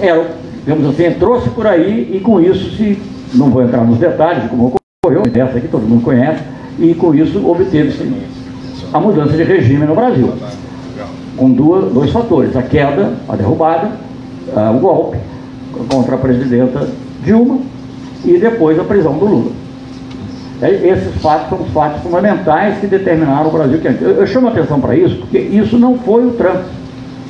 é, 0.00 0.26
digamos 0.64 0.88
assim, 0.90 1.04
entrou-se 1.06 1.48
por 1.50 1.66
aí 1.66 2.10
e 2.14 2.20
com 2.20 2.40
isso 2.40 2.76
se, 2.76 2.98
não 3.34 3.50
vou 3.50 3.62
entrar 3.62 3.84
nos 3.84 3.98
detalhes 3.98 4.42
de 4.42 4.48
como 4.48 4.74
ocorreu, 5.04 5.22
essa 5.34 5.58
aqui 5.58 5.68
todo 5.68 5.82
mundo 5.82 6.02
conhece, 6.02 6.42
e 6.78 6.94
com 6.94 7.14
isso 7.14 7.46
obteve-se 7.48 8.10
a 8.92 9.00
mudança 9.00 9.36
de 9.36 9.42
regime 9.42 9.86
no 9.86 9.94
Brasil, 9.94 10.32
com 11.36 11.50
duas, 11.50 11.92
dois 11.92 12.10
fatores, 12.10 12.56
a 12.56 12.62
queda, 12.62 13.14
a 13.28 13.36
derrubada, 13.36 13.90
ah, 14.54 14.72
o 14.74 14.78
golpe 14.78 15.18
contra 15.88 16.14
a 16.14 16.18
presidenta 16.18 16.88
Dilma 17.24 17.58
e 18.24 18.38
depois 18.38 18.78
a 18.78 18.84
prisão 18.84 19.18
do 19.18 19.24
Lula. 19.26 19.52
É, 20.62 20.70
Esses 20.70 21.14
fatos 21.20 21.50
são 21.50 21.60
os 21.60 21.72
fatos 21.72 22.02
fundamentais 22.02 22.78
que 22.78 22.86
determinaram 22.86 23.48
o 23.48 23.52
Brasil. 23.52 23.78
que 23.78 23.88
Eu, 23.88 24.12
eu 24.12 24.26
chamo 24.26 24.48
atenção 24.48 24.80
para 24.80 24.96
isso, 24.96 25.16
porque 25.16 25.38
isso 25.38 25.78
não 25.78 25.98
foi 25.98 26.26
o 26.26 26.30
Trump. 26.30 26.62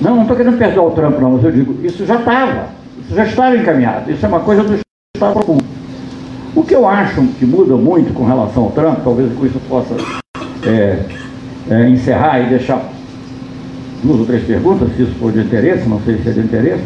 Não, 0.01 0.15
não 0.15 0.23
estou 0.23 0.37
querendo 0.37 0.59
perdoar 0.59 0.87
o 0.87 0.91
Trump, 0.91 1.19
não, 1.19 1.33
mas 1.33 1.45
eu 1.45 1.53
digo, 1.53 1.85
isso 1.85 2.05
já 2.05 2.17
estava, 2.17 2.69
isso 3.05 3.15
já 3.15 3.25
estava 3.25 3.57
encaminhado, 3.57 4.11
isso 4.11 4.25
é 4.25 4.29
uma 4.29 4.41
coisa 4.41 4.63
do 4.63 4.75
Estado 4.75 5.33
profundo. 5.33 5.65
O 6.55 6.63
que 6.63 6.75
eu 6.75 6.87
acho 6.87 7.23
que 7.39 7.47
muda 7.47 7.77
muito 7.77 8.13
com 8.13 8.25
relação 8.25 8.65
ao 8.65 8.71
Trump, 8.71 8.99
talvez 9.03 9.33
com 9.35 9.47
isso 9.47 9.57
eu 9.57 9.69
possa 9.69 9.95
é, 10.67 11.01
é, 11.71 11.89
encerrar 11.89 12.41
e 12.41 12.49
deixar 12.49 12.83
duas 14.03 14.21
ou 14.21 14.27
três 14.27 14.45
perguntas, 14.45 14.89
se 14.97 15.03
isso 15.03 15.15
for 15.15 15.33
de 15.33 15.41
interesse, 15.41 15.89
não 15.89 16.01
sei 16.01 16.19
se 16.19 16.29
é 16.29 16.33
de 16.33 16.41
interesse. 16.41 16.85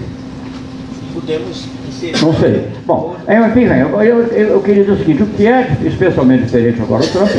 Podemos 1.12 1.68
encerrar. 1.88 2.22
Não 2.22 2.34
sei. 2.34 2.68
Bom, 2.86 3.16
é, 3.26 3.40
enfim, 3.46 3.64
eu, 3.64 4.02
eu, 4.02 4.26
eu, 4.26 4.60
queria 4.60 4.84
dizer 4.84 4.94
o 4.94 4.98
seguinte, 4.98 5.22
o 5.22 5.26
que 5.26 5.46
é 5.46 5.76
especialmente 5.84 6.44
diferente 6.44 6.80
agora 6.80 7.02
do 7.02 7.12
Trump 7.12 7.30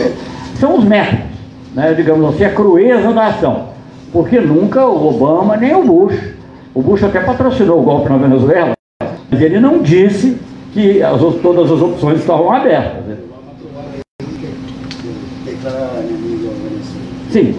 são 0.59 0.78
os 0.78 0.84
métodos, 0.84 1.26
né, 1.74 1.93
digamos 1.93 2.34
assim, 2.34 2.43
a 2.43 2.49
crueza 2.49 3.13
da 3.13 3.28
ação. 3.28 3.70
Porque 4.12 4.39
nunca 4.39 4.86
o 4.86 5.07
Obama 5.07 5.55
nem 5.55 5.74
o 5.74 5.84
Bush, 5.84 6.20
o 6.74 6.82
Bush 6.82 7.03
até 7.03 7.22
patrocinou 7.22 7.80
o 7.80 7.84
golpe 7.84 8.09
na 8.09 8.18
Venezuela, 8.18 8.74
mas 9.30 9.41
ele 9.41 9.59
não 9.59 9.82
disse 9.82 10.38
que 10.74 11.01
as, 11.01 11.20
todas 11.41 11.72
as 11.72 11.82
opções 11.82 12.20
estavam 12.20 12.51
abertas. 12.51 13.05
né? 13.05 13.18
Sim, 17.32 17.55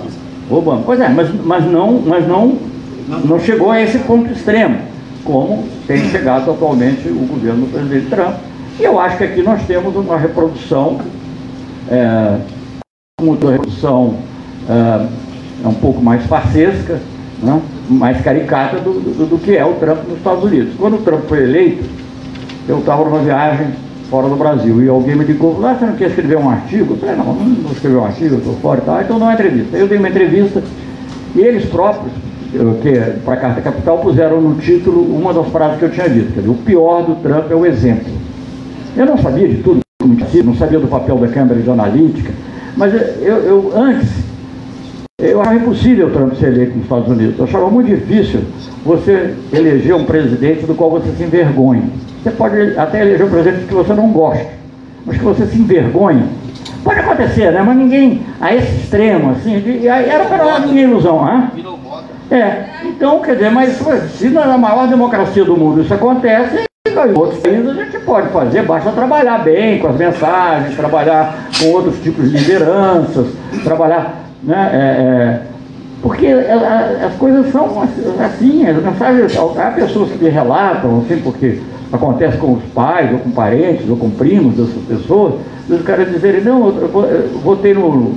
Obama. 0.50 0.82
Pois 0.84 1.00
é, 1.00 1.08
mas, 1.08 1.30
mas, 1.44 1.64
não, 1.64 2.02
mas 2.04 2.28
não, 2.28 2.58
não 3.24 3.40
chegou 3.40 3.70
a 3.70 3.80
esse 3.80 3.98
ponto 4.00 4.30
extremo, 4.30 4.78
como 5.24 5.64
tem 5.86 5.98
chegado 6.10 6.50
atualmente 6.50 7.08
o 7.08 7.26
governo 7.26 7.66
do 7.66 7.72
presidente 7.72 8.10
Trump. 8.10 8.34
E 8.78 8.84
eu 8.84 8.98
acho 8.98 9.16
que 9.18 9.24
aqui 9.24 9.42
nós 9.42 9.62
temos 9.66 9.94
uma 9.94 10.18
reprodução, 10.18 11.00
é, 11.90 12.38
uma 13.20 13.34
reprodução 13.34 14.16
é, 14.68 15.06
é 15.64 15.68
um 15.68 15.74
pouco 15.74 16.02
mais 16.02 16.24
farsesca, 16.26 17.00
né, 17.42 17.60
mais 17.88 18.20
caricata 18.20 18.78
do, 18.78 18.92
do, 18.92 19.26
do 19.30 19.38
que 19.38 19.56
é 19.56 19.64
o 19.64 19.74
Trump 19.74 20.08
nos 20.08 20.18
Estados 20.18 20.44
Unidos. 20.44 20.74
Quando 20.78 20.94
o 20.94 20.98
Trump 20.98 21.24
foi 21.28 21.42
eleito, 21.42 21.84
eu 22.68 22.78
estava 22.78 23.04
numa 23.04 23.18
viagem 23.18 23.68
fora 24.08 24.28
do 24.28 24.36
Brasil 24.36 24.82
e 24.82 24.88
alguém 24.88 25.16
me 25.16 25.24
ligou, 25.24 25.58
ah, 25.64 25.74
você 25.74 25.86
não 25.86 25.94
quer 25.94 26.08
escrever 26.08 26.36
um 26.36 26.48
artigo? 26.48 26.94
Eu 26.94 26.98
falei, 26.98 27.16
não, 27.16 27.26
não 27.26 27.54
vou 27.62 27.72
escrever 27.72 27.96
um 27.96 28.04
artigo, 28.04 28.34
eu 28.34 28.38
estou 28.38 28.54
fora 28.56 28.80
e 28.80 28.84
tal, 28.84 29.00
então 29.00 29.18
dá 29.18 29.24
uma 29.24 29.34
entrevista. 29.34 29.76
Eu 29.76 29.88
dei 29.88 29.98
uma 29.98 30.08
entrevista 30.08 30.62
e 31.34 31.40
eles 31.40 31.64
próprios, 31.64 32.12
que 32.82 33.20
para 33.24 33.34
a 33.34 33.36
Carta 33.38 33.60
Capital, 33.62 33.98
puseram 33.98 34.40
no 34.40 34.54
título 34.56 35.02
uma 35.02 35.32
das 35.32 35.48
frases 35.48 35.78
que 35.78 35.84
eu 35.84 35.90
tinha 35.90 36.08
dito, 36.08 36.32
dizer, 36.32 36.48
o 36.48 36.54
pior 36.54 37.02
do 37.04 37.14
Trump 37.22 37.50
é 37.50 37.54
o 37.54 37.64
exemplo. 37.64 38.12
Eu 38.94 39.06
não 39.06 39.16
sabia 39.16 39.48
de 39.48 39.62
tudo, 39.62 39.80
não 40.44 40.54
sabia 40.54 40.78
do 40.78 40.88
papel 40.88 41.16
da 41.16 41.28
Cambridge 41.28 41.70
Analytica, 41.70 42.32
mas 42.76 42.92
eu, 42.92 43.36
eu 43.38 43.72
antes, 43.74 44.10
eu 45.22 45.40
achava 45.40 45.56
impossível 45.56 46.08
o 46.08 46.10
Trump 46.10 46.34
ser 46.34 46.48
eleito 46.48 46.74
nos 46.74 46.82
Estados 46.84 47.08
Unidos. 47.08 47.38
Eu 47.38 47.44
achava 47.44 47.70
muito 47.70 47.88
difícil 47.88 48.40
você 48.84 49.34
eleger 49.52 49.94
um 49.94 50.04
presidente 50.04 50.66
do 50.66 50.74
qual 50.74 50.90
você 50.90 51.10
se 51.12 51.22
envergonhe. 51.22 51.84
Você 52.22 52.30
pode 52.30 52.78
até 52.78 53.02
eleger 53.02 53.26
um 53.26 53.30
presidente 53.30 53.66
que 53.66 53.74
você 53.74 53.92
não 53.94 54.10
gosta, 54.10 54.46
mas 55.06 55.16
que 55.16 55.24
você 55.24 55.46
se 55.46 55.58
envergonhe. 55.58 56.24
Pode 56.84 56.98
acontecer, 56.98 57.52
né? 57.52 57.62
Mas 57.62 57.76
ninguém, 57.76 58.22
a 58.40 58.54
esse 58.54 58.76
extremo, 58.76 59.30
assim, 59.30 59.60
de, 59.60 59.86
era 59.86 60.24
para 60.24 60.60
minha 60.60 60.82
ilusão, 60.82 61.18
moda. 61.76 62.04
É, 62.30 62.64
então, 62.84 63.20
quer 63.20 63.34
dizer, 63.34 63.50
mas 63.50 63.78
se 64.12 64.28
na 64.28 64.58
maior 64.58 64.88
democracia 64.88 65.44
do 65.44 65.56
mundo 65.56 65.82
isso 65.82 65.94
acontece, 65.94 66.64
em 66.86 67.18
outros 67.18 67.40
países 67.40 67.68
a 67.68 67.74
gente 67.74 67.98
pode 68.00 68.28
fazer, 68.28 68.62
basta 68.62 68.90
trabalhar 68.90 69.38
bem 69.38 69.78
com 69.78 69.88
as 69.88 69.96
mensagens, 69.96 70.76
trabalhar 70.76 71.48
com 71.58 71.66
outros 71.70 72.00
tipos 72.02 72.30
de 72.30 72.36
lideranças, 72.36 73.26
trabalhar, 73.62 74.14
né, 74.44 74.70
é, 74.72 74.76
é, 74.76 75.40
porque 76.02 76.26
as 76.26 77.14
coisas 77.14 77.50
são 77.52 77.80
assim, 78.20 78.66
as 78.66 78.82
mensagens, 78.82 79.36
há 79.38 79.70
pessoas 79.70 80.10
que 80.10 80.28
relatam, 80.28 80.98
assim, 81.04 81.20
porque 81.22 81.60
acontece 81.92 82.36
com 82.38 82.54
os 82.54 82.62
pais, 82.74 83.12
ou 83.12 83.18
com 83.20 83.30
parentes, 83.30 83.88
ou 83.88 83.96
com 83.96 84.10
primos 84.10 84.54
dessas 84.54 84.82
pessoas, 84.88 85.34
dos 85.68 85.82
caras 85.82 86.10
dizerem, 86.10 86.42
não, 86.42 86.68
eu 86.68 86.88
vo- 86.88 87.04
eu 87.04 87.28
votei 87.44 87.72
no 87.74 88.14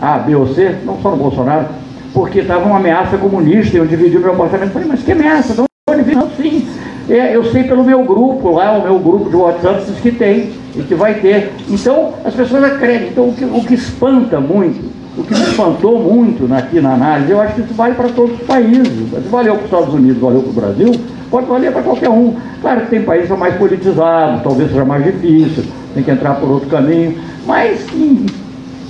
A, 0.00 0.18
B 0.18 0.36
ou 0.36 0.46
C, 0.46 0.76
não 0.84 0.96
só 1.02 1.10
no 1.10 1.16
Bolsonaro, 1.16 1.66
porque 2.12 2.40
estava 2.40 2.64
uma 2.66 2.76
ameaça 2.76 3.16
comunista 3.18 3.76
e 3.76 3.80
eu 3.80 3.86
dividi 3.86 4.16
meu 4.18 4.32
apartamento. 4.32 4.68
Eu 4.68 4.72
falei, 4.74 4.88
mas 4.88 5.02
que 5.02 5.10
ameaça? 5.10 5.54
Vem? 5.54 6.14
Não, 6.14 6.28
sim. 6.30 6.68
É, 7.08 7.34
eu 7.34 7.44
sei 7.50 7.64
pelo 7.64 7.82
meu 7.82 8.02
grupo 8.04 8.50
lá, 8.52 8.78
o 8.78 8.82
meu 8.82 8.98
grupo 9.00 9.28
de 9.28 9.36
WhatsApp 9.36 9.82
que 10.00 10.12
tem 10.12 10.50
e 10.76 10.82
que 10.82 10.94
vai 10.94 11.14
ter. 11.14 11.52
Então, 11.68 12.12
as 12.24 12.32
pessoas 12.32 12.62
acreditam. 12.64 13.08
Então, 13.10 13.28
o 13.28 13.34
que, 13.34 13.44
o 13.44 13.64
que 13.64 13.74
espanta 13.74 14.38
muito, 14.40 14.80
o 15.16 15.22
que 15.22 15.34
me 15.34 15.42
espantou 15.42 15.98
muito 16.00 16.52
aqui 16.52 16.80
na 16.80 16.94
análise, 16.94 17.30
eu 17.30 17.40
acho 17.40 17.54
que 17.54 17.60
isso 17.60 17.74
vale 17.74 17.94
para 17.94 18.08
todos 18.08 18.38
os 18.38 18.46
países. 18.46 18.88
Se 18.88 19.28
valeu 19.28 19.54
para 19.54 19.60
os 19.60 19.64
Estados 19.64 19.94
Unidos, 19.94 20.20
valeu 20.20 20.42
para 20.42 20.50
o 20.50 20.52
Brasil, 20.52 21.00
pode 21.30 21.46
valer 21.46 21.72
para 21.72 21.82
qualquer 21.82 22.10
um. 22.10 22.34
Claro 22.60 22.80
que 22.80 22.90
tem 22.90 23.02
países 23.02 23.26
que 23.26 23.28
são 23.28 23.36
mais 23.36 23.54
politizados, 23.56 24.42
talvez 24.42 24.70
seja 24.70 24.84
mais 24.84 25.04
difícil, 25.04 25.64
tem 25.94 26.02
que 26.02 26.10
entrar 26.10 26.34
por 26.34 26.50
outro 26.50 26.68
caminho, 26.68 27.16
mas 27.46 27.86
em, 27.94 28.26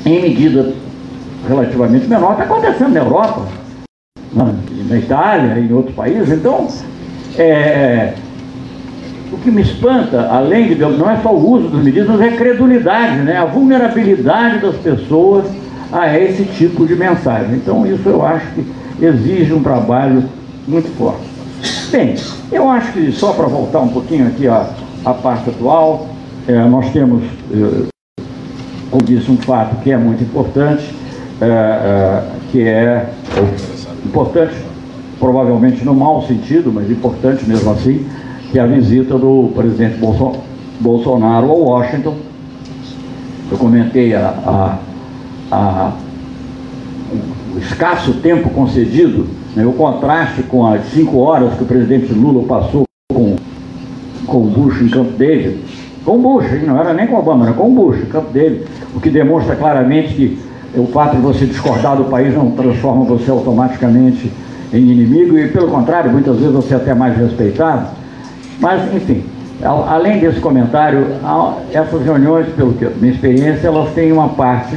em 0.07 0.23
medida 0.23 0.73
relativamente 1.47 2.07
menor, 2.07 2.33
está 2.33 2.45
acontecendo 2.45 2.95
na 2.95 3.01
Europa, 3.01 3.43
na, 4.33 4.55
na 4.89 4.97
Itália 4.97 5.59
em 5.59 5.73
outros 5.73 5.95
países. 5.95 6.31
Então, 6.31 6.69
é, 7.37 8.15
o 9.33 9.37
que 9.39 9.51
me 9.51 9.63
espanta, 9.63 10.29
além 10.31 10.69
de 10.69 10.75
não 10.77 11.11
é 11.11 11.19
só 11.19 11.35
o 11.35 11.51
uso 11.51 11.69
das 11.69 11.83
medidas, 11.83 12.21
é 12.21 12.29
a 12.29 12.37
credulidade, 12.37 13.19
né? 13.19 13.37
a 13.37 13.45
vulnerabilidade 13.45 14.61
das 14.61 14.77
pessoas 14.77 15.45
a 15.95 16.19
esse 16.19 16.45
tipo 16.45 16.85
de 16.85 16.97
mensagem. 16.97 17.55
Então, 17.55 17.87
isso 17.87 18.09
eu 18.09 18.27
acho 18.27 18.47
que 18.53 18.67
exige 19.01 19.53
um 19.55 19.63
trabalho 19.63 20.25
muito 20.67 20.89
forte. 20.99 21.23
Bem, 21.93 22.17
eu 22.51 22.69
acho 22.69 22.93
que 22.93 23.13
só 23.13 23.33
para 23.33 23.47
voltar 23.47 23.79
um 23.79 23.89
pouquinho 23.89 24.27
aqui 24.27 24.49
à, 24.49 24.69
à 25.05 25.15
parte 25.15 25.51
atual, 25.51 26.09
é, 26.49 26.59
nós 26.65 26.91
temos, 26.91 27.23
eh, 27.53 27.87
como 28.91 29.05
disse, 29.05 29.31
um 29.31 29.37
fato 29.37 29.77
que 29.83 29.93
é 29.93 29.97
muito 29.97 30.25
importante, 30.25 30.83
é, 31.41 31.45
é, 31.47 32.23
que 32.51 32.63
é 32.63 33.11
importante, 34.05 34.55
provavelmente 35.21 35.85
no 35.85 35.95
mau 35.95 36.27
sentido, 36.27 36.73
mas 36.73 36.91
importante 36.91 37.49
mesmo 37.49 37.71
assim, 37.71 38.05
que 38.51 38.59
é 38.59 38.63
a 38.63 38.67
visita 38.67 39.17
do 39.17 39.53
presidente 39.55 39.97
Bolso- 39.99 40.41
Bolsonaro 40.81 41.49
ao 41.49 41.61
Washington, 41.61 42.17
eu 43.51 43.59
comentei 43.59 44.15
a, 44.15 44.29
a, 44.29 44.79
a, 45.51 45.93
o 47.55 47.59
escasso 47.59 48.15
tempo 48.15 48.51
concedido, 48.51 49.27
né, 49.55 49.65
o 49.65 49.73
contraste 49.73 50.43
com 50.43 50.67
as 50.67 50.85
cinco 50.87 51.19
horas 51.19 51.55
que 51.55 51.63
o 51.63 51.67
presidente 51.67 52.13
Lula 52.13 52.47
passou 52.47 52.85
com, 53.13 53.37
com 54.27 54.39
o 54.39 54.47
Bush 54.47 54.81
em 54.81 54.89
Campo 54.89 55.13
David, 55.13 55.59
com 56.05 56.17
o 56.17 56.19
Bush, 56.19 56.47
não 56.67 56.79
era 56.79 56.93
nem 56.93 57.07
com 57.07 57.17
Obama, 57.17 57.47
era 57.47 57.55
com 57.55 57.71
o 57.71 57.75
Bush 57.75 58.01
em 58.01 58.07
Campo 58.07 58.33
David, 58.33 58.65
o 58.95 59.01
que 59.01 59.11
demonstra 59.11 59.57
claramente 59.57 60.15
que 60.15 60.39
o 60.77 60.87
fato 60.87 61.17
de 61.17 61.23
você 61.23 61.47
discordar 61.47 61.97
do 61.97 62.05
país 62.05 62.35
não 62.35 62.51
transforma 62.51 63.05
você 63.05 63.31
automaticamente 63.31 64.31
em 64.73 64.79
inimigo 64.79 65.39
e, 65.39 65.49
pelo 65.49 65.69
contrário, 65.69 66.11
muitas 66.11 66.37
vezes 66.37 66.53
você 66.53 66.75
é 66.75 66.77
até 66.77 66.95
mais 66.95 67.17
respeitado. 67.17 67.87
Mas, 68.59 68.93
enfim, 68.93 69.25
além 69.63 70.19
desse 70.19 70.41
comentário, 70.41 71.07
essas 71.73 72.03
reuniões, 72.03 72.49
pelo 72.57 72.73
que 72.73 72.85
minha 73.01 73.13
experiência, 73.13 73.69
elas 73.69 73.93
têm 73.95 74.11
uma 74.11 74.31
parte 74.31 74.77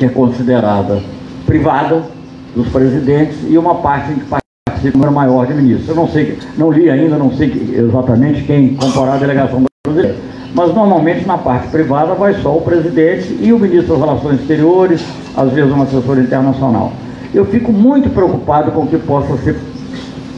que 0.00 0.06
é 0.06 0.08
considerada 0.08 1.02
privada 1.44 2.02
dos 2.56 2.66
presidentes 2.68 3.36
e 3.46 3.58
uma 3.58 3.74
parte 3.76 4.14
que 4.14 4.24
participa 4.24 4.96
número 4.96 5.12
maior 5.12 5.46
de 5.46 5.52
ministros. 5.52 5.90
Eu 5.90 5.94
não 5.94 6.08
sei, 6.08 6.38
não 6.56 6.72
li 6.72 6.88
ainda, 6.88 7.18
não 7.18 7.30
sei 7.32 7.74
exatamente 7.76 8.42
quem 8.44 8.76
comporá 8.76 9.14
a 9.14 9.16
delegação 9.18 9.62
brasileira. 9.84 10.16
Mas 10.54 10.74
normalmente 10.74 11.26
na 11.26 11.36
parte 11.36 11.68
privada 11.68 12.14
vai 12.14 12.32
só 12.40 12.56
o 12.56 12.62
presidente 12.62 13.36
e 13.42 13.52
o 13.52 13.58
ministro 13.58 13.92
das 13.92 14.00
Relações 14.00 14.40
Exteriores, 14.40 15.04
às 15.36 15.52
vezes 15.52 15.70
um 15.70 15.82
assessor 15.82 16.18
internacional. 16.18 16.92
Eu 17.34 17.44
fico 17.44 17.70
muito 17.70 18.08
preocupado 18.08 18.72
com 18.72 18.84
o 18.84 18.86
que 18.86 18.96
possa 18.96 19.36
ser, 19.36 19.54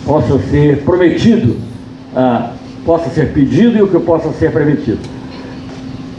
possa 0.04 0.40
ser 0.50 0.82
prometido, 0.82 1.56
ah, 2.16 2.50
possa 2.84 3.08
ser 3.10 3.32
pedido 3.32 3.78
e 3.78 3.82
o 3.82 3.86
que 3.86 4.00
possa 4.00 4.32
ser 4.32 4.50
permitido. 4.50 5.21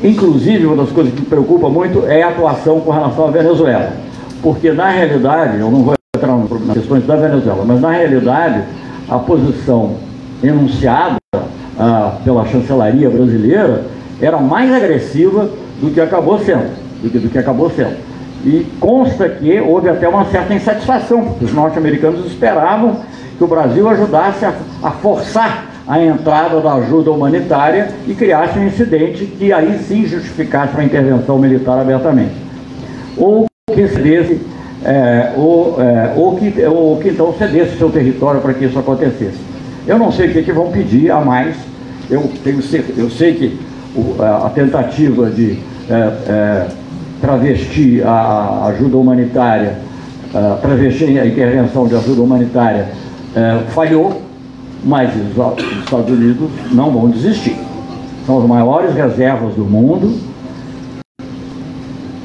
Inclusive, 0.04 0.66
uma 0.66 0.76
das 0.76 0.92
coisas 0.92 1.14
que 1.14 1.22
me 1.22 1.26
preocupa 1.28 1.70
muito 1.70 2.06
é 2.06 2.22
a 2.24 2.30
atuação 2.30 2.82
com 2.82 2.92
relação 2.92 3.28
à 3.28 3.32
Venezuela. 3.32 3.94
Porque, 4.42 4.72
na 4.74 4.90
realidade, 4.90 5.60
eu 5.60 5.72
não 5.72 5.84
vou 5.84 5.94
entrar 6.16 6.36
nas 6.36 6.78
questões 6.78 7.06
da 7.08 7.16
Venezuela, 7.16 7.64
mas 7.66 7.80
na 7.80 7.92
realidade, 7.92 8.64
a 9.10 9.18
posição 9.18 9.96
enunciada 10.44 11.16
ah, 11.80 12.18
pela 12.24 12.46
chancelaria 12.46 13.10
brasileira 13.10 13.86
era 14.22 14.38
mais 14.38 14.72
agressiva 14.72 15.50
do 15.82 15.90
que 15.92 16.02
acabou 16.02 16.38
sendo, 16.40 16.70
do 17.02 17.10
que, 17.10 17.20
do 17.20 17.30
que 17.30 17.38
acabou 17.38 17.70
sendo. 17.70 17.96
E 18.46 18.68
consta 18.80 19.30
que 19.30 19.60
houve 19.62 19.88
até 19.88 20.08
uma 20.08 20.26
certa 20.26 20.54
insatisfação, 20.54 21.24
porque 21.24 21.46
os 21.46 21.54
norte-americanos 21.54 22.26
esperavam 22.26 22.98
que 23.38 23.44
o 23.44 23.48
Brasil 23.48 23.88
ajudasse 23.88 24.44
a, 24.46 24.54
a, 24.84 24.92
forçar 24.92 25.66
a 25.88 26.02
entrada 26.02 26.62
da 26.62 26.74
ajuda 26.76 27.12
humanitária 27.12 27.90
e 28.08 28.14
criasse 28.14 28.58
um 28.58 28.68
incidente 28.68 29.26
que 29.26 29.52
aí 29.52 29.80
sim 29.88 30.06
justificasse 30.06 30.74
uma 30.74 30.84
intervenção 30.84 31.38
militar 31.38 31.80
abertamente. 31.80 32.34
Ou 33.18 33.46
que 33.74 33.88
cedesse, 33.88 34.40
é, 34.84 35.34
ou, 35.36 35.82
é, 35.82 36.14
ou, 36.16 36.36
que, 36.36 36.66
ou 36.66 36.98
que 36.98 37.10
então 37.10 37.34
cedesse 37.38 37.78
seu 37.78 37.90
território 37.90 38.42
para 38.42 38.54
que 38.54 38.66
isso 38.66 38.80
acontecesse. 38.80 39.40
Eu 39.86 39.98
não 39.98 40.12
sei 40.12 40.30
o 40.30 40.34
que, 40.34 40.44
que 40.44 40.52
vão 40.52 40.72
pedir 40.72 41.12
a 41.12 41.20
mais, 41.20 41.56
eu, 42.10 42.32
tenho, 42.44 42.60
eu 42.98 43.10
sei 43.10 43.34
que 43.34 43.60
o, 43.96 44.22
a, 44.22 44.50
tentativa 44.50 45.30
de 45.30 45.60
é, 45.90 45.94
é 46.28 46.68
travestir 47.24 48.06
a 48.06 48.66
ajuda 48.68 48.98
humanitária, 48.98 49.78
uh, 50.34 50.62
travestir 50.62 51.18
a 51.18 51.26
intervenção 51.26 51.88
de 51.88 51.96
ajuda 51.96 52.22
humanitária 52.22 52.90
uh, 53.34 53.72
falhou, 53.72 54.22
mas 54.84 55.10
os 55.16 55.84
Estados 55.84 56.10
Unidos 56.10 56.50
não 56.72 56.92
vão 56.92 57.10
desistir. 57.10 57.56
São 58.26 58.40
as 58.42 58.48
maiores 58.48 58.94
reservas 58.94 59.54
do 59.56 59.66
mundo. 59.66 60.18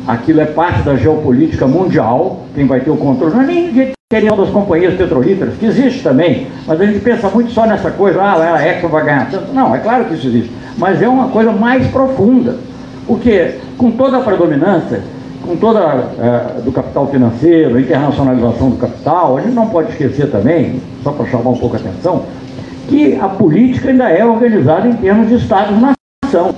Aquilo 0.07 0.41
é 0.41 0.47
parte 0.47 0.83
da 0.83 0.97
geopolítica 0.97 1.67
mundial. 1.67 2.45
Quem 2.55 2.67
vai 2.67 2.81
ter 2.81 2.91
o 2.91 2.97
controle 2.97 3.35
não 3.35 3.43
é 3.43 3.47
nem 3.47 3.95
querendo 4.11 4.37
das 4.37 4.49
companhias 4.49 4.95
petrolíferas, 4.95 5.55
que 5.59 5.67
existe 5.67 6.03
também, 6.03 6.47
mas 6.67 6.81
a 6.81 6.87
gente 6.87 6.99
pensa 7.01 7.29
muito 7.29 7.51
só 7.51 7.67
nessa 7.67 7.91
coisa, 7.91 8.23
ah, 8.23 8.55
a 8.55 8.67
Exxon 8.67 8.89
vai 8.89 9.05
ganhar 9.05 9.31
tanto. 9.31 9.53
Não, 9.53 9.75
é 9.75 9.79
claro 9.81 10.07
que 10.07 10.15
isso 10.15 10.29
existe, 10.29 10.51
mas 10.79 11.03
é 11.03 11.07
uma 11.07 11.29
coisa 11.29 11.53
mais 11.53 11.87
profunda. 11.89 12.57
Porque 13.07 13.57
com 13.77 13.91
toda 13.91 14.17
a 14.17 14.21
predominância, 14.21 15.03
com 15.45 15.57
toda 15.57 15.81
uh, 15.81 16.63
do 16.63 16.73
capital 16.73 17.07
financeiro, 17.09 17.79
internacionalização 17.79 18.71
do 18.71 18.77
capital, 18.77 19.37
a 19.37 19.43
gente 19.43 19.55
não 19.55 19.69
pode 19.69 19.91
esquecer 19.91 20.31
também, 20.31 20.81
só 21.03 21.13
para 21.13 21.27
chamar 21.27 21.51
um 21.51 21.59
pouco 21.59 21.77
a 21.77 21.79
atenção, 21.79 22.23
que 22.89 23.17
a 23.17 23.29
política 23.29 23.91
ainda 23.91 24.09
é 24.09 24.25
organizada 24.25 24.89
em 24.89 24.95
termos 24.95 25.29
de 25.29 25.35
Estados-nação. 25.35 26.55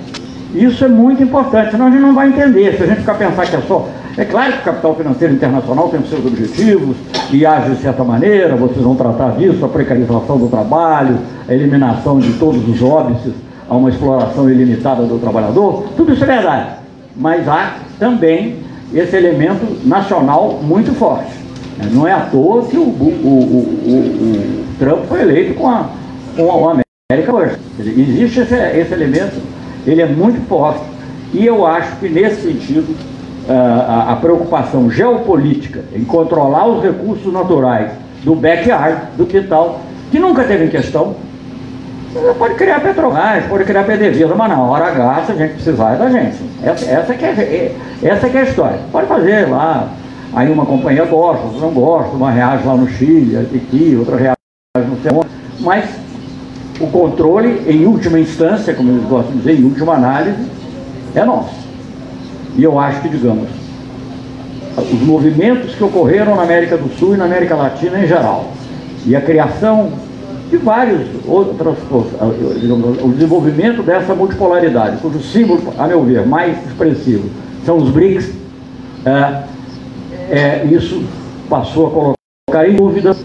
Isso 0.55 0.83
é 0.83 0.87
muito 0.87 1.21
importante, 1.21 1.71
senão 1.71 1.87
a 1.87 1.91
gente 1.91 2.01
não 2.01 2.15
vai 2.15 2.29
entender. 2.29 2.75
Se 2.75 2.83
a 2.83 2.87
gente 2.87 3.01
ficar 3.01 3.15
pensar 3.15 3.45
que 3.45 3.55
é 3.55 3.61
só. 3.61 3.87
É 4.17 4.25
claro 4.25 4.51
que 4.53 4.59
o 4.59 4.63
capital 4.63 4.95
financeiro 4.95 5.33
internacional 5.33 5.87
tem 5.89 5.99
os 5.99 6.09
seus 6.09 6.25
objetivos 6.25 6.97
e 7.31 7.45
age 7.45 7.71
de 7.71 7.81
certa 7.81 8.03
maneira, 8.03 8.55
vocês 8.57 8.81
vão 8.81 8.95
tratar 8.95 9.37
disso, 9.37 9.63
a 9.63 9.69
precarização 9.69 10.37
do 10.37 10.47
trabalho, 10.49 11.17
a 11.47 11.53
eliminação 11.53 12.19
de 12.19 12.33
todos 12.33 12.67
os 12.67 12.81
óbices 12.81 13.33
a 13.69 13.75
uma 13.75 13.89
exploração 13.89 14.49
ilimitada 14.49 15.03
do 15.03 15.17
trabalhador, 15.17 15.85
tudo 15.95 16.11
isso 16.11 16.23
é 16.25 16.27
verdade. 16.27 16.69
Mas 17.15 17.47
há 17.47 17.75
também 17.97 18.57
esse 18.93 19.15
elemento 19.15 19.87
nacional 19.87 20.59
muito 20.61 20.93
forte. 20.93 21.31
Não 21.93 22.05
é 22.05 22.11
à 22.11 22.19
toa 22.19 22.63
que 22.63 22.75
o, 22.75 22.81
o, 22.81 22.85
o, 22.85 23.93
o 23.93 24.65
Trump 24.77 25.05
foi 25.05 25.21
eleito 25.21 25.53
com 25.53 25.69
a, 25.69 25.89
com 26.35 26.69
a 26.69 26.81
América 27.11 27.33
First. 27.33 27.59
Existe 27.79 28.41
esse, 28.41 28.55
esse 28.55 28.93
elemento, 28.93 29.41
ele 29.85 30.01
é 30.01 30.07
muito 30.07 30.45
forte. 30.47 30.81
E 31.33 31.45
eu 31.45 31.65
acho 31.65 31.95
que 31.97 32.09
nesse 32.09 32.41
sentido, 32.41 32.95
a, 33.49 34.13
a 34.13 34.15
preocupação 34.17 34.89
geopolítica 34.89 35.83
em 35.93 36.03
controlar 36.03 36.67
os 36.67 36.83
recursos 36.83 37.31
naturais 37.31 37.91
do 38.23 38.35
backyard, 38.35 39.01
do 39.17 39.25
quintal, 39.25 39.81
que 40.11 40.19
nunca 40.19 40.43
teve 40.43 40.65
em 40.65 40.69
questão, 40.69 41.15
você 42.13 42.33
pode 42.33 42.55
criar 42.55 42.81
Petrobras, 42.81 43.45
pode 43.45 43.63
criar 43.63 43.85
PDVSA, 43.85 44.35
mas 44.35 44.49
na 44.49 44.61
hora 44.61 45.23
se 45.25 45.31
a 45.31 45.35
gente 45.35 45.53
precisar, 45.53 45.93
é 45.93 45.97
da 45.97 46.09
gente. 46.09 46.37
Essa, 46.61 46.85
essa, 46.91 47.13
que 47.13 47.23
é, 47.23 47.75
essa 48.03 48.29
que 48.29 48.37
é 48.37 48.41
a 48.41 48.43
história. 48.43 48.79
Pode 48.91 49.07
fazer 49.07 49.47
lá, 49.47 49.87
aí 50.33 50.51
uma 50.51 50.65
companhia 50.65 51.05
gosta, 51.05 51.45
outra 51.45 51.61
não 51.61 51.71
gosta, 51.71 52.13
uma 52.13 52.29
reage 52.29 52.67
lá 52.67 52.75
no 52.75 52.89
Chile, 52.89 53.37
aqui, 53.37 53.95
outra 53.97 54.17
reage 54.17 54.35
no 54.77 55.01
sei 55.01 55.11
mas 55.61 55.85
o 56.81 56.87
controle, 56.87 57.63
em 57.67 57.85
última 57.85 58.19
instância, 58.19 58.73
como 58.73 58.91
eles 58.91 59.03
gostam 59.05 59.31
de 59.33 59.37
dizer, 59.39 59.59
em 59.59 59.63
última 59.63 59.93
análise, 59.93 60.37
é 61.15 61.23
nosso. 61.23 61.53
E 62.57 62.63
eu 62.63 62.79
acho 62.79 63.01
que, 63.01 63.09
digamos, 63.09 63.49
os 64.77 65.01
movimentos 65.01 65.75
que 65.75 65.83
ocorreram 65.83 66.35
na 66.35 66.43
América 66.43 66.77
do 66.77 66.89
Sul 66.97 67.13
e 67.13 67.17
na 67.17 67.25
América 67.25 67.55
Latina 67.55 67.99
em 67.99 68.07
geral, 68.07 68.51
e 69.05 69.15
a 69.15 69.21
criação 69.21 69.91
de 70.49 70.57
várias 70.57 71.07
outras 71.25 71.77
coisas. 71.89 72.11
O 73.01 73.09
desenvolvimento 73.09 73.81
dessa 73.81 74.13
multipolaridade, 74.13 74.97
cujo 74.97 75.21
símbolo, 75.21 75.73
a 75.77 75.87
meu 75.87 76.03
ver, 76.03 76.25
mais 76.25 76.57
expressivo 76.67 77.29
são 77.65 77.77
os 77.77 77.89
BRICS, 77.89 78.33
é, 79.05 79.43
é, 80.29 80.65
isso 80.69 81.03
passou 81.49 81.87
a 81.87 81.89
colocar 81.89 82.69
em 82.69 82.75
dúvida 82.75 83.15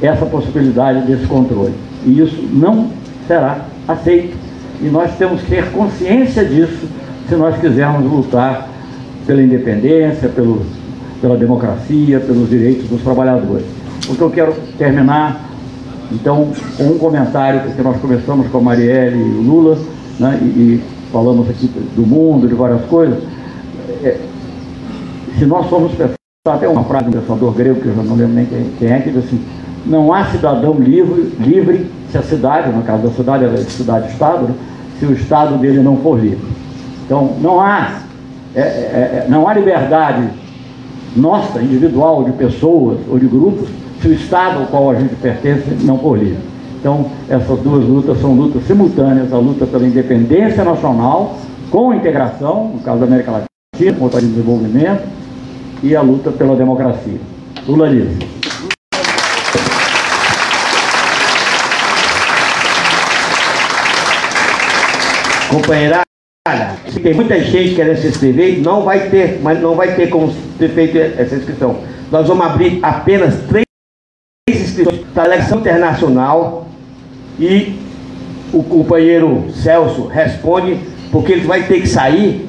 essa 0.00 0.26
possibilidade 0.26 1.06
desse 1.06 1.26
controle. 1.26 1.74
E 2.04 2.20
isso 2.20 2.36
não 2.52 2.90
será 3.26 3.60
aceito. 3.86 4.36
E 4.80 4.86
nós 4.86 5.16
temos 5.16 5.40
que 5.42 5.48
ter 5.48 5.70
consciência 5.72 6.44
disso 6.44 6.86
se 7.28 7.34
nós 7.34 7.58
quisermos 7.58 8.10
lutar 8.10 8.68
pela 9.26 9.42
independência, 9.42 10.28
pelo, 10.28 10.64
pela 11.20 11.36
democracia, 11.36 12.20
pelos 12.20 12.48
direitos 12.48 12.88
dos 12.88 13.02
trabalhadores. 13.02 13.66
O 14.08 14.14
que 14.14 14.20
eu 14.20 14.30
quero 14.30 14.54
terminar 14.78 15.46
então, 16.12 16.52
com 16.76 16.84
um 16.84 16.98
comentário, 16.98 17.62
porque 17.62 17.82
nós 17.82 18.00
começamos 18.00 18.46
com 18.48 18.58
a 18.58 18.60
Marielle 18.60 19.16
e 19.16 19.22
o 19.22 19.42
Lula, 19.42 19.78
né, 20.20 20.38
e, 20.40 20.44
e, 20.44 20.84
falamos 21.10 21.48
aqui 21.48 21.66
do 21.66 22.06
mundo, 22.06 22.46
de 22.46 22.54
várias 22.54 22.82
coisas, 22.82 23.18
é, 24.04 24.18
se 25.38 25.46
nós 25.46 25.66
formos 25.66 25.92
pensar, 25.92 26.14
até 26.46 26.68
uma 26.68 26.84
frase 26.84 27.08
um 27.08 27.12
pensador 27.12 27.52
grego, 27.52 27.80
que 27.80 27.86
eu 27.86 27.94
já 27.96 28.02
não 28.02 28.14
lembro 28.14 28.34
nem 28.34 28.46
quem, 28.46 28.70
quem 28.78 28.88
é, 28.88 29.00
que 29.00 29.10
diz 29.10 29.24
assim, 29.24 29.40
não 29.84 30.12
há 30.12 30.26
cidadão 30.26 30.74
livre, 30.74 31.32
livre 31.40 31.86
se 32.10 32.18
a 32.18 32.22
cidade, 32.22 32.70
no 32.70 32.82
caso 32.82 33.02
da 33.04 33.10
cidade, 33.10 33.44
é 33.44 33.56
cidade-estado, 33.58 34.48
né, 34.48 34.54
se 34.98 35.06
o 35.06 35.12
estado 35.12 35.58
dele 35.58 35.80
não 35.80 35.96
for 35.98 36.18
livre. 36.18 36.46
Então, 37.04 37.36
não 37.40 37.60
há, 37.60 38.00
é, 38.54 38.60
é, 38.60 38.62
é 38.62 39.26
não 39.28 39.48
há 39.48 39.54
liberdade 39.54 40.28
nossa, 41.16 41.60
individual, 41.62 42.24
de 42.24 42.32
pessoas 42.32 42.98
ou 43.08 43.18
de 43.18 43.26
grupos, 43.26 43.68
se 44.00 44.08
o 44.08 44.12
Estado 44.12 44.60
ao 44.60 44.66
qual 44.66 44.90
a 44.90 44.94
gente 44.94 45.14
pertence 45.16 45.64
não 45.82 45.98
for 45.98 46.18
livre. 46.18 46.38
Então, 46.78 47.06
essas 47.28 47.58
duas 47.60 47.84
lutas 47.84 48.20
são 48.20 48.34
lutas 48.34 48.64
simultâneas, 48.66 49.32
a 49.32 49.38
luta 49.38 49.66
pela 49.66 49.86
independência 49.86 50.62
nacional, 50.62 51.36
com 51.70 51.94
integração, 51.94 52.72
no 52.74 52.80
caso 52.80 53.00
da 53.00 53.06
América 53.06 53.32
Latina, 53.32 53.98
contra 53.98 54.18
o 54.18 54.22
desenvolvimento, 54.22 55.02
e 55.82 55.96
a 55.96 56.02
luta 56.02 56.30
pela 56.30 56.54
democracia. 56.54 57.18
Lula. 57.66 57.88
Companheira 65.48 66.02
Tem 67.02 67.14
muita 67.14 67.40
gente 67.40 67.74
querendo 67.74 67.96
se 67.96 68.08
inscrever, 68.08 68.60
não 68.60 68.82
vai 68.82 69.08
ter, 69.10 69.40
mas 69.42 69.60
não 69.60 69.74
vai 69.74 69.94
ter 69.94 70.08
como 70.08 70.32
ser 70.58 70.68
feita 70.70 70.98
essa 71.20 71.36
inscrição. 71.36 71.78
Nós 72.10 72.26
vamos 72.26 72.46
abrir 72.46 72.78
apenas 72.82 73.34
três 73.48 73.64
inscrições 74.48 75.04
para 75.12 75.24
a 75.24 75.26
eleição 75.26 75.58
internacional 75.58 76.68
e 77.38 77.78
o 78.52 78.62
companheiro 78.62 79.46
Celso 79.52 80.06
responde, 80.06 80.78
porque 81.10 81.32
ele 81.32 81.46
vai 81.46 81.64
ter 81.64 81.80
que 81.80 81.88
sair 81.88 82.48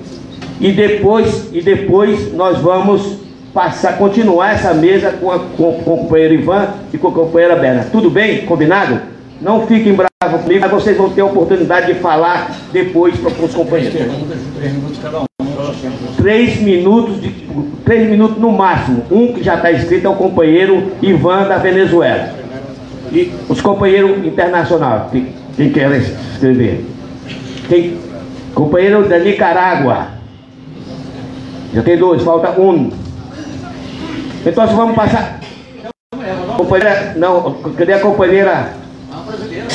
e 0.59 0.71
depois, 0.71 1.49
e 1.53 1.61
depois 1.61 2.33
nós 2.33 2.59
vamos 2.59 3.19
passar, 3.53 3.97
continuar 3.97 4.53
essa 4.53 4.73
mesa 4.73 5.11
com, 5.11 5.31
a, 5.31 5.39
com, 5.39 5.73
com 5.83 5.93
o 5.93 6.03
companheiro 6.03 6.35
Ivan 6.35 6.67
e 6.93 6.97
com 6.97 7.07
a 7.07 7.11
companheira 7.11 7.55
Berna. 7.55 7.87
Tudo 7.91 8.09
bem? 8.09 8.45
Combinado? 8.45 9.16
Não 9.41 9.67
fiquem 9.67 9.93
bravos 9.93 10.41
comigo, 10.41 10.61
mas 10.61 10.71
vocês 10.71 10.97
vão 10.97 11.09
ter 11.09 11.21
a 11.21 11.25
oportunidade 11.25 11.93
de 11.93 11.99
falar 11.99 12.51
depois 12.71 13.15
para 13.17 13.45
os 13.45 13.53
companheiros. 13.53 13.93
Três 14.55 14.73
minutos 14.73 14.99
cada 15.01 15.19
um. 15.19 15.25
Três 16.17 16.59
minutos, 16.59 17.21
de, 17.21 17.29
três 17.85 18.09
minutos 18.09 18.37
no 18.37 18.51
máximo. 18.51 19.03
Um 19.11 19.33
que 19.33 19.43
já 19.43 19.55
está 19.55 19.71
escrito 19.71 20.07
é 20.07 20.09
o 20.09 20.15
companheiro 20.15 20.91
Ivan 21.01 21.47
da 21.47 21.57
Venezuela. 21.57 22.33
E 23.11 23.31
os 23.47 23.61
companheiros 23.61 24.25
internacionais, 24.25 25.11
quem, 25.11 25.33
quem 25.55 25.71
quer 25.71 25.91
escrever? 25.91 26.83
Quem? 27.69 27.97
Companheiro 28.55 29.07
da 29.07 29.19
Nicarágua. 29.19 30.07
Já 31.73 31.83
tem 31.83 31.97
dois, 31.97 32.23
falta 32.23 32.59
um. 32.59 32.89
Então 34.45 34.67
vamos 34.67 34.95
passar. 34.95 35.39
Companheira, 36.57 37.13
não, 37.15 37.53
cadê 37.77 37.93
a 37.93 37.99
companheira? 37.99 38.86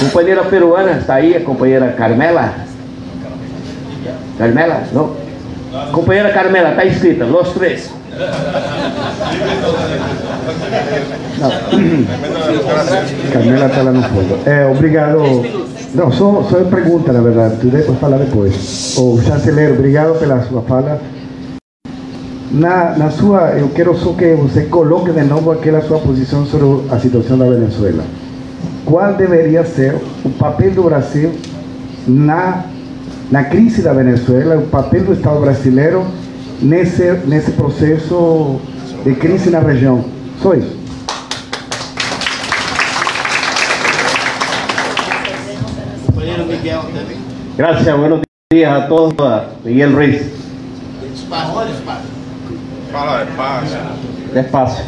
Companheira 0.00 0.44
peruana, 0.44 0.92
está 0.92 1.14
aí, 1.16 1.36
a 1.36 1.40
companheira 1.40 1.92
Carmela? 1.92 2.54
Carmela? 4.38 4.82
Não. 4.92 5.14
Companheira 5.92 6.32
Carmela, 6.32 6.70
está 6.70 6.84
escrita, 6.84 7.24
los 7.24 7.50
três. 7.50 7.90
Carmela 13.32 13.66
está 13.66 13.82
lá 13.82 13.92
no 13.92 14.02
fundo. 14.02 14.48
É, 14.48 14.66
obrigado. 14.66 15.18
Não, 15.94 16.10
só, 16.10 16.42
só 16.44 16.64
pergunta, 16.64 17.12
na 17.12 17.20
verdade. 17.20 17.56
Tu 17.60 17.66
depois 17.68 17.98
falar 17.98 18.18
depois. 18.18 18.96
O 18.98 19.20
chanceler, 19.22 19.72
obrigado 19.72 20.18
pela 20.18 20.42
sua 20.42 20.62
fala. 20.62 21.00
Na, 22.50 22.96
na 22.96 23.10
sua, 23.10 23.52
eu 23.52 23.70
quero 23.70 23.96
só 23.96 24.12
que 24.12 24.34
você 24.34 24.62
coloque 24.64 25.10
de 25.10 25.22
novo 25.22 25.50
aquela 25.50 25.80
sua 25.82 25.98
posição 25.98 26.44
sobre 26.44 26.94
a 26.94 26.98
situação 26.98 27.38
da 27.38 27.46
Venezuela. 27.46 28.04
Qual 28.84 29.14
deveria 29.14 29.64
ser 29.64 29.94
o 30.24 30.30
papel 30.30 30.72
do 30.72 30.82
Brasil 30.84 31.32
na, 32.06 32.64
na 33.30 33.44
crise 33.44 33.82
da 33.82 33.92
Venezuela, 33.92 34.56
o 34.56 34.66
papel 34.68 35.04
do 35.04 35.12
Estado 35.12 35.40
brasileiro 35.40 36.06
nesse, 36.60 37.12
nesse 37.26 37.52
processo 37.52 38.60
de 39.04 39.14
crise 39.14 39.50
na 39.50 39.60
região? 39.60 40.04
Só 40.40 40.54
isso. 40.54 40.82
Gracias, 47.56 47.96
buenos 47.96 48.20
días 48.52 48.72
a 48.72 48.86
todos. 48.86 49.14
Miguel 49.64 49.92
Ruiz. 49.92 50.22
Fala 51.28 51.64
despacio. 51.64 52.10
Despacio. 52.90 54.11
Despacio. 54.34 54.84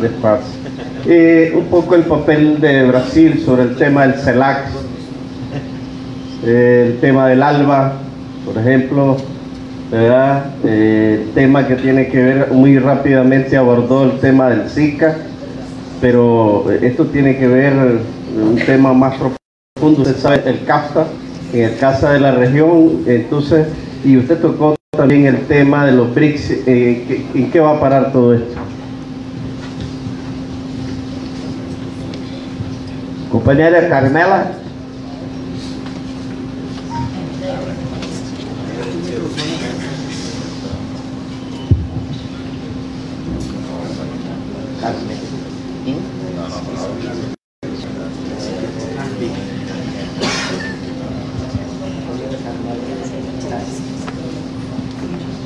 Despacio. 0.00 0.60
Eh, 1.08 1.52
un 1.56 1.66
poco 1.66 1.94
el 1.94 2.02
papel 2.02 2.60
de 2.60 2.82
Brasil 2.84 3.40
sobre 3.46 3.62
el 3.62 3.76
tema 3.76 4.08
del 4.08 4.14
CELAC, 4.20 4.58
eh, 6.44 6.88
el 6.94 6.98
tema 7.00 7.28
del 7.28 7.40
ALBA, 7.44 7.92
por 8.44 8.58
ejemplo, 8.58 9.16
¿verdad? 9.92 10.46
Eh, 10.64 11.22
el 11.28 11.32
tema 11.32 11.64
que 11.68 11.76
tiene 11.76 12.08
que 12.08 12.20
ver, 12.20 12.48
muy 12.50 12.76
rápidamente 12.80 13.56
abordó 13.56 14.02
el 14.02 14.18
tema 14.18 14.50
del 14.50 14.68
Zika, 14.68 15.14
pero 16.00 16.64
esto 16.82 17.04
tiene 17.04 17.36
que 17.36 17.46
ver 17.46 17.72
un 18.36 18.56
tema 18.66 18.92
más 18.92 19.14
profundo, 19.14 20.02
usted 20.02 20.16
sabe, 20.16 20.42
el 20.44 20.64
CAFTA, 20.64 21.06
en 21.52 21.60
el 21.66 21.78
caso 21.78 22.08
de 22.08 22.18
la 22.18 22.32
región, 22.32 23.04
entonces, 23.06 23.68
y 24.04 24.16
usted 24.16 24.38
tocó 24.38 24.74
también 24.96 25.26
el 25.26 25.38
tema 25.46 25.86
de 25.86 25.92
los 25.92 26.12
BRICS, 26.12 26.50
eh, 26.66 27.04
¿qué- 27.06 27.26
¿en 27.38 27.50
qué 27.52 27.60
va 27.60 27.76
a 27.76 27.80
parar 27.80 28.10
todo 28.12 28.34
esto? 28.34 28.56
Compañera 33.36 33.86
Carmela. 33.86 34.46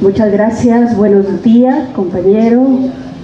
Muchas 0.01 0.31
gracias, 0.31 0.97
buenos 0.97 1.43
días, 1.43 1.89
compañero, 1.97 2.69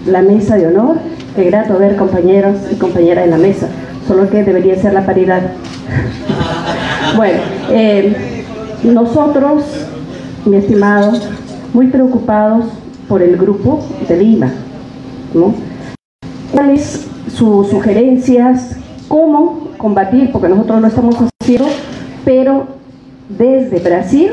la 0.06 0.22
mesa 0.22 0.56
de 0.56 0.66
honor. 0.66 0.96
Qué 1.36 1.44
grato 1.44 1.78
ver 1.78 1.94
compañeros 1.94 2.56
y 2.72 2.74
compañeras 2.74 3.26
en 3.26 3.30
la 3.30 3.38
mesa, 3.38 3.68
solo 4.06 4.28
que 4.30 4.44
debería 4.44 4.76
ser 4.76 4.92
la 4.92 5.04
paridad. 5.04 5.42
Bueno, 7.16 7.40
eh, 7.70 8.44
nosotros, 8.84 9.64
mi 10.44 10.56
estimado, 10.56 11.12
muy 11.72 11.88
preocupados 11.88 12.66
por 13.08 13.22
el 13.22 13.36
grupo 13.36 13.84
de 14.08 14.16
Lima. 14.16 14.50
¿Cuáles 16.52 17.06
sus 17.28 17.68
sugerencias? 17.68 18.76
¿Cómo 19.08 19.68
combatir? 19.76 20.30
Porque 20.32 20.48
nosotros 20.48 20.80
lo 20.80 20.86
estamos 20.88 21.16
haciendo, 21.40 21.68
pero 22.24 22.66
desde 23.28 23.80
Brasil 23.80 24.30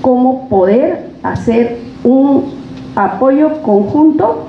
cómo 0.00 0.48
poder 0.48 1.10
hacer 1.22 1.78
un 2.04 2.54
apoyo 2.94 3.62
conjunto 3.62 4.46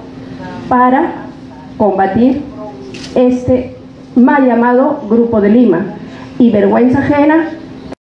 para 0.69 1.25
combatir 1.77 2.43
este 3.15 3.76
mal 4.17 4.45
llamado 4.45 4.99
Grupo 5.07 5.39
de 5.39 5.49
Lima 5.49 5.85
y 6.39 6.49
vergüenza 6.49 6.99
ajena 6.99 7.49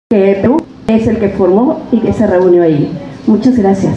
que 0.09 0.39
Perú 0.41 0.57
es 0.87 1.07
el 1.07 1.17
que 1.17 1.29
formó 1.29 1.81
y 1.91 1.99
que 1.99 2.11
se 2.11 2.25
reunió 2.25 2.63
ahí. 2.63 2.91
Muchas 3.27 3.55
gracias. 3.57 3.93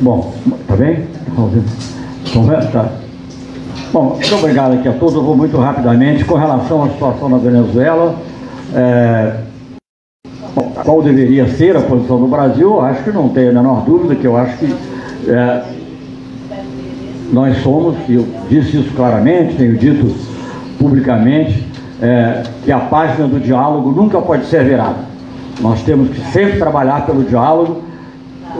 Bom, 0.00 0.34
tá 0.68 0.76
bem? 0.76 1.06
Conversa? 2.34 2.70
Tá. 2.70 2.90
Bom, 3.92 4.16
muito 4.16 4.34
obrigado 4.34 4.74
aqui 4.74 4.88
a 4.88 4.92
todos. 4.92 5.14
Eu 5.14 5.22
vou 5.22 5.36
muito 5.36 5.56
rapidamente 5.56 6.24
com 6.24 6.34
relação 6.34 6.84
à 6.84 6.90
situação 6.90 7.28
na 7.28 7.38
Venezuela. 7.38 8.14
É, 8.74 9.36
qual 10.84 11.02
deveria 11.02 11.46
ser 11.48 11.76
a 11.76 11.80
posição 11.80 12.20
do 12.20 12.26
Brasil? 12.26 12.80
Acho 12.80 13.04
que 13.04 13.10
não 13.10 13.28
tenho 13.30 13.50
a 13.50 13.54
menor 13.54 13.84
dúvida 13.84 14.14
que 14.14 14.26
eu 14.26 14.36
acho 14.36 14.58
que 14.58 14.74
é, 15.28 15.62
nós 17.32 17.56
somos, 17.62 17.96
e 18.08 18.14
eu 18.14 18.26
disse 18.48 18.78
isso 18.78 18.94
claramente, 18.94 19.56
tenho 19.56 19.76
dito 19.76 20.14
publicamente, 20.78 21.66
é, 22.00 22.42
que 22.64 22.72
a 22.72 22.78
página 22.78 23.26
do 23.26 23.40
diálogo 23.40 23.90
nunca 23.90 24.20
pode 24.20 24.46
ser 24.46 24.64
virada. 24.64 25.12
Nós 25.60 25.82
temos 25.82 26.08
que 26.10 26.20
sempre 26.32 26.58
trabalhar 26.58 27.06
pelo 27.06 27.22
diálogo, 27.24 27.82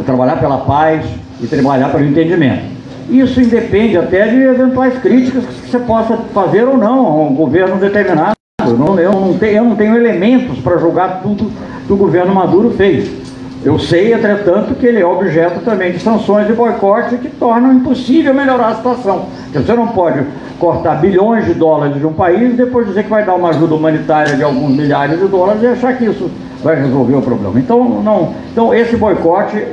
trabalhar 0.06 0.36
pela 0.36 0.58
paz 0.58 1.04
e 1.40 1.46
trabalhar 1.46 1.90
pelo 1.90 2.04
entendimento. 2.04 2.72
Isso 3.10 3.40
independe 3.40 3.98
até 3.98 4.28
de 4.28 4.36
eventuais 4.36 4.96
críticas 4.98 5.44
que 5.44 5.70
você 5.70 5.78
possa 5.80 6.16
fazer 6.32 6.64
ou 6.64 6.78
não 6.78 7.06
a 7.06 7.22
um 7.22 7.34
governo 7.34 7.76
determinado. 7.76 8.36
Eu 8.64 8.78
não, 8.78 8.98
eu 8.98 9.12
não, 9.12 9.34
tenho, 9.36 9.56
eu 9.56 9.64
não 9.64 9.76
tenho 9.76 9.96
elementos 9.96 10.58
para 10.60 10.78
julgar 10.78 11.20
tudo 11.20 11.50
que 11.86 11.92
o 11.92 11.96
governo 11.96 12.34
Maduro 12.34 12.70
fez. 12.70 13.22
Eu 13.64 13.78
sei, 13.78 14.12
entretanto, 14.12 14.74
que 14.74 14.84
ele 14.86 15.00
é 15.00 15.06
objeto 15.06 15.60
também 15.60 15.92
de 15.92 16.00
sanções 16.00 16.48
e 16.50 16.52
boicote 16.52 17.16
que 17.18 17.28
tornam 17.28 17.72
impossível 17.72 18.34
melhorar 18.34 18.68
a 18.68 18.74
situação. 18.74 19.26
Você 19.54 19.72
não 19.74 19.86
pode 19.88 20.20
cortar 20.58 20.96
bilhões 20.96 21.44
de 21.44 21.54
dólares 21.54 21.96
de 21.96 22.04
um 22.06 22.12
país 22.12 22.52
e 22.54 22.56
depois 22.56 22.86
dizer 22.88 23.04
que 23.04 23.10
vai 23.10 23.24
dar 23.24 23.34
uma 23.34 23.50
ajuda 23.50 23.74
humanitária 23.74 24.34
de 24.36 24.42
alguns 24.42 24.76
milhares 24.76 25.18
de 25.20 25.26
dólares 25.28 25.62
e 25.62 25.66
achar 25.68 25.96
que 25.96 26.04
isso 26.06 26.28
vai 26.62 26.74
resolver 26.80 27.14
o 27.14 27.22
problema. 27.22 27.58
Então, 27.58 28.02
não, 28.02 28.34
então 28.52 28.74
esse 28.74 28.96
boicote 28.96 29.64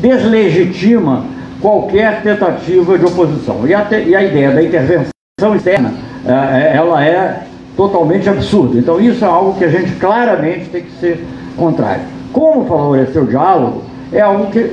deslegitima 0.00 1.24
qualquer 1.60 2.22
tentativa 2.22 2.96
de 2.96 3.04
oposição. 3.04 3.66
E 3.66 3.74
a, 3.74 3.82
te- 3.84 4.04
e 4.06 4.14
a 4.14 4.22
ideia 4.22 4.50
da 4.52 4.62
intervenção 4.62 5.10
externa, 5.56 5.92
eh, 6.26 6.72
ela 6.76 7.04
é 7.04 7.42
totalmente 7.76 8.28
absurda. 8.28 8.78
Então 8.78 9.00
isso 9.00 9.24
é 9.24 9.28
algo 9.28 9.54
que 9.58 9.64
a 9.64 9.68
gente 9.68 9.92
claramente 9.96 10.66
tem 10.70 10.82
que 10.82 10.92
ser 10.92 11.24
contrário. 11.56 12.02
Como 12.32 12.64
favorecer 12.66 13.22
o 13.22 13.26
diálogo 13.26 13.82
é 14.12 14.20
algo 14.20 14.50
que 14.50 14.70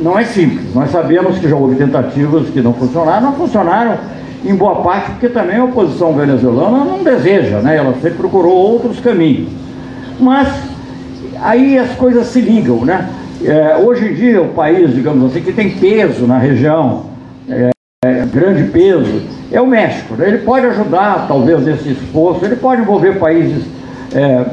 não 0.00 0.18
é 0.18 0.24
simples. 0.24 0.74
Nós 0.74 0.90
sabemos 0.90 1.38
que 1.38 1.48
já 1.48 1.56
houve 1.56 1.76
tentativas 1.76 2.48
que 2.48 2.60
não 2.60 2.72
funcionaram, 2.72 3.22
não 3.22 3.32
funcionaram 3.34 3.96
em 4.44 4.54
boa 4.54 4.82
parte 4.82 5.10
porque 5.12 5.28
também 5.28 5.56
a 5.56 5.64
oposição 5.64 6.12
venezuelana 6.12 6.84
não 6.84 7.02
deseja, 7.02 7.58
né? 7.58 7.76
ela 7.76 7.94
sempre 7.94 8.18
procurou 8.18 8.52
outros 8.52 9.00
caminhos. 9.00 9.48
Mas 10.20 10.48
aí 11.40 11.78
as 11.78 11.92
coisas 11.92 12.26
se 12.28 12.40
ligam, 12.40 12.84
né? 12.84 13.08
É, 13.44 13.76
hoje 13.76 14.06
em 14.06 14.14
dia 14.14 14.40
o 14.40 14.48
país, 14.48 14.94
digamos 14.94 15.30
assim, 15.30 15.42
que 15.42 15.52
tem 15.52 15.70
peso 15.70 16.26
na 16.26 16.38
região, 16.38 17.06
é, 17.48 17.70
é, 18.04 18.24
grande 18.26 18.64
peso, 18.70 19.22
é 19.50 19.60
o 19.60 19.66
México. 19.66 20.14
Né? 20.14 20.28
Ele 20.28 20.38
pode 20.38 20.66
ajudar, 20.66 21.26
talvez, 21.28 21.64
nesse 21.64 21.90
esforço, 21.90 22.44
ele 22.44 22.56
pode 22.56 22.82
envolver 22.82 23.18
países, 23.18 23.64
é, 24.14 24.44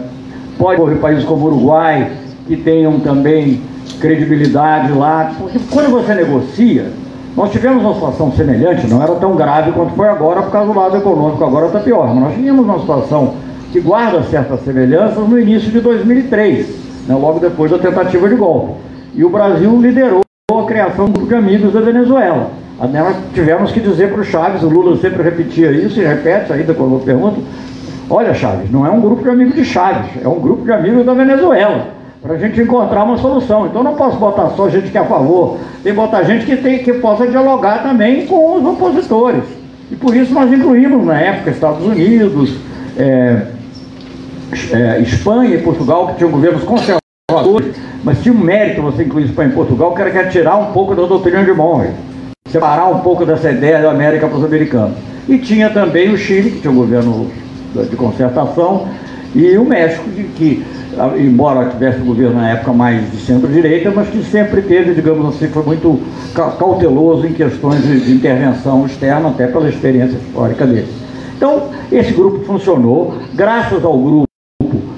pode 0.58 0.76
envolver 0.76 0.96
países 0.96 1.24
como 1.24 1.46
o 1.46 1.48
Uruguai, 1.48 2.12
que 2.52 2.58
tenham 2.58 3.00
também 3.00 3.62
credibilidade 4.02 4.92
lá, 4.92 5.32
porque 5.40 5.58
quando 5.72 5.90
você 5.90 6.14
negocia, 6.14 6.92
nós 7.34 7.50
tivemos 7.50 7.82
uma 7.82 7.94
situação 7.94 8.30
semelhante, 8.34 8.88
não 8.88 9.02
era 9.02 9.16
tão 9.16 9.38
grave 9.38 9.72
quanto 9.72 9.96
foi 9.96 10.10
agora, 10.10 10.42
por 10.42 10.52
causa 10.52 10.74
do 10.74 10.78
lado 10.78 10.98
econômico, 10.98 11.42
agora 11.46 11.68
está 11.68 11.80
pior, 11.80 12.08
mas 12.14 12.24
nós 12.24 12.34
tínhamos 12.36 12.66
uma 12.66 12.80
situação 12.80 13.36
que 13.72 13.80
guarda 13.80 14.22
certas 14.24 14.60
semelhanças 14.66 15.26
no 15.30 15.40
início 15.40 15.72
de 15.72 15.80
2003, 15.80 16.68
né, 17.08 17.16
logo 17.16 17.40
depois 17.40 17.72
da 17.72 17.78
tentativa 17.78 18.28
de 18.28 18.36
golpe. 18.36 18.74
E 19.16 19.24
o 19.24 19.30
Brasil 19.30 19.80
liderou 19.80 20.22
a 20.52 20.64
criação 20.66 21.06
do 21.06 21.14
grupo 21.14 21.28
de 21.30 21.36
amigos 21.36 21.72
da 21.72 21.80
Venezuela. 21.80 22.52
Nós 22.82 23.16
tivemos 23.34 23.72
que 23.72 23.80
dizer 23.80 24.12
para 24.12 24.20
o 24.20 24.26
Chaves, 24.26 24.62
o 24.62 24.68
Lula 24.68 24.98
sempre 24.98 25.24
repetia 25.24 25.72
isso 25.72 26.02
e 26.02 26.04
repete 26.04 26.52
ainda 26.52 26.74
quando 26.74 26.96
eu 26.96 27.00
pergunto, 27.00 27.42
olha 28.10 28.34
Chaves, 28.34 28.70
não 28.70 28.86
é 28.86 28.90
um 28.90 29.00
grupo 29.00 29.24
de 29.24 29.30
amigos 29.30 29.56
de 29.56 29.64
Chaves, 29.64 30.10
é 30.22 30.28
um 30.28 30.40
grupo 30.40 30.66
de 30.66 30.74
amigos 30.74 31.06
da 31.06 31.14
Venezuela 31.14 32.01
para 32.22 32.36
a 32.36 32.38
gente 32.38 32.62
encontrar 32.62 33.04
uma 33.04 33.18
solução. 33.18 33.66
Então 33.66 33.84
não 33.84 33.96
posso 33.96 34.18
botar 34.18 34.50
só 34.52 34.70
gente 34.70 34.90
que 34.90 34.98
é 34.98 35.02
a 35.02 35.06
favor, 35.06 35.58
tem 35.84 35.92
que 35.92 36.00
botar 36.00 36.24
gente 36.24 36.46
que, 36.46 36.56
tem, 36.58 36.80
que 36.80 36.94
possa 36.94 37.28
dialogar 37.28 37.82
também 37.82 38.28
com 38.28 38.58
os 38.58 38.66
opositores. 38.66 39.44
E 39.90 39.96
por 39.96 40.16
isso 40.16 40.34
nós 40.34 40.52
incluímos 40.52 41.06
na 41.06 41.20
época 41.20 41.50
Estados 41.50 41.86
Unidos, 41.86 42.56
é, 42.98 43.48
é, 44.72 45.02
Espanha 45.02 45.56
e 45.56 45.62
Portugal, 45.62 46.08
que 46.08 46.16
tinham 46.16 46.32
governos 46.32 46.64
conservadores, 46.64 47.76
mas 48.04 48.22
tinha 48.22 48.34
um 48.34 48.38
mérito 48.38 48.82
você 48.82 49.04
incluir 49.04 49.26
Espanha 49.26 49.50
e 49.50 49.54
Portugal, 49.54 49.94
que 49.94 50.02
era 50.02 50.12
que 50.12 50.30
tirar 50.30 50.58
um 50.58 50.72
pouco 50.72 50.96
da 50.96 51.06
doutrina 51.06 51.44
de 51.44 51.52
Monroe, 51.52 51.90
separar 52.48 52.90
um 52.90 53.00
pouco 53.00 53.26
dessa 53.26 53.52
ideia 53.52 53.82
da 53.82 53.92
América 53.92 54.28
para 54.28 54.38
os 54.38 54.44
americanos. 54.44 54.98
E 55.28 55.38
tinha 55.38 55.70
também 55.70 56.12
o 56.12 56.18
Chile, 56.18 56.52
que 56.52 56.62
tinha 56.62 56.72
um 56.72 56.76
governo 56.76 57.30
de 57.90 57.96
concertação, 57.96 58.88
e 59.34 59.58
o 59.58 59.64
México, 59.66 60.10
que 60.36 60.64
embora 61.18 61.70
tivesse 61.70 62.02
um 62.02 62.06
governo 62.06 62.36
na 62.36 62.50
época 62.50 62.74
mais 62.74 63.10
de 63.12 63.18
centro-direita, 63.18 63.92
mas 63.92 64.10
que 64.10 64.24
sempre 64.24 64.62
teve, 64.62 64.94
digamos 64.94 65.36
assim, 65.36 65.48
foi 65.48 65.64
muito 65.64 66.00
cauteloso 66.34 67.26
em 67.26 67.34
questões 67.34 67.82
de, 67.84 68.12
intervenção 68.12 68.86
externa, 68.86 69.30
até 69.30 69.48
pela 69.48 69.70
experiência 69.70 70.18
histórica 70.18 70.66
dele. 70.66 70.88
Então, 71.38 71.70
esse 71.92 72.12
grupo 72.12 72.44
funcionou, 72.46 73.16
graças 73.34 73.84
ao 73.84 73.98
grupo 73.98 74.28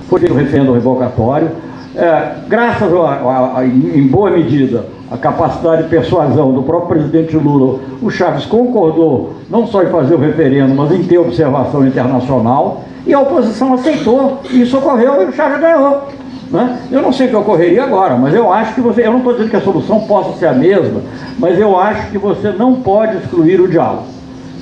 foi 0.10 0.24
o 0.26 0.34
referendo 0.34 0.74
revocatório, 0.74 1.50
é, 1.96 2.36
graças 2.50 2.92
a, 2.92 2.98
a, 2.98 3.60
a, 3.60 3.66
em 3.66 4.08
boa 4.08 4.32
medida, 4.32 4.86
a 5.14 5.18
capacidade 5.18 5.84
de 5.84 5.90
persuasão 5.90 6.52
do 6.52 6.64
próprio 6.64 6.98
presidente 6.98 7.38
Lula, 7.38 7.80
o 8.02 8.10
Chaves 8.10 8.48
concordou 8.48 9.34
não 9.48 9.68
só 9.68 9.84
em 9.84 9.92
fazer 9.92 10.16
o 10.16 10.18
referendo, 10.18 10.74
mas 10.74 10.92
em 10.92 11.04
ter 11.04 11.20
observação 11.20 11.86
internacional. 11.86 12.82
E 13.06 13.14
a 13.14 13.20
oposição 13.20 13.74
aceitou, 13.76 14.40
isso 14.50 14.76
ocorreu 14.76 15.22
e 15.22 15.26
o 15.26 15.32
Chaves 15.32 15.60
ganhou. 15.60 16.08
Né? 16.50 16.80
Eu 16.92 17.04
não 17.04 17.14
sei 17.14 17.28
o 17.28 17.30
que 17.30 17.36
ocorreria 17.36 17.84
agora, 17.84 18.16
mas 18.16 18.34
eu 18.34 18.52
acho 18.52 18.74
que 18.74 18.82
você. 18.82 19.06
Eu 19.06 19.12
não 19.12 19.20
estou 19.20 19.34
dizendo 19.34 19.52
que 19.52 19.56
a 19.56 19.62
solução 19.62 20.00
possa 20.02 20.38
ser 20.40 20.48
a 20.48 20.54
mesma, 20.54 21.02
mas 21.38 21.60
eu 21.60 21.80
acho 21.80 22.10
que 22.10 22.18
você 22.18 22.50
não 22.50 22.76
pode 22.76 23.18
excluir 23.18 23.62
o 23.62 23.68
diálogo. 23.68 24.06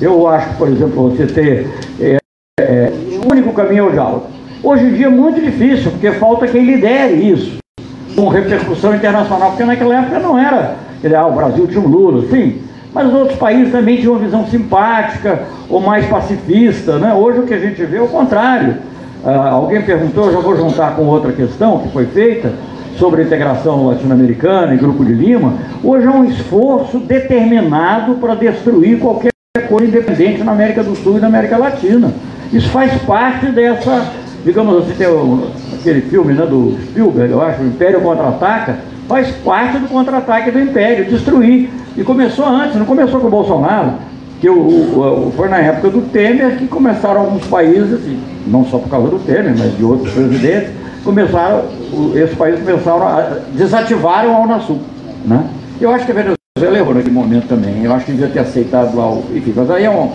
Eu 0.02 0.28
acho 0.28 0.50
que, 0.50 0.56
por 0.56 0.68
exemplo, 0.68 1.10
você 1.10 1.28
ter. 1.28 1.70
É, 2.00 2.18
é, 2.60 2.92
o 3.24 3.32
único 3.32 3.54
caminho 3.54 3.86
é 3.86 3.88
o 3.88 3.92
diálogo. 3.92 4.26
Hoje 4.62 4.86
em 4.86 4.94
dia 4.94 5.06
é 5.06 5.10
muito 5.10 5.40
difícil, 5.40 5.92
porque 5.92 6.12
falta 6.12 6.48
quem 6.48 6.66
lidere 6.66 7.14
isso, 7.14 7.61
com 8.16 8.28
repercussão 8.28 8.96
internacional, 8.96 9.50
porque 9.50 9.64
naquela 9.64 10.00
época 10.00 10.20
não 10.20 10.38
era. 10.38 10.76
Ah, 11.18 11.28
o 11.28 11.34
Brasil 11.34 11.68
tinha 11.68 11.82
um 11.82 11.88
Lula, 11.88 12.28
sim, 12.30 12.62
mas 12.94 13.08
os 13.08 13.14
outros 13.14 13.38
países 13.38 13.72
também 13.72 13.98
tinham 13.98 14.14
uma 14.14 14.20
visão 14.20 14.46
simpática 14.48 15.44
ou 15.70 15.80
mais 15.80 16.06
pacifista. 16.06 16.98
Né? 16.98 17.14
Hoje 17.14 17.40
o 17.40 17.44
que 17.44 17.54
a 17.54 17.60
gente 17.60 17.84
vê 17.84 17.98
é 17.98 18.02
o 18.02 18.08
contrário. 18.08 18.76
Ah, 19.26 19.50
alguém 19.52 19.82
perguntou, 19.82 20.26
eu 20.26 20.34
já 20.34 20.40
vou 20.40 20.56
juntar 20.56 20.96
com 20.96 21.04
outra 21.06 21.32
questão 21.32 21.80
que 21.80 21.90
foi 21.90 22.06
feita 22.06 22.52
sobre 22.98 23.22
a 23.22 23.26
integração 23.26 23.88
latino-americana 23.88 24.74
e 24.74 24.78
Grupo 24.78 25.04
de 25.04 25.14
Lima. 25.14 25.54
Hoje 25.84 26.06
é 26.06 26.10
um 26.10 26.26
esforço 26.26 27.00
determinado 27.00 28.16
para 28.16 28.36
destruir 28.36 29.00
qualquer 29.00 29.32
coisa 29.68 29.88
independente 29.88 30.44
na 30.44 30.52
América 30.52 30.84
do 30.84 30.96
Sul 30.96 31.18
e 31.18 31.22
na 31.22 31.28
América 31.28 31.58
Latina. 31.58 32.12
Isso 32.54 32.70
faz 32.70 32.94
parte 33.04 33.48
dessa, 33.48 34.06
digamos 34.44 34.84
assim, 34.84 35.04
aquele 35.82 36.02
filme 36.02 36.34
né, 36.34 36.46
do 36.46 36.78
Spielberg, 36.88 37.32
eu 37.32 37.42
acho, 37.42 37.62
o 37.62 37.68
Império 37.68 38.02
Contra-Ataca, 38.02 38.78
faz 39.08 39.30
parte 39.44 39.78
do 39.78 39.88
contra-ataque 39.90 40.52
do 40.52 40.60
Império, 40.60 41.06
destruir 41.06 41.70
e 41.98 42.04
começou 42.04 42.46
antes, 42.46 42.78
não 42.78 42.86
começou 42.86 43.20
com 43.20 43.28
o 43.28 43.30
Bolsonaro, 43.30 43.94
que 44.40 44.50
o, 44.50 44.58
o, 44.58 45.34
foi 45.36 45.50
na 45.50 45.58
época 45.58 45.90
do 45.90 46.02
Temer 46.02 46.58
que 46.58 46.68
começaram 46.68 47.22
alguns 47.22 47.46
países, 47.48 47.94
assim, 47.94 48.20
não 48.48 48.66
só 48.66 48.78
por 48.78 48.90
causa 48.90 49.10
do 49.10 49.20
Temer, 49.20 49.54
mas 49.58 49.76
de 49.76 49.84
outros 49.84 50.14
presidentes, 50.14 50.70
começaram, 51.04 51.66
esses 52.16 52.36
países 52.38 52.64
começaram 52.64 53.08
a 53.08 53.40
desativaram 53.54 54.36
a 54.36 54.40
Unasul. 54.40 54.80
Né? 55.26 55.44
Eu 55.80 55.92
acho 55.92 56.06
que 56.06 56.12
a 56.12 56.16
Venezuela 56.16 56.78
errou 56.78 56.94
naquele 56.94 57.14
momento 57.14 57.48
também. 57.48 57.84
Eu 57.84 57.94
acho 57.94 58.06
que 58.06 58.12
devia 58.12 58.28
ter 58.28 58.40
aceitado 58.40 58.96
lá 58.96 59.12
o. 59.12 59.24
Enfim, 59.34 59.54
mas 59.56 59.70
aí 59.70 59.84
é 59.84 59.90
um 59.90 60.12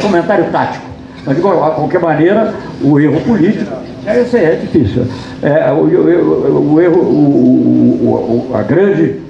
comentário 0.00 0.46
tático. 0.50 0.93
Mas 1.26 1.36
de 1.36 1.42
qualquer 1.42 2.00
maneira, 2.00 2.54
o 2.82 3.00
erro 3.00 3.20
político, 3.20 3.72
é, 4.06 4.18
é 4.18 4.56
difícil. 4.56 5.06
É, 5.42 5.72
o, 5.72 5.76
o, 5.76 6.74
o, 6.74 6.80
erro, 6.80 7.00
o, 7.00 8.50
a 8.54 8.62
grande 8.62 9.20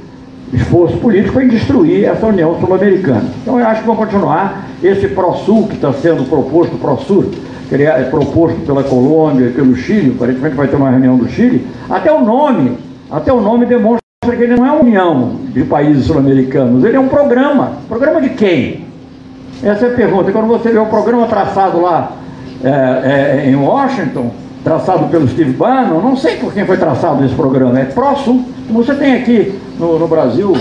esforço 0.53 0.97
político 0.99 1.41
em 1.41 1.49
destruir 1.49 2.05
essa 2.05 2.27
União 2.27 2.59
Sul-Americana. 2.61 3.25
Então 3.43 3.59
eu 3.59 3.67
acho 3.67 3.81
que 3.81 3.87
vão 3.87 3.97
continuar 3.97 4.69
esse 4.83 5.09
Pro-Sul 5.09 5.69
que 5.69 5.75
está 5.75 5.93
sendo 5.93 6.29
proposto, 6.29 6.77
Pro-Sul, 6.77 7.31
que 7.69 7.75
é 7.77 8.03
proposto 8.05 8.59
pela 8.67 8.83
Colômbia 8.83 9.47
e 9.47 9.53
pelo 9.53 9.75
Chile, 9.75 10.13
aparentemente 10.15 10.55
vai 10.55 10.69
ter 10.69 10.77
uma 10.77 10.91
reunião 10.91 11.17
do 11.17 11.29
Chile, 11.29 11.67
até 11.89 12.13
o 12.13 12.25
nome, 12.25 12.79
até 13.11 13.33
o 13.33 13.41
nome 13.41 13.67
demonstra 13.67 14.01
que 14.25 14.43
ele 14.43 14.57
não 14.57 14.67
é 14.67 14.71
uma 14.71 14.83
união 14.83 15.37
de 15.53 15.65
países 15.65 16.07
sul-americanos, 16.07 16.85
ele 16.85 16.97
é 16.97 17.01
um 17.01 17.09
programa. 17.09 17.73
Programa 17.89 18.21
de 18.21 18.31
quem? 18.31 18.84
Essa 19.65 19.87
é 19.87 19.89
a 19.89 19.95
pergunta. 19.95 20.31
Quando 20.31 20.47
você 20.47 20.71
vê 20.71 20.79
o 20.79 20.87
programa 20.87 21.27
traçado 21.27 21.81
lá 21.81 22.13
é, 22.63 22.69
é, 22.69 23.51
em 23.51 23.57
Washington, 23.57 24.31
traçado 24.63 25.07
pelo 25.09 25.27
Steve 25.27 25.53
Bannon, 25.53 26.01
não 26.01 26.17
sei 26.17 26.37
por 26.37 26.53
quem 26.53 26.67
foi 26.67 26.77
traçado 26.77 27.25
esse 27.25 27.35
programa, 27.35 27.81
é 27.81 27.85
Pro-Sul. 27.87 28.45
Você 28.71 28.95
tem 28.95 29.15
aqui 29.15 29.59
no, 29.79 29.99
no 29.99 30.07
Brasil, 30.07 30.55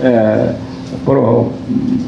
é, 0.00 0.54
pro, 1.04 1.50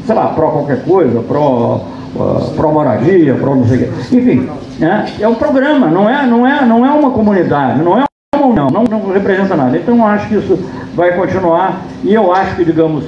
sei 0.05 0.15
lá, 0.15 0.27
pró 0.27 0.51
qualquer 0.51 0.83
coisa, 0.83 1.19
pró, 1.19 1.81
uh, 2.15 2.51
pró 2.55 2.71
moradia, 2.71 3.35
pró 3.35 3.53
não 3.53 3.65
sei 3.67 3.77
o 3.77 3.79
quê. 3.81 3.89
Enfim, 4.15 4.49
é, 4.81 5.23
é 5.23 5.27
um 5.27 5.35
programa, 5.35 5.87
não 5.87 6.09
é, 6.09 6.25
não, 6.25 6.47
é, 6.47 6.65
não 6.65 6.85
é 6.85 6.91
uma 6.91 7.11
comunidade, 7.11 7.81
não 7.81 7.99
é 7.99 8.05
uma 8.33 8.45
união, 8.45 8.67
não, 8.69 8.83
não 8.83 9.11
representa 9.11 9.53
nada. 9.53 9.75
Então 9.75 9.97
eu 9.97 10.05
acho 10.05 10.29
que 10.29 10.35
isso 10.35 10.57
vai 10.95 11.13
continuar 11.13 11.81
e 12.03 12.13
eu 12.13 12.31
acho 12.31 12.55
que, 12.55 12.63
digamos, 12.63 13.03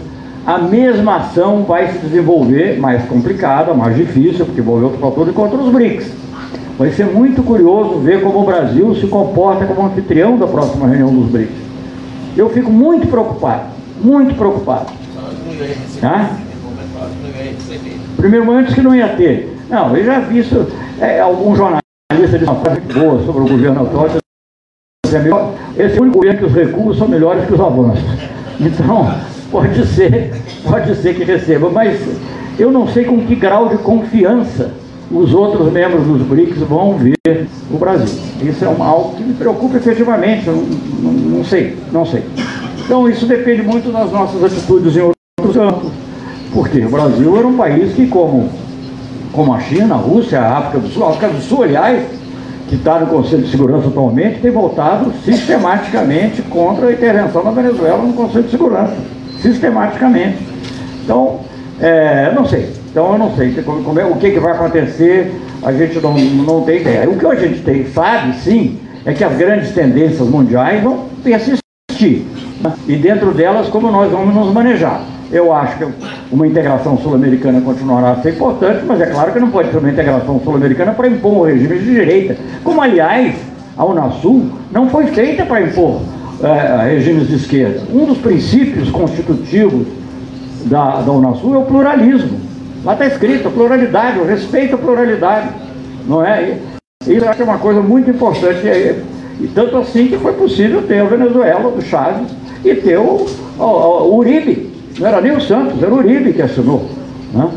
a 0.49 0.57
mesma 0.57 1.17
ação 1.17 1.63
vai 1.63 1.91
se 1.91 1.99
desenvolver, 1.99 2.79
mais 2.79 3.05
complicada, 3.07 3.71
mais 3.71 3.95
difícil, 3.95 4.47
porque 4.47 4.61
envolve 4.61 4.85
outros 4.85 4.99
fatores, 4.99 5.31
contra 5.31 5.55
os 5.59 5.71
BRICS. 5.71 6.11
Vai 6.75 6.89
ser 6.89 7.05
muito 7.05 7.43
curioso 7.43 7.99
ver 7.99 8.23
como 8.23 8.39
o 8.39 8.45
Brasil 8.45 8.95
se 8.95 9.05
comporta 9.05 9.67
como 9.67 9.85
anfitrião 9.85 10.39
da 10.39 10.47
próxima 10.47 10.87
reunião 10.87 11.13
dos 11.13 11.29
BRICS. 11.29 11.53
Eu 12.35 12.49
fico 12.49 12.71
muito 12.71 13.05
preocupado, 13.05 13.65
muito 14.01 14.33
preocupado. 14.33 14.87
Tá? 16.01 16.31
Primeiro 18.17 18.43
momento 18.43 18.73
que 18.73 18.81
não 18.81 18.95
ia 18.95 19.09
ter. 19.09 19.55
Não, 19.69 19.95
eu 19.95 20.03
já 20.03 20.19
vi 20.19 20.39
isso, 20.39 20.65
é, 20.99 21.19
algum 21.19 21.55
jornalista 21.55 21.83
disse 22.11 22.43
uma 22.43 22.55
frase 22.55 22.81
boa 22.81 23.23
sobre 23.23 23.43
o 23.43 23.47
governo 23.47 23.83
atual. 23.83 24.07
Esse 25.05 25.95
é 25.95 25.99
o 25.99 26.01
único 26.01 26.17
governo 26.17 26.39
que 26.39 26.45
os 26.45 26.53
recursos 26.55 26.97
são 26.97 27.07
melhores 27.07 27.45
que 27.45 27.53
os 27.53 27.59
avanços. 27.59 28.03
Então, 28.59 29.13
pode 29.51 29.85
ser, 29.87 30.33
pode 30.63 30.95
ser 30.95 31.15
que 31.15 31.23
receba, 31.23 31.69
mas 31.69 31.99
eu 32.57 32.71
não 32.71 32.87
sei 32.87 33.05
com 33.05 33.25
que 33.25 33.35
grau 33.35 33.69
de 33.69 33.77
confiança 33.77 34.71
os 35.11 35.33
outros 35.33 35.71
membros 35.71 36.05
dos 36.05 36.21
BRICS 36.21 36.59
vão 36.59 36.95
ver 36.95 37.47
o 37.71 37.77
Brasil. 37.77 38.19
Isso 38.43 38.63
é 38.63 38.67
algo 38.67 39.15
que 39.15 39.23
me 39.23 39.33
preocupa 39.33 39.77
efetivamente, 39.77 40.47
eu 40.47 40.55
não, 40.55 41.11
não, 41.11 41.37
não 41.37 41.43
sei, 41.43 41.77
não 41.91 42.05
sei. 42.05 42.23
Então 42.85 43.09
isso 43.09 43.25
depende 43.25 43.63
muito 43.63 43.91
das 43.91 44.11
nossas 44.11 44.43
atitudes 44.43 44.95
em 44.95 45.01
outros 45.01 45.55
campos. 45.55 45.91
Porque 46.53 46.83
o 46.83 46.89
Brasil 46.89 47.37
era 47.37 47.47
um 47.47 47.55
país 47.55 47.93
que, 47.93 48.07
como, 48.07 48.49
como 49.31 49.53
a 49.53 49.59
China, 49.59 49.95
a 49.95 49.97
Rússia, 49.97 50.39
a 50.39 50.57
África 50.57 50.79
do 50.79 50.87
Sul, 50.89 51.05
a 51.05 51.09
África 51.09 51.27
do 51.29 51.41
Sul, 51.41 51.63
aliás, 51.63 52.05
que 52.67 52.75
está 52.75 52.99
no 52.99 53.07
Conselho 53.07 53.43
de 53.43 53.51
Segurança 53.51 53.87
atualmente, 53.87 54.41
tem 54.41 54.51
votado 54.51 55.11
sistematicamente 55.23 56.41
contra 56.43 56.87
a 56.87 56.93
intervenção 56.93 57.43
da 57.43 57.51
Venezuela 57.51 58.03
no 58.03 58.13
Conselho 58.13 58.43
de 58.43 58.51
Segurança. 58.51 58.95
Sistematicamente. 59.41 60.37
Então, 61.03 61.39
é, 61.81 62.31
não 62.33 62.45
sei. 62.45 62.79
Então 62.91 63.13
eu 63.13 63.19
não 63.19 63.35
sei 63.35 63.53
como 63.63 63.99
é, 63.99 64.05
o 64.05 64.15
que, 64.15 64.31
que 64.31 64.39
vai 64.39 64.53
acontecer, 64.53 65.31
a 65.63 65.71
gente 65.71 65.99
não, 65.99 66.17
não 66.17 66.61
tem 66.61 66.81
ideia. 66.81 67.09
O 67.09 67.17
que 67.17 67.25
a 67.25 67.35
gente 67.35 67.61
tem, 67.61 67.85
sabe 67.87 68.35
sim 68.37 68.79
é 69.05 69.13
que 69.13 69.23
as 69.23 69.35
grandes 69.37 69.71
tendências 69.71 70.27
mundiais 70.27 70.83
vão 70.83 71.05
persistir. 71.23 72.23
Né? 72.61 72.73
E 72.87 72.95
dentro 72.95 73.31
delas, 73.31 73.67
como 73.67 73.91
nós 73.91 74.11
vamos 74.11 74.33
nos 74.33 74.53
manejar. 74.53 75.01
Eu 75.31 75.53
acho 75.53 75.77
que 75.77 75.87
uma 76.31 76.47
integração 76.47 76.97
sul-americana 76.97 77.61
continuará 77.61 78.13
a 78.13 78.15
ser 78.21 78.31
importante, 78.31 78.83
mas 78.87 78.99
é 78.99 79.05
claro 79.05 79.31
que 79.31 79.39
não 79.39 79.51
pode 79.51 79.69
ser 79.69 79.77
uma 79.77 79.91
integração 79.91 80.41
sul-americana 80.43 80.91
para 80.91 81.07
impor 81.07 81.31
um 81.31 81.41
regime 81.43 81.77
de 81.77 81.85
direita. 81.85 82.35
Como, 82.63 82.81
aliás, 82.81 83.35
a 83.77 83.85
Unasul 83.85 84.49
não 84.71 84.89
foi 84.89 85.05
feita 85.05 85.45
para 85.45 85.61
impor 85.61 86.01
é, 86.43 86.89
regimes 86.89 87.27
de 87.27 87.35
esquerda. 87.35 87.81
Um 87.93 88.05
dos 88.05 88.17
princípios 88.17 88.89
constitutivos 88.89 89.87
da, 90.65 91.01
da 91.01 91.11
Unasul 91.11 91.55
é 91.55 91.57
o 91.57 91.63
pluralismo. 91.63 92.39
Lá 92.83 92.93
está 92.93 93.05
escrito 93.07 93.49
pluralidade, 93.49 94.19
o 94.19 94.25
respeito 94.25 94.75
à 94.75 94.77
pluralidade. 94.77 95.49
Não 96.07 96.25
é? 96.25 96.57
Isso 97.05 97.25
é 97.25 97.43
uma 97.43 97.57
coisa 97.57 97.81
muito 97.81 98.09
importante. 98.09 98.65
E, 98.65 99.03
e 99.43 99.47
tanto 99.47 99.77
assim 99.77 100.07
que 100.07 100.17
foi 100.17 100.33
possível 100.33 100.81
ter 100.83 100.99
a 100.99 101.05
Venezuela, 101.05 101.71
do 101.71 101.81
Chaves, 101.81 102.27
e 102.63 102.75
ter 102.75 102.97
o, 102.97 103.25
o, 103.57 103.63
o 103.63 104.17
Uribe. 104.17 104.71
Não 104.97 105.07
era 105.07 105.21
nem 105.21 105.31
o 105.31 105.41
Santos, 105.41 105.81
era 105.81 105.93
o 105.93 105.97
Uribe 105.97 106.33
que 106.33 106.41
assinou. 106.41 106.89
Né? 107.33 107.49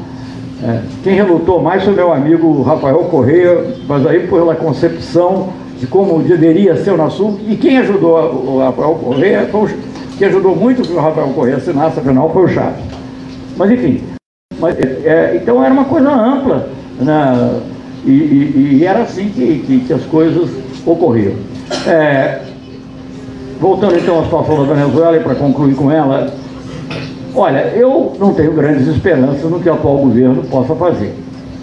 É, 0.65 0.81
quem 1.03 1.15
relutou 1.15 1.61
mais 1.61 1.83
foi 1.83 1.93
meu 1.93 2.13
amigo 2.13 2.63
Rafael 2.63 2.99
Correia, 3.05 3.75
mas 3.89 4.07
aí 4.07 4.27
pela 4.29 4.55
concepção 4.55 5.49
de 5.83 5.89
como 5.89 6.23
deveria 6.23 6.77
ser 6.77 6.93
o 6.93 6.97
Nasul, 6.97 7.41
e 7.49 7.57
quem 7.57 7.77
ajudou 7.79 8.15
o 8.17 8.59
Rafael 8.61 8.95
Correia, 9.03 9.51
que 10.17 10.25
ajudou 10.25 10.55
muito 10.55 10.83
que 10.83 10.93
o 10.93 11.01
Rafael 11.01 11.31
Correia 11.31 11.57
assinasse, 11.57 11.99
afinal, 11.99 12.31
foi 12.33 12.45
o 12.45 12.49
Chaves. 12.49 12.85
Mas 13.57 13.69
enfim, 13.73 14.01
mas, 14.61 14.77
é, 14.79 15.41
então 15.43 15.61
era 15.61 15.75
uma 15.75 15.87
coisa 15.87 16.09
ampla, 16.09 16.69
né? 17.01 17.61
e, 18.07 18.11
e, 18.11 18.79
e, 18.79 18.85
era 18.85 19.01
assim 19.01 19.29
que, 19.31 19.59
que, 19.67 19.81
que, 19.81 19.93
as 19.93 20.05
coisas 20.05 20.51
ocorriam. 20.87 21.33
É, 21.89 22.43
voltando 23.61 23.99
então 23.99 24.21
à 24.21 24.23
situação 24.23 24.65
da 24.65 24.73
Venezuela, 24.73 25.17
e 25.17 25.21
para 25.21 25.35
concluir 25.35 25.75
com 25.75 25.91
ela, 25.91 26.33
olha, 27.35 27.73
eu 27.75 28.13
não 28.21 28.33
tenho 28.35 28.53
grandes 28.53 28.87
esperanças 28.87 29.51
no 29.51 29.59
que 29.59 29.69
o 29.69 29.73
atual 29.73 29.99
governo 29.99 30.45
possa 30.45 30.77
fazer. 30.77 31.13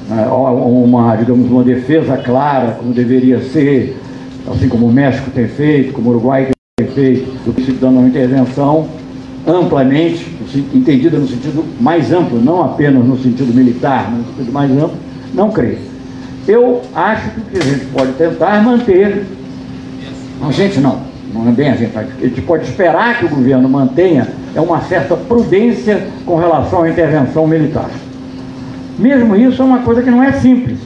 Né? 0.10 0.28
Uma, 0.28 1.16
digamos, 1.16 1.50
uma 1.50 1.64
defesa 1.64 2.18
clara, 2.18 2.72
como 2.78 2.92
deveria 2.92 3.40
ser, 3.40 3.96
assim 4.50 4.68
como 4.68 4.88
o 4.88 4.92
México 4.92 5.30
tem 5.32 5.48
feito, 5.48 5.94
como 5.94 6.10
o 6.10 6.14
Uruguai 6.14 6.50
tem 6.78 6.88
feito, 6.88 7.32
do 7.46 7.62
se 7.64 7.72
dando 7.74 8.00
uma 8.00 8.08
intervenção 8.08 8.88
amplamente, 9.48 10.26
entendida 10.74 11.18
no 11.18 11.28
sentido 11.28 11.64
mais 11.80 12.12
amplo, 12.12 12.42
não 12.42 12.64
apenas 12.64 13.06
no 13.06 13.18
sentido 13.18 13.54
militar, 13.54 14.12
no 14.12 14.26
sentido 14.26 14.52
mais 14.52 14.72
amplo, 14.72 14.98
não 15.34 15.52
creio. 15.52 15.78
Eu 16.48 16.82
acho 16.94 17.30
que 17.52 17.58
a 17.58 17.62
gente 17.62 17.86
pode 17.86 18.14
tentar 18.14 18.58
é 18.58 18.62
manter, 18.62 19.24
a 20.42 20.52
gente 20.52 20.80
não, 20.80 21.00
não 21.34 21.48
é 21.48 21.52
bem 21.52 21.70
a 21.70 21.76
gente, 21.76 21.98
a 21.98 22.04
gente 22.04 22.42
pode 22.42 22.64
esperar 22.64 23.20
que 23.20 23.26
o 23.26 23.30
governo 23.30 23.70
mantenha 23.70 24.28
é 24.56 24.62
uma 24.62 24.82
certa 24.82 25.16
prudência 25.16 26.08
com 26.26 26.36
relação 26.36 26.84
à 26.84 26.90
intervenção 26.90 27.46
militar. 27.48 27.90
Mesmo 28.98 29.36
isso 29.36 29.62
é 29.62 29.66
uma 29.66 29.80
coisa 29.80 30.02
que 30.02 30.10
não 30.10 30.24
é 30.24 30.34
simples. 30.34 30.80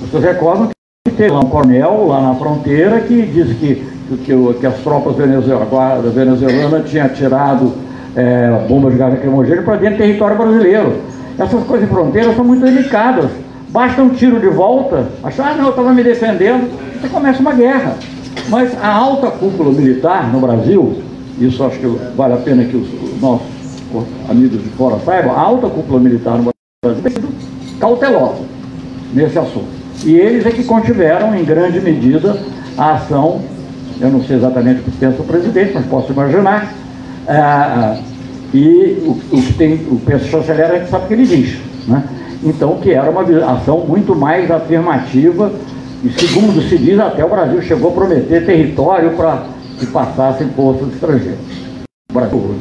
Vocês 0.00 0.22
recordam 0.22 0.68
que 0.68 0.75
teve 1.16 1.32
um 1.32 1.48
coronel 1.48 2.06
lá 2.06 2.20
na 2.20 2.34
fronteira 2.34 3.00
que 3.00 3.22
disse 3.22 3.54
que, 3.54 3.86
que, 4.24 4.54
que 4.60 4.66
as 4.66 4.76
tropas 4.78 5.16
venezuelanas 5.16 6.14
venezuelana 6.14 6.80
tinham 6.80 7.08
tirado 7.08 7.72
é, 8.14 8.66
bombas 8.68 8.92
de 8.92 8.98
gás 8.98 9.12
lacrimogêneo 9.12 9.62
para 9.62 9.76
dentro 9.76 9.96
do 9.96 9.98
território 9.98 10.36
brasileiro. 10.36 10.96
Essas 11.38 11.64
coisas 11.64 11.86
de 11.86 11.94
fronteira 11.94 12.34
são 12.34 12.44
muito 12.44 12.64
delicadas. 12.64 13.30
Basta 13.68 14.02
um 14.02 14.10
tiro 14.10 14.40
de 14.40 14.48
volta, 14.48 15.06
achar, 15.22 15.52
ah, 15.52 15.54
não, 15.54 15.64
eu 15.64 15.70
estava 15.70 15.92
me 15.92 16.02
defendendo, 16.02 16.70
você 16.98 17.08
começa 17.08 17.40
uma 17.40 17.52
guerra. 17.52 17.94
Mas 18.48 18.72
a 18.82 18.88
alta 18.88 19.30
cúpula 19.30 19.72
militar 19.72 20.32
no 20.32 20.40
Brasil, 20.40 21.02
isso 21.38 21.62
acho 21.64 21.78
que 21.78 21.86
vale 22.16 22.34
a 22.34 22.38
pena 22.38 22.64
que 22.64 22.76
os 22.76 23.20
nossos 23.20 23.46
amigos 24.28 24.62
de 24.62 24.68
fora 24.70 24.98
saibam, 25.04 25.32
a 25.32 25.40
alta 25.40 25.68
cúpula 25.68 26.00
militar 26.00 26.38
no 26.38 26.52
Brasil 26.82 27.02
tem 27.02 27.12
sido 27.12 27.28
cautelosa 27.78 28.42
nesse 29.12 29.38
assunto. 29.38 29.85
E 30.04 30.14
eles 30.14 30.46
é 30.46 30.50
que 30.50 30.64
contiveram, 30.64 31.34
em 31.34 31.44
grande 31.44 31.80
medida, 31.80 32.38
a 32.76 32.92
ação, 32.92 33.40
eu 34.00 34.10
não 34.10 34.22
sei 34.22 34.36
exatamente 34.36 34.80
o 34.80 34.84
que 34.84 34.90
pensa 34.92 35.22
o 35.22 35.24
presidente, 35.24 35.72
mas 35.74 35.86
posso 35.86 36.12
imaginar, 36.12 36.72
ah, 37.26 37.96
e 38.52 39.02
o, 39.04 39.36
o, 39.36 39.42
que 39.42 39.52
tem, 39.54 39.74
o 39.90 40.00
chanceler 40.20 40.70
a 40.70 40.78
gente 40.78 40.90
sabe 40.90 41.04
o 41.04 41.08
que 41.08 41.14
ele 41.14 41.26
diz. 41.26 41.58
Né? 41.88 42.02
Então, 42.44 42.76
que 42.76 42.90
era 42.90 43.10
uma 43.10 43.22
ação 43.52 43.80
muito 43.80 44.14
mais 44.14 44.50
afirmativa, 44.50 45.52
e 46.04 46.10
segundo 46.10 46.60
se 46.68 46.76
diz, 46.76 46.98
até 46.98 47.24
o 47.24 47.28
Brasil 47.28 47.60
chegou 47.62 47.90
a 47.90 47.94
prometer 47.94 48.44
território 48.44 49.10
para 49.12 49.44
que 49.78 49.86
passassem 49.86 50.48
postos 50.48 50.92
estrangeiros. 50.92 51.40
O 52.10 52.14
Brasil, 52.14 52.54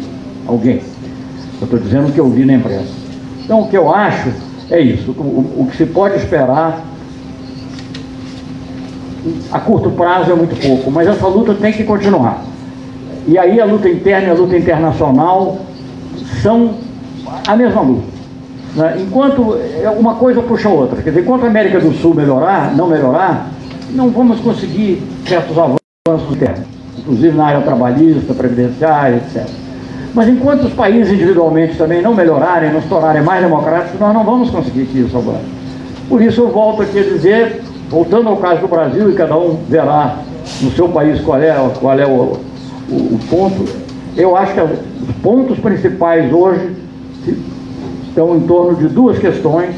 alguém. 0.47 0.81
Eu 1.59 1.65
estou 1.65 1.79
dizendo 1.79 2.07
o 2.07 2.11
que 2.11 2.19
eu 2.19 2.29
vi 2.29 2.45
na 2.45 2.53
imprensa. 2.53 2.91
Então, 3.43 3.61
o 3.61 3.69
que 3.69 3.77
eu 3.77 3.93
acho 3.93 4.29
é 4.71 4.79
isso. 4.79 5.11
O, 5.11 5.61
o 5.61 5.67
que 5.69 5.77
se 5.77 5.85
pode 5.85 6.15
esperar 6.15 6.83
a 9.51 9.59
curto 9.59 9.89
prazo 9.91 10.31
é 10.31 10.35
muito 10.35 10.59
pouco, 10.59 10.91
mas 10.91 11.07
essa 11.07 11.27
luta 11.27 11.53
tem 11.53 11.71
que 11.71 11.83
continuar. 11.83 12.43
E 13.27 13.37
aí 13.37 13.59
a 13.59 13.65
luta 13.65 13.89
interna 13.89 14.27
e 14.27 14.31
a 14.31 14.33
luta 14.33 14.55
internacional 14.55 15.57
são 16.41 16.75
a 17.47 17.55
mesma 17.55 17.81
luta. 17.81 18.15
Né? 18.75 18.97
Enquanto 18.99 19.57
é, 19.81 19.89
uma 19.89 20.15
coisa 20.15 20.41
puxa 20.41 20.69
a 20.69 20.71
outra, 20.71 21.01
quer 21.01 21.09
dizer, 21.09 21.21
enquanto 21.21 21.45
a 21.45 21.47
América 21.47 21.79
do 21.79 21.93
Sul 21.93 22.13
melhorar, 22.13 22.75
não 22.75 22.87
melhorar, 22.87 23.49
não 23.91 24.09
vamos 24.09 24.39
conseguir 24.41 25.01
certos 25.27 25.57
avanços 25.57 26.31
internos, 26.31 26.67
inclusive 26.99 27.35
na 27.35 27.45
área 27.45 27.61
trabalhista, 27.61 28.33
previdenciária, 28.33 29.17
etc. 29.17 29.47
Mas 30.13 30.29
enquanto 30.29 30.65
os 30.65 30.73
países 30.73 31.13
individualmente 31.13 31.77
também 31.77 32.01
não 32.01 32.13
melhorarem, 32.13 32.71
não 32.71 32.81
se 32.81 32.87
tornarem 32.87 33.21
mais 33.21 33.41
democráticos, 33.41 33.99
nós 33.99 34.13
não 34.13 34.23
vamos 34.23 34.49
conseguir 34.49 34.85
que 34.85 34.99
isso 34.99 35.17
avance. 35.17 35.43
Por 36.07 36.21
isso 36.21 36.41
eu 36.41 36.49
volto 36.49 36.83
aqui 36.83 36.99
a 36.99 37.03
dizer, 37.03 37.61
voltando 37.89 38.29
ao 38.29 38.37
caso 38.37 38.61
do 38.61 38.67
Brasil, 38.67 39.09
e 39.09 39.15
cada 39.15 39.37
um 39.37 39.57
verá 39.67 40.19
no 40.61 40.71
seu 40.71 40.89
país 40.89 41.21
qual 41.21 41.41
é, 41.41 41.53
qual 41.79 41.99
é 41.99 42.05
o, 42.05 42.39
o, 42.89 42.95
o 42.95 43.19
ponto, 43.29 43.65
eu 44.15 44.35
acho 44.35 44.53
que 44.53 44.61
os 44.61 45.15
pontos 45.21 45.59
principais 45.59 46.31
hoje 46.31 46.75
estão 48.07 48.35
em 48.37 48.41
torno 48.41 48.75
de 48.75 48.87
duas 48.87 49.19
questões. 49.19 49.75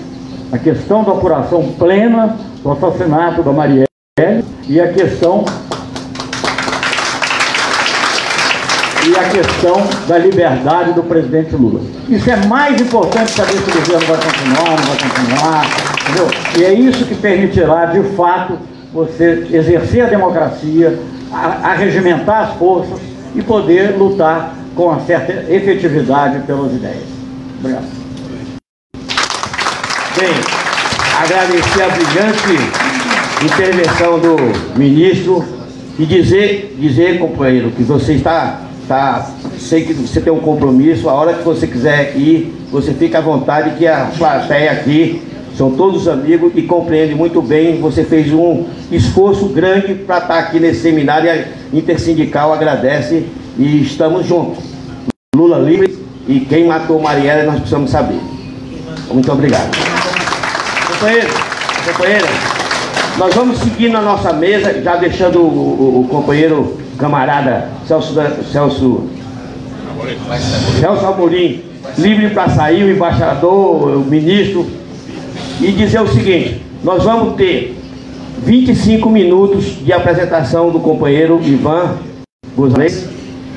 A 0.51 0.57
questão 0.57 1.03
da 1.03 1.11
apuração 1.11 1.73
plena 1.77 2.37
do 2.63 2.71
assassinato 2.71 3.41
da 3.41 3.51
Marielle 3.51 3.87
e 4.69 4.79
a 4.79 4.93
questão 4.93 5.43
e 9.07 9.17
a 9.17 9.29
questão 9.29 9.75
da 10.07 10.17
liberdade 10.17 10.93
do 10.93 11.03
presidente 11.03 11.55
Lula. 11.55 11.81
Isso 12.09 12.29
é 12.29 12.45
mais 12.45 12.79
importante 12.79 13.31
saber 13.31 13.53
se 13.53 13.69
o 13.69 13.73
governo 13.73 14.05
vai 14.05 14.17
continuar, 14.17 14.69
não 14.69 14.85
vai 14.85 14.97
continuar, 14.97 15.96
entendeu? 16.07 16.27
E 16.57 16.63
é 16.63 16.73
isso 16.73 17.05
que 17.05 17.15
permitirá, 17.15 17.85
de 17.85 18.01
fato, 18.15 18.57
você 18.93 19.47
exercer 19.51 20.05
a 20.05 20.09
democracia, 20.09 20.97
arregimentar 21.31 22.49
as 22.49 22.57
forças 22.57 22.99
e 23.35 23.41
poder 23.41 23.97
lutar 23.97 24.55
com 24.75 24.85
uma 24.85 25.01
certa 25.01 25.51
efetividade 25.51 26.39
pelas 26.45 26.71
ideias. 26.73 27.03
Obrigado. 27.59 27.85
Bem, 30.17 30.33
agradecer 31.21 31.83
a 31.83 31.89
brilhante 31.89 33.45
intervenção 33.45 34.19
do 34.19 34.35
ministro 34.77 35.45
e 35.99 36.05
dizer, 36.05 36.75
dizer 36.79 37.19
companheiro, 37.19 37.71
que 37.71 37.83
você 37.83 38.13
está, 38.13 38.61
está, 38.81 39.29
sei 39.59 39.83
que 39.83 39.93
você 39.93 40.21
tem 40.21 40.31
um 40.31 40.39
compromisso, 40.39 41.09
a 41.09 41.13
hora 41.13 41.33
que 41.33 41.43
você 41.43 41.67
quiser 41.67 42.15
ir, 42.15 42.55
você 42.71 42.93
fica 42.93 43.17
à 43.17 43.21
vontade, 43.21 43.77
que 43.77 43.87
a 43.87 44.09
plateia 44.17 44.71
aqui 44.71 45.26
são 45.57 45.71
todos 45.71 46.07
amigos 46.07 46.51
e 46.55 46.61
compreende 46.61 47.15
muito 47.15 47.41
bem. 47.41 47.81
Você 47.81 48.03
fez 48.03 48.31
um 48.31 48.65
esforço 48.91 49.47
grande 49.47 49.95
para 49.95 50.19
estar 50.19 50.37
aqui 50.37 50.59
nesse 50.59 50.81
seminário. 50.81 51.31
A 51.31 51.75
Intersindical 51.75 52.53
agradece 52.53 53.25
e 53.57 53.81
estamos 53.81 54.27
juntos. 54.27 54.63
Lula 55.35 55.57
livre 55.57 55.97
e 56.27 56.41
quem 56.41 56.67
matou 56.67 57.01
Marielle 57.01 57.47
nós 57.47 57.55
precisamos 57.55 57.89
saber. 57.89 58.19
Muito 59.11 59.31
obrigado. 59.31 59.71
Companheiro, 60.91 61.27
companheira, 61.85 62.27
nós 63.17 63.33
vamos 63.33 63.57
seguir 63.57 63.89
na 63.89 64.01
nossa 64.01 64.31
mesa, 64.33 64.79
já 64.81 64.95
deixando 64.95 65.39
o, 65.39 65.47
o, 65.47 66.01
o 66.01 66.07
companheiro 66.07 66.77
camarada 66.99 67.69
Celso, 67.87 68.13
Celso, 68.51 69.09
Celso 70.79 71.05
Amorim 71.05 71.63
livre 71.97 72.29
para 72.29 72.49
sair, 72.49 72.83
o 72.83 72.91
embaixador, 72.91 73.97
o 73.97 74.05
ministro 74.05 74.67
e 75.61 75.71
dizer 75.71 76.01
o 76.01 76.07
seguinte: 76.07 76.61
nós 76.83 77.03
vamos 77.03 77.35
ter 77.35 77.75
25 78.43 79.09
minutos 79.09 79.83
de 79.83 79.91
apresentação 79.91 80.69
do 80.69 80.79
companheiro 80.79 81.41
Ivan 81.43 81.97
Gonzalez 82.55 83.07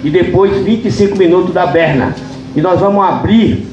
e 0.03 0.11
depois 0.11 0.57
25 0.65 1.17
minutos 1.17 1.53
da 1.53 1.67
Berna. 1.67 2.15
E 2.57 2.61
nós 2.61 2.81
vamos 2.81 3.05
abrir 3.05 3.67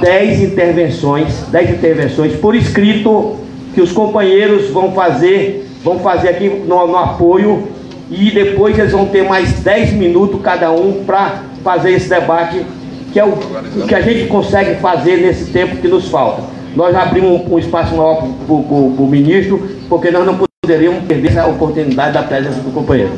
10 0.00 0.42
intervenções, 0.42 1.44
10 1.50 1.70
intervenções 1.70 2.34
por 2.34 2.54
escrito 2.54 3.36
que 3.74 3.80
os 3.80 3.90
companheiros 3.90 4.70
vão 4.70 4.92
fazer, 4.92 5.66
vão 5.82 5.98
fazer 5.98 6.28
aqui 6.28 6.48
no, 6.48 6.86
no 6.86 6.96
apoio 6.96 7.68
e 8.10 8.30
depois 8.30 8.78
eles 8.78 8.92
vão 8.92 9.06
ter 9.06 9.22
mais 9.24 9.52
10 9.60 9.94
minutos 9.94 10.40
cada 10.42 10.70
um 10.70 11.04
para 11.04 11.42
fazer 11.64 11.92
esse 11.92 12.08
debate, 12.08 12.64
que 13.12 13.18
é 13.18 13.24
o, 13.24 13.30
o, 13.30 13.86
que 13.86 13.94
a 13.94 14.00
gente 14.00 14.28
consegue 14.28 14.76
fazer 14.80 15.16
nesse 15.16 15.50
tempo 15.50 15.76
que 15.76 15.88
nos 15.88 16.08
falta. 16.08 16.42
Nós 16.74 16.94
abrimos 16.96 17.42
um, 17.50 17.58
espaço 17.58 17.94
maior 17.94 18.16
para 18.46 18.54
o 18.54 19.06
ministro, 19.10 19.62
porque 19.88 20.10
nós 20.10 20.24
não 20.24 20.38
poderíamos 20.62 21.04
perder 21.04 21.28
essa 21.28 21.46
oportunidade 21.46 22.14
da 22.14 22.22
presença 22.22 22.60
do 22.60 22.72
companheiro. 22.72 23.12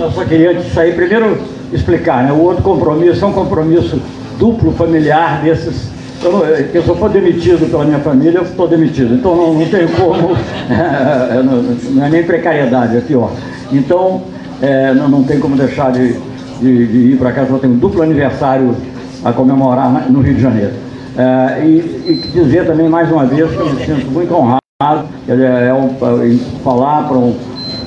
Eu 0.00 0.10
só 0.12 0.24
queria 0.24 0.52
antes 0.52 0.72
sair 0.72 0.94
primeiro 0.94 1.38
explicar, 1.72 2.24
né? 2.24 2.32
O 2.32 2.40
outro 2.40 2.62
compromisso 2.62 3.24
é 3.24 3.28
um 3.28 3.32
compromisso 3.32 4.00
duplo 4.38 4.72
familiar 4.72 5.42
desses. 5.42 5.90
Eu, 6.22 6.32
não, 6.32 6.44
eu, 6.44 6.66
eu 6.72 6.82
for 6.82 7.10
demitido 7.10 7.68
pela 7.68 7.84
minha 7.84 7.98
família, 7.98 8.38
eu 8.38 8.44
estou 8.44 8.68
demitido. 8.68 9.14
Então 9.14 9.34
não, 9.34 9.54
não 9.54 9.68
tem 9.68 9.86
como. 9.88 10.36
É, 10.70 11.42
não, 11.42 11.62
não, 11.62 12.04
é 12.04 12.08
nem 12.08 12.22
precariedade, 12.22 12.96
é 12.96 13.00
pior. 13.00 13.32
Então 13.72 14.22
é, 14.60 14.94
não, 14.94 15.08
não 15.08 15.24
tem 15.24 15.40
como 15.40 15.56
deixar 15.56 15.90
de, 15.92 16.14
de, 16.60 16.86
de 16.86 16.98
ir 17.12 17.18
para 17.18 17.32
casa. 17.32 17.50
Eu 17.50 17.58
tenho 17.58 17.74
um 17.74 17.78
duplo 17.78 18.02
aniversário 18.02 18.74
a 19.24 19.32
comemorar 19.32 20.10
no 20.10 20.20
Rio 20.20 20.34
de 20.34 20.40
Janeiro. 20.40 20.72
É, 21.16 21.64
e, 21.64 22.22
e, 22.24 22.30
dizer 22.32 22.66
também 22.66 22.88
mais 22.88 23.10
uma 23.12 23.26
vez 23.26 23.50
que 23.50 23.56
eu 23.56 23.74
me 23.74 23.84
sinto 23.84 24.10
muito 24.10 24.34
honrado 24.34 24.62
é, 25.28 25.68
é 25.68 25.74
um, 25.74 25.90
falar 26.64 27.06
para 27.06 27.18
um, 27.18 27.36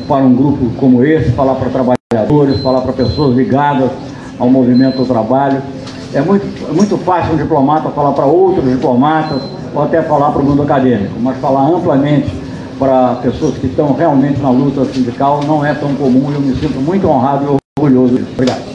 para 0.07 0.23
um 0.23 0.35
grupo 0.35 0.69
como 0.77 1.03
esse, 1.03 1.31
falar 1.31 1.55
para 1.55 1.69
trabalhadores, 1.69 2.61
falar 2.61 2.81
para 2.81 2.93
pessoas 2.93 3.35
ligadas 3.35 3.89
ao 4.39 4.49
movimento 4.49 4.97
do 4.97 5.05
trabalho. 5.05 5.61
É 6.13 6.21
muito, 6.21 6.45
é 6.69 6.71
muito 6.71 6.97
fácil 6.99 7.33
um 7.33 7.37
diplomata 7.37 7.89
falar 7.89 8.11
para 8.11 8.25
outros 8.25 8.69
diplomatas 8.69 9.41
ou 9.73 9.83
até 9.83 10.01
falar 10.03 10.31
para 10.31 10.41
o 10.41 10.45
mundo 10.45 10.61
acadêmico, 10.61 11.15
mas 11.19 11.37
falar 11.37 11.67
amplamente 11.67 12.31
para 12.77 13.15
pessoas 13.15 13.57
que 13.57 13.67
estão 13.67 13.93
realmente 13.93 14.39
na 14.39 14.49
luta 14.49 14.85
sindical 14.85 15.41
não 15.45 15.65
é 15.65 15.73
tão 15.73 15.93
comum 15.95 16.29
e 16.31 16.35
eu 16.35 16.41
me 16.41 16.55
sinto 16.55 16.79
muito 16.79 17.07
honrado 17.07 17.45
e 17.45 17.81
orgulhoso 17.81 18.15
disso. 18.15 18.31
Obrigado. 18.33 18.74